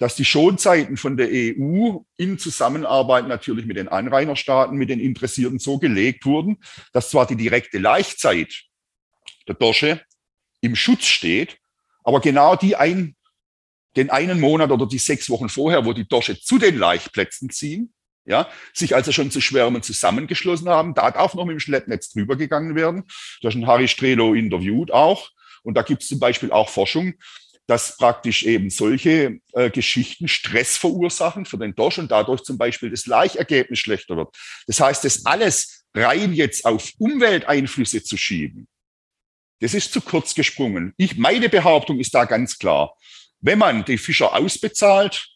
dass 0.00 0.16
die 0.16 0.24
Schonzeiten 0.24 0.96
von 0.96 1.18
der 1.18 1.28
EU 1.30 1.98
in 2.16 2.38
Zusammenarbeit 2.38 3.28
natürlich 3.28 3.66
mit 3.66 3.76
den 3.76 3.86
Anrainerstaaten, 3.86 4.76
mit 4.76 4.88
den 4.88 4.98
Interessierten 4.98 5.58
so 5.58 5.78
gelegt 5.78 6.24
wurden, 6.24 6.56
dass 6.94 7.10
zwar 7.10 7.26
die 7.26 7.36
direkte 7.36 7.78
Laichzeit 7.78 8.62
der 9.46 9.56
Dorsche 9.56 10.00
im 10.62 10.74
Schutz 10.74 11.04
steht, 11.04 11.58
aber 12.02 12.20
genau 12.20 12.56
die 12.56 12.76
ein, 12.76 13.14
den 13.94 14.08
einen 14.08 14.40
Monat 14.40 14.70
oder 14.70 14.86
die 14.86 14.98
sechs 14.98 15.28
Wochen 15.28 15.50
vorher, 15.50 15.84
wo 15.84 15.92
die 15.92 16.08
Dorsche 16.08 16.40
zu 16.40 16.56
den 16.56 16.78
Laichplätzen 16.78 17.50
ziehen, 17.50 17.92
ja, 18.24 18.48
sich 18.72 18.94
also 18.94 19.12
schon 19.12 19.30
zu 19.30 19.42
Schwärmen 19.42 19.82
zusammengeschlossen 19.82 20.70
haben, 20.70 20.94
da 20.94 21.10
darf 21.10 21.34
noch 21.34 21.44
mit 21.44 21.56
dem 21.56 21.60
Schleppnetz 21.60 22.10
drüber 22.10 22.36
gegangen 22.36 22.74
werden. 22.74 23.04
Da 23.42 23.50
ist 23.50 23.54
ein 23.54 23.66
Harry 23.66 23.86
Strelo 23.86 24.32
interviewt 24.32 24.92
auch. 24.92 25.28
Und 25.62 25.74
da 25.74 25.82
gibt 25.82 26.02
es 26.02 26.08
zum 26.08 26.20
Beispiel 26.20 26.52
auch 26.52 26.70
Forschung, 26.70 27.14
dass 27.70 27.96
praktisch 27.96 28.42
eben 28.42 28.68
solche 28.68 29.38
äh, 29.52 29.70
Geschichten 29.70 30.26
Stress 30.26 30.76
verursachen 30.76 31.44
für 31.44 31.56
den 31.56 31.72
Dorsch 31.76 31.98
und 31.98 32.10
dadurch 32.10 32.42
zum 32.42 32.58
Beispiel 32.58 32.90
das 32.90 33.06
Laichergebnis 33.06 33.78
schlechter 33.78 34.16
wird. 34.16 34.34
Das 34.66 34.80
heißt, 34.80 35.04
das 35.04 35.24
alles 35.24 35.84
rein 35.94 36.32
jetzt 36.32 36.64
auf 36.64 36.90
Umwelteinflüsse 36.98 38.02
zu 38.02 38.16
schieben, 38.16 38.66
das 39.60 39.74
ist 39.74 39.92
zu 39.92 40.00
kurz 40.00 40.34
gesprungen. 40.34 40.94
Ich, 40.96 41.16
meine 41.16 41.48
Behauptung 41.48 42.00
ist 42.00 42.12
da 42.12 42.24
ganz 42.24 42.58
klar. 42.58 42.96
Wenn 43.40 43.60
man 43.60 43.84
die 43.84 43.98
Fischer 43.98 44.34
ausbezahlt, 44.34 45.28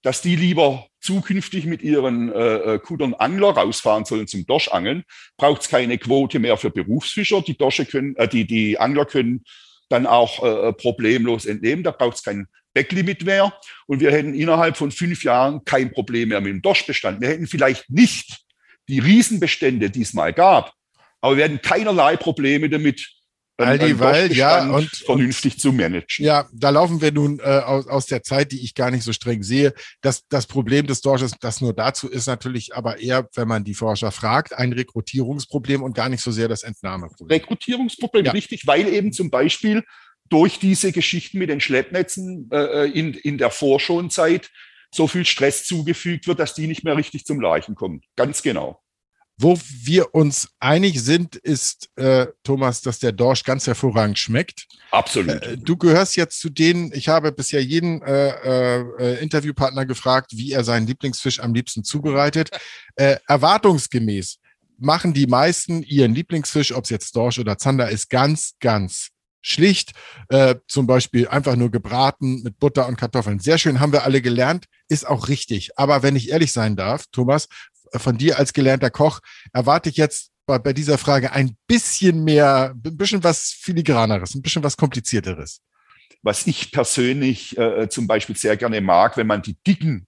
dass 0.00 0.22
die 0.22 0.36
lieber 0.36 0.86
zukünftig 1.02 1.66
mit 1.66 1.82
ihren 1.82 2.32
äh, 2.32 2.80
Kuddern 2.82 3.12
Angler 3.12 3.50
rausfahren 3.50 4.06
sollen 4.06 4.26
zum 4.26 4.46
Dorschangeln, 4.46 5.04
braucht 5.36 5.60
es 5.60 5.68
keine 5.68 5.98
Quote 5.98 6.38
mehr 6.38 6.56
für 6.56 6.70
Berufsfischer. 6.70 7.42
Die 7.42 7.58
Dorsche 7.58 7.84
können, 7.84 8.16
äh, 8.16 8.28
die, 8.28 8.46
die 8.46 8.78
Angler 8.80 9.04
können 9.04 9.44
dann 9.92 10.06
auch 10.06 10.42
äh, 10.42 10.72
problemlos 10.72 11.46
entnehmen. 11.46 11.84
Da 11.84 11.90
braucht 11.90 12.16
es 12.16 12.22
kein 12.22 12.46
Backlimit 12.74 13.24
mehr. 13.24 13.52
Und 13.86 14.00
wir 14.00 14.10
hätten 14.10 14.34
innerhalb 14.34 14.76
von 14.76 14.90
fünf 14.90 15.22
Jahren 15.24 15.64
kein 15.64 15.92
Problem 15.92 16.30
mehr 16.30 16.40
mit 16.40 16.52
dem 16.52 16.62
Dorschbestand. 16.62 17.20
Wir 17.20 17.28
hätten 17.28 17.46
vielleicht 17.46 17.88
nicht 17.90 18.38
die 18.88 18.98
Riesenbestände, 18.98 19.90
die 19.90 20.02
es 20.02 20.12
mal 20.12 20.32
gab, 20.32 20.72
aber 21.20 21.36
wir 21.36 21.44
hätten 21.44 21.62
keinerlei 21.62 22.16
Probleme 22.16 22.68
damit, 22.68 23.08
All 23.58 23.78
die 23.78 23.98
Weil, 24.00 24.32
ja, 24.32 24.68
und- 24.72 24.88
vernünftig 24.90 25.58
zu 25.58 25.72
managen. 25.72 26.24
Ja, 26.24 26.48
da 26.52 26.70
laufen 26.70 27.00
wir 27.00 27.12
nun 27.12 27.38
äh, 27.38 27.42
aus, 27.42 27.86
aus 27.86 28.06
der 28.06 28.22
Zeit, 28.22 28.50
die 28.50 28.64
ich 28.64 28.74
gar 28.74 28.90
nicht 28.90 29.04
so 29.04 29.12
streng 29.12 29.42
sehe. 29.42 29.72
Das, 30.00 30.26
das 30.28 30.46
Problem 30.46 30.86
des 30.86 31.00
Dorsches, 31.00 31.32
das 31.40 31.60
nur 31.60 31.72
dazu 31.74 32.08
ist 32.08 32.26
natürlich 32.26 32.74
aber 32.74 32.98
eher, 32.98 33.28
wenn 33.34 33.46
man 33.48 33.62
die 33.64 33.74
Forscher 33.74 34.10
fragt, 34.10 34.54
ein 34.54 34.72
Rekrutierungsproblem 34.72 35.82
und 35.82 35.94
gar 35.94 36.08
nicht 36.08 36.22
so 36.22 36.30
sehr 36.32 36.48
das 36.48 36.62
Entnahmeproblem. 36.62 37.28
Rekrutierungsproblem, 37.38 38.24
Ja. 38.26 38.32
richtig, 38.32 38.66
weil 38.66 38.88
eben 38.88 39.12
zum 39.12 39.30
Beispiel 39.30 39.84
durch 40.28 40.58
diese 40.58 40.90
Geschichten 40.92 41.38
mit 41.38 41.50
den 41.50 41.60
Schleppnetzen 41.60 42.48
äh, 42.52 42.86
in, 42.86 43.12
in 43.14 43.38
der 43.38 43.50
Vorschonzeit 43.50 44.50
so 44.94 45.06
viel 45.06 45.24
Stress 45.24 45.64
zugefügt 45.64 46.26
wird, 46.26 46.38
dass 46.38 46.54
die 46.54 46.66
nicht 46.66 46.84
mehr 46.84 46.96
richtig 46.96 47.24
zum 47.24 47.40
Leichen 47.40 47.74
kommen. 47.74 48.00
Ganz 48.16 48.42
genau. 48.42 48.81
Wo 49.38 49.58
wir 49.82 50.14
uns 50.14 50.50
einig 50.60 51.02
sind, 51.02 51.36
ist, 51.36 51.88
äh, 51.96 52.26
Thomas, 52.44 52.82
dass 52.82 52.98
der 52.98 53.12
Dorsch 53.12 53.44
ganz 53.44 53.66
hervorragend 53.66 54.18
schmeckt. 54.18 54.66
Absolut. 54.90 55.42
Äh, 55.42 55.56
Du 55.58 55.76
gehörst 55.76 56.16
jetzt 56.16 56.40
zu 56.40 56.50
denen, 56.50 56.92
ich 56.92 57.08
habe 57.08 57.32
bisher 57.32 57.62
jeden 57.62 58.02
äh, 58.02 58.28
äh, 58.28 58.84
äh, 58.98 59.22
Interviewpartner 59.22 59.86
gefragt, 59.86 60.32
wie 60.34 60.52
er 60.52 60.64
seinen 60.64 60.86
Lieblingsfisch 60.86 61.40
am 61.40 61.54
liebsten 61.54 61.82
zubereitet. 61.82 62.50
Äh, 62.96 63.16
erwartungsgemäß 63.26 64.38
machen 64.78 65.14
die 65.14 65.26
meisten 65.26 65.82
ihren 65.82 66.14
Lieblingsfisch, 66.14 66.72
ob 66.72 66.84
es 66.84 66.90
jetzt 66.90 67.16
Dorsch 67.16 67.38
oder 67.38 67.58
Zander 67.58 67.88
ist, 67.88 68.10
ganz, 68.10 68.54
ganz 68.60 69.08
schlicht, 69.42 69.92
äh, 70.28 70.54
zum 70.68 70.86
Beispiel 70.86 71.28
einfach 71.28 71.56
nur 71.56 71.70
gebraten 71.70 72.42
mit 72.42 72.58
Butter 72.58 72.86
und 72.86 72.96
Kartoffeln. 72.96 73.40
Sehr 73.40 73.58
schön, 73.58 73.80
haben 73.80 73.92
wir 73.92 74.04
alle 74.04 74.22
gelernt, 74.22 74.66
ist 74.88 75.06
auch 75.06 75.28
richtig. 75.28 75.76
Aber 75.76 76.02
wenn 76.02 76.16
ich 76.16 76.30
ehrlich 76.30 76.52
sein 76.52 76.76
darf, 76.76 77.06
Thomas, 77.10 77.48
von 77.96 78.16
dir 78.16 78.38
als 78.38 78.52
gelernter 78.52 78.90
Koch 78.90 79.20
erwarte 79.52 79.90
ich 79.90 79.96
jetzt 79.96 80.30
bei, 80.46 80.58
bei 80.58 80.72
dieser 80.72 80.98
Frage 80.98 81.32
ein 81.32 81.56
bisschen 81.66 82.24
mehr, 82.24 82.74
ein 82.74 82.96
bisschen 82.96 83.22
was 83.24 83.50
filigraneres, 83.50 84.34
ein 84.34 84.42
bisschen 84.42 84.62
was 84.62 84.76
komplizierteres. 84.76 85.60
Was 86.22 86.46
ich 86.46 86.70
persönlich 86.70 87.56
äh, 87.58 87.88
zum 87.88 88.06
Beispiel 88.06 88.36
sehr 88.36 88.56
gerne 88.56 88.80
mag, 88.80 89.16
wenn 89.16 89.26
man 89.26 89.42
die 89.42 89.56
dicken, 89.66 90.06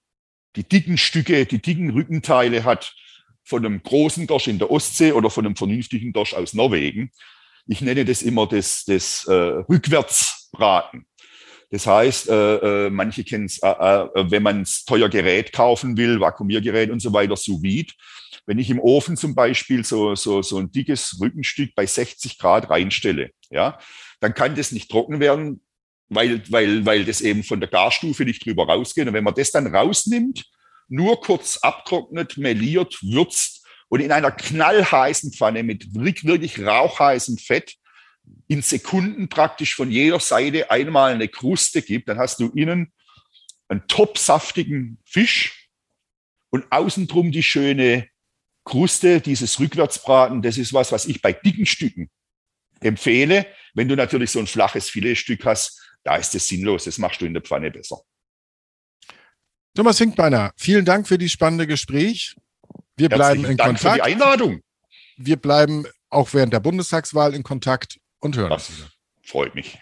die 0.57 0.64
dicken 0.64 0.97
Stücke, 0.97 1.47
die 1.47 1.61
dicken 1.61 1.91
Rückenteile 1.91 2.64
hat 2.64 2.95
von 3.43 3.64
einem 3.64 3.82
großen 3.82 4.26
Dorsch 4.26 4.47
in 4.47 4.59
der 4.59 4.70
Ostsee 4.70 5.12
oder 5.12 5.28
von 5.28 5.45
einem 5.45 5.57
vernünftigen 5.57 6.12
Dorsch 6.12 6.35
aus 6.35 6.55
Norwegen, 6.55 7.11
ich 7.66 7.80
nenne 7.80 8.05
das 8.05 8.22
immer 8.22 8.47
das, 8.47 8.85
das 8.85 9.26
äh, 9.26 9.32
Rückwärtsbraten. 9.32 11.07
Das 11.71 11.87
heißt, 11.87 12.29
äh, 12.29 12.87
äh, 12.87 12.91
manche 12.91 13.25
kennen 13.25 13.47
es, 13.47 13.59
äh, 13.62 13.69
äh, 13.69 14.31
wenn 14.31 14.43
man 14.43 14.67
teuer 14.87 15.09
Gerät 15.09 15.53
kaufen 15.53 15.97
will, 15.97 16.21
Vakuumiergerät 16.21 16.91
und 16.91 17.01
so 17.01 17.12
weiter, 17.12 17.37
sous 17.37 17.62
vide. 17.62 17.93
Wenn 18.47 18.59
ich 18.59 18.71
im 18.71 18.81
Ofen 18.81 19.17
zum 19.17 19.35
Beispiel 19.35 19.85
so, 19.85 20.15
so, 20.15 20.43
so 20.43 20.59
ein 20.59 20.71
dickes 20.71 21.19
Rückenstück 21.21 21.75
bei 21.75 21.87
60 21.87 22.39
Grad 22.39 22.69
reinstelle, 22.71 23.31
ja, 23.51 23.79
dann 24.21 24.35
kann 24.35 24.55
das 24.55 24.73
nicht 24.73 24.91
trocken 24.91 25.21
werden, 25.21 25.62
weil, 26.09 26.43
weil, 26.51 26.85
weil 26.85 27.05
das 27.05 27.21
eben 27.21 27.43
von 27.43 27.61
der 27.61 27.71
Garstufe 27.71 28.25
nicht 28.25 28.45
drüber 28.45 28.67
rausgeht. 28.67 29.07
Und 29.09 29.15
wenn 29.15 29.25
man 29.25 29.35
das 29.35 29.51
dann 29.51 29.75
rausnimmt, 29.75 30.45
nur 30.89 31.21
kurz 31.21 31.57
abtrocknet, 31.59 32.37
meliert, 32.37 32.99
würzt, 33.03 33.65
und 33.89 34.01
in 34.01 34.11
einer 34.11 34.33
knallheißen 34.33 35.33
Pfanne 35.33 35.62
mit 35.62 35.95
wirklich 35.95 36.61
rauchheißem 36.61 37.39
Fett 37.39 37.75
in 38.47 38.62
Sekunden 38.62 39.29
praktisch 39.29 39.75
von 39.75 39.91
jeder 39.91 40.20
Seite 40.20 40.70
einmal 40.70 41.12
eine 41.12 41.29
Kruste 41.29 41.83
gibt, 41.83 42.09
dann 42.09 42.18
hast 42.18 42.41
du 42.41 42.49
innen 42.51 42.93
einen 43.68 43.87
topsaftigen 43.89 44.99
Fisch 45.05 45.68
und 46.51 46.70
außen 46.70 47.07
drum 47.07 47.33
die 47.33 47.43
schöne 47.43 48.09
Kruste, 48.64 49.20
dieses 49.20 49.59
Rückwärtsbraten. 49.61 50.43
Das 50.43 50.59
ist 50.59 50.72
was, 50.72 50.93
was 50.93 51.07
ich 51.07 51.22
bei 51.22 51.33
dicken 51.33 51.66
Stücken 51.66 52.11
empfehle. 52.81 53.47
Wenn 53.75 53.89
du 53.89 53.97
natürlich 53.97 54.31
so 54.31 54.39
ein 54.39 54.47
flaches 54.47 54.91
Filetstück 54.91 55.45
hast, 55.45 55.81
da 56.03 56.16
ist 56.16 56.35
es 56.35 56.47
sinnlos. 56.47 56.85
Das 56.85 56.99
machst 56.99 57.20
du 57.20 57.27
in 57.27 57.35
der 57.35 57.43
Pfanne 57.43 57.70
besser. 57.70 58.01
Thomas 59.75 59.99
Finkbeiner, 59.99 60.53
vielen 60.57 60.85
Dank 60.85 61.09
für 61.09 61.18
die 61.18 61.29
spannende 61.29 61.66
Gespräch. 61.66 62.37
Wir 62.97 63.09
bleiben 63.09 63.45
in 63.45 63.57
Dank 63.57 63.79
Kontakt. 63.79 63.81
Für 63.81 63.95
die 63.95 64.14
Einladung. 64.14 64.61
Wir 65.16 65.37
bleiben 65.37 65.85
auch 66.11 66.33
während 66.33 66.53
der 66.53 66.61
Bundestagswahl 66.61 67.35
in 67.35 67.43
Kontakt 67.43 67.99
und 68.25 68.37
hören 68.37 68.51
das 68.51 68.70
uns 68.70 68.79
wieder. 68.79 68.91
Freut 69.22 69.55
mich. 69.55 69.79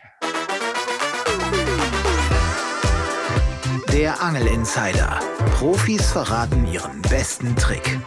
Der 3.92 4.20
Angel 4.20 4.46
Insider. 4.48 5.20
Profis 5.54 6.10
verraten 6.10 6.66
ihren 6.66 7.02
besten 7.02 7.54
Trick. 7.56 7.98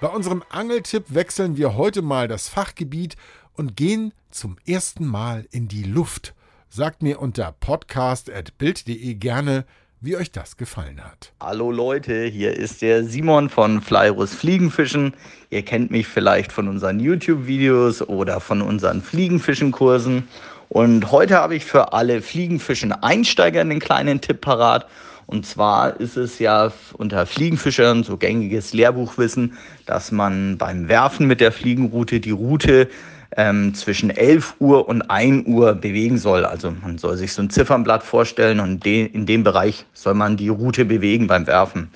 Bei 0.00 0.08
unserem 0.08 0.42
Angeltipp 0.50 1.04
wechseln 1.08 1.56
wir 1.56 1.76
heute 1.76 2.02
mal 2.02 2.28
das 2.28 2.48
Fachgebiet 2.48 3.16
und 3.54 3.76
gehen 3.76 4.12
zum 4.30 4.58
ersten 4.66 5.06
Mal 5.06 5.46
in 5.50 5.68
die 5.68 5.84
Luft. 5.84 6.34
Sagt 6.68 7.02
mir 7.02 7.20
unter 7.20 7.52
podcast.bild.de 7.52 9.14
gerne, 9.14 9.64
wie 10.04 10.16
euch 10.16 10.32
das 10.32 10.56
gefallen 10.56 11.00
hat. 11.00 11.32
Hallo 11.40 11.70
Leute, 11.70 12.24
hier 12.24 12.56
ist 12.56 12.82
der 12.82 13.04
Simon 13.04 13.48
von 13.48 13.80
Flyrus 13.80 14.34
Fliegenfischen. 14.34 15.14
Ihr 15.48 15.62
kennt 15.62 15.92
mich 15.92 16.08
vielleicht 16.08 16.50
von 16.50 16.66
unseren 16.66 16.98
YouTube-Videos 16.98 18.02
oder 18.02 18.40
von 18.40 18.62
unseren 18.62 19.00
Fliegenfischen-Kursen. 19.00 20.26
Und 20.68 21.12
heute 21.12 21.36
habe 21.36 21.54
ich 21.54 21.64
für 21.64 21.92
alle 21.92 22.20
Fliegenfischen-Einsteiger 22.20 23.60
einen 23.60 23.78
kleinen 23.78 24.20
Tipp 24.20 24.40
parat. 24.40 24.88
Und 25.26 25.46
zwar 25.46 26.00
ist 26.00 26.16
es 26.16 26.40
ja 26.40 26.72
unter 26.94 27.24
Fliegenfischern 27.24 28.02
so 28.02 28.16
gängiges 28.16 28.72
Lehrbuchwissen, 28.72 29.56
dass 29.86 30.10
man 30.10 30.58
beim 30.58 30.88
Werfen 30.88 31.28
mit 31.28 31.40
der 31.40 31.52
Fliegenroute 31.52 32.18
die 32.18 32.32
Route 32.32 32.90
ähm, 33.36 33.74
zwischen 33.74 34.10
11 34.10 34.56
Uhr 34.58 34.88
und 34.88 35.02
1 35.02 35.46
Uhr 35.46 35.74
bewegen 35.74 36.18
soll. 36.18 36.44
Also 36.44 36.72
man 36.82 36.98
soll 36.98 37.16
sich 37.16 37.32
so 37.32 37.42
ein 37.42 37.50
Ziffernblatt 37.50 38.02
vorstellen 38.02 38.60
und 38.60 38.84
de 38.84 39.04
in 39.06 39.26
dem 39.26 39.42
Bereich 39.42 39.86
soll 39.94 40.14
man 40.14 40.36
die 40.36 40.48
Route 40.48 40.84
bewegen 40.84 41.26
beim 41.26 41.46
Werfen. 41.46 41.90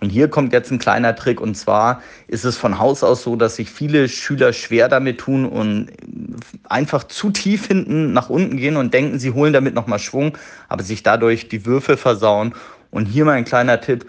Und 0.00 0.08
hier 0.08 0.28
kommt 0.28 0.54
jetzt 0.54 0.70
ein 0.70 0.78
kleiner 0.78 1.14
Trick 1.14 1.40
und 1.42 1.54
zwar 1.56 2.02
ist 2.26 2.44
es 2.44 2.56
von 2.56 2.78
Haus 2.78 3.04
aus 3.04 3.22
so, 3.22 3.36
dass 3.36 3.56
sich 3.56 3.70
viele 3.70 4.08
Schüler 4.08 4.54
schwer 4.54 4.88
damit 4.88 5.18
tun 5.18 5.44
und 5.44 5.90
einfach 6.68 7.04
zu 7.04 7.30
tief 7.30 7.66
hinten 7.66 8.14
nach 8.14 8.30
unten 8.30 8.56
gehen 8.56 8.78
und 8.78 8.94
denken, 8.94 9.18
sie 9.18 9.32
holen 9.32 9.52
damit 9.52 9.74
nochmal 9.74 9.98
Schwung, 9.98 10.38
aber 10.70 10.82
sich 10.82 11.02
dadurch 11.02 11.48
die 11.48 11.66
Würfe 11.66 11.98
versauen. 11.98 12.54
Und 12.90 13.06
hier 13.06 13.24
mal 13.24 13.32
ein 13.32 13.44
kleiner 13.44 13.80
Tipp. 13.80 14.06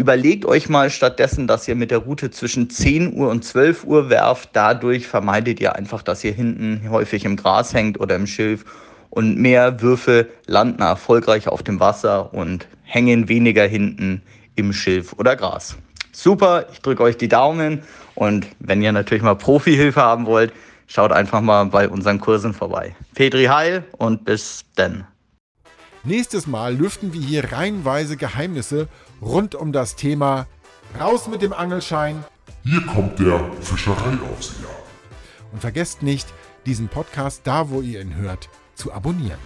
Überlegt 0.00 0.46
euch 0.46 0.70
mal 0.70 0.88
stattdessen, 0.88 1.46
dass 1.46 1.68
ihr 1.68 1.74
mit 1.74 1.90
der 1.90 1.98
Route 1.98 2.30
zwischen 2.30 2.70
10 2.70 3.12
Uhr 3.12 3.28
und 3.28 3.44
12 3.44 3.84
Uhr 3.84 4.08
werft. 4.08 4.48
Dadurch 4.54 5.06
vermeidet 5.06 5.60
ihr 5.60 5.76
einfach, 5.76 6.00
dass 6.00 6.24
ihr 6.24 6.32
hinten 6.32 6.88
häufig 6.88 7.26
im 7.26 7.36
Gras 7.36 7.74
hängt 7.74 8.00
oder 8.00 8.16
im 8.16 8.26
Schilf. 8.26 8.64
Und 9.10 9.36
mehr 9.36 9.82
Würfe 9.82 10.26
landen 10.46 10.80
erfolgreich 10.80 11.48
auf 11.48 11.62
dem 11.62 11.80
Wasser 11.80 12.32
und 12.32 12.66
hängen 12.82 13.28
weniger 13.28 13.66
hinten 13.66 14.22
im 14.54 14.72
Schilf 14.72 15.12
oder 15.18 15.36
Gras. 15.36 15.76
Super, 16.12 16.64
ich 16.72 16.80
drücke 16.80 17.02
euch 17.02 17.18
die 17.18 17.28
Daumen 17.28 17.82
und 18.14 18.46
wenn 18.58 18.80
ihr 18.80 18.92
natürlich 18.92 19.22
mal 19.22 19.36
Profihilfe 19.36 20.00
haben 20.00 20.24
wollt, 20.24 20.54
schaut 20.86 21.12
einfach 21.12 21.42
mal 21.42 21.66
bei 21.66 21.86
unseren 21.90 22.20
Kursen 22.20 22.54
vorbei. 22.54 22.96
Petri 23.14 23.44
Heil 23.44 23.84
und 23.98 24.24
bis 24.24 24.64
dann. 24.76 25.06
Nächstes 26.04 26.46
Mal 26.46 26.74
lüften 26.74 27.12
wir 27.12 27.20
hier 27.20 27.52
reihenweise 27.52 28.16
Geheimnisse 28.16 28.88
rund 29.22 29.54
um 29.54 29.72
das 29.72 29.96
Thema 29.96 30.46
Raus 30.98 31.28
mit 31.28 31.42
dem 31.42 31.52
Angelschein. 31.52 32.24
Hier 32.62 32.84
kommt 32.86 33.18
der 33.18 33.40
Fischereiaufseher. 33.60 34.68
Und 35.52 35.60
vergesst 35.60 36.02
nicht, 36.02 36.28
diesen 36.66 36.88
Podcast 36.88 37.42
da, 37.44 37.70
wo 37.70 37.80
ihr 37.80 38.00
ihn 38.00 38.16
hört, 38.16 38.48
zu 38.74 38.92
abonnieren. 38.92 39.38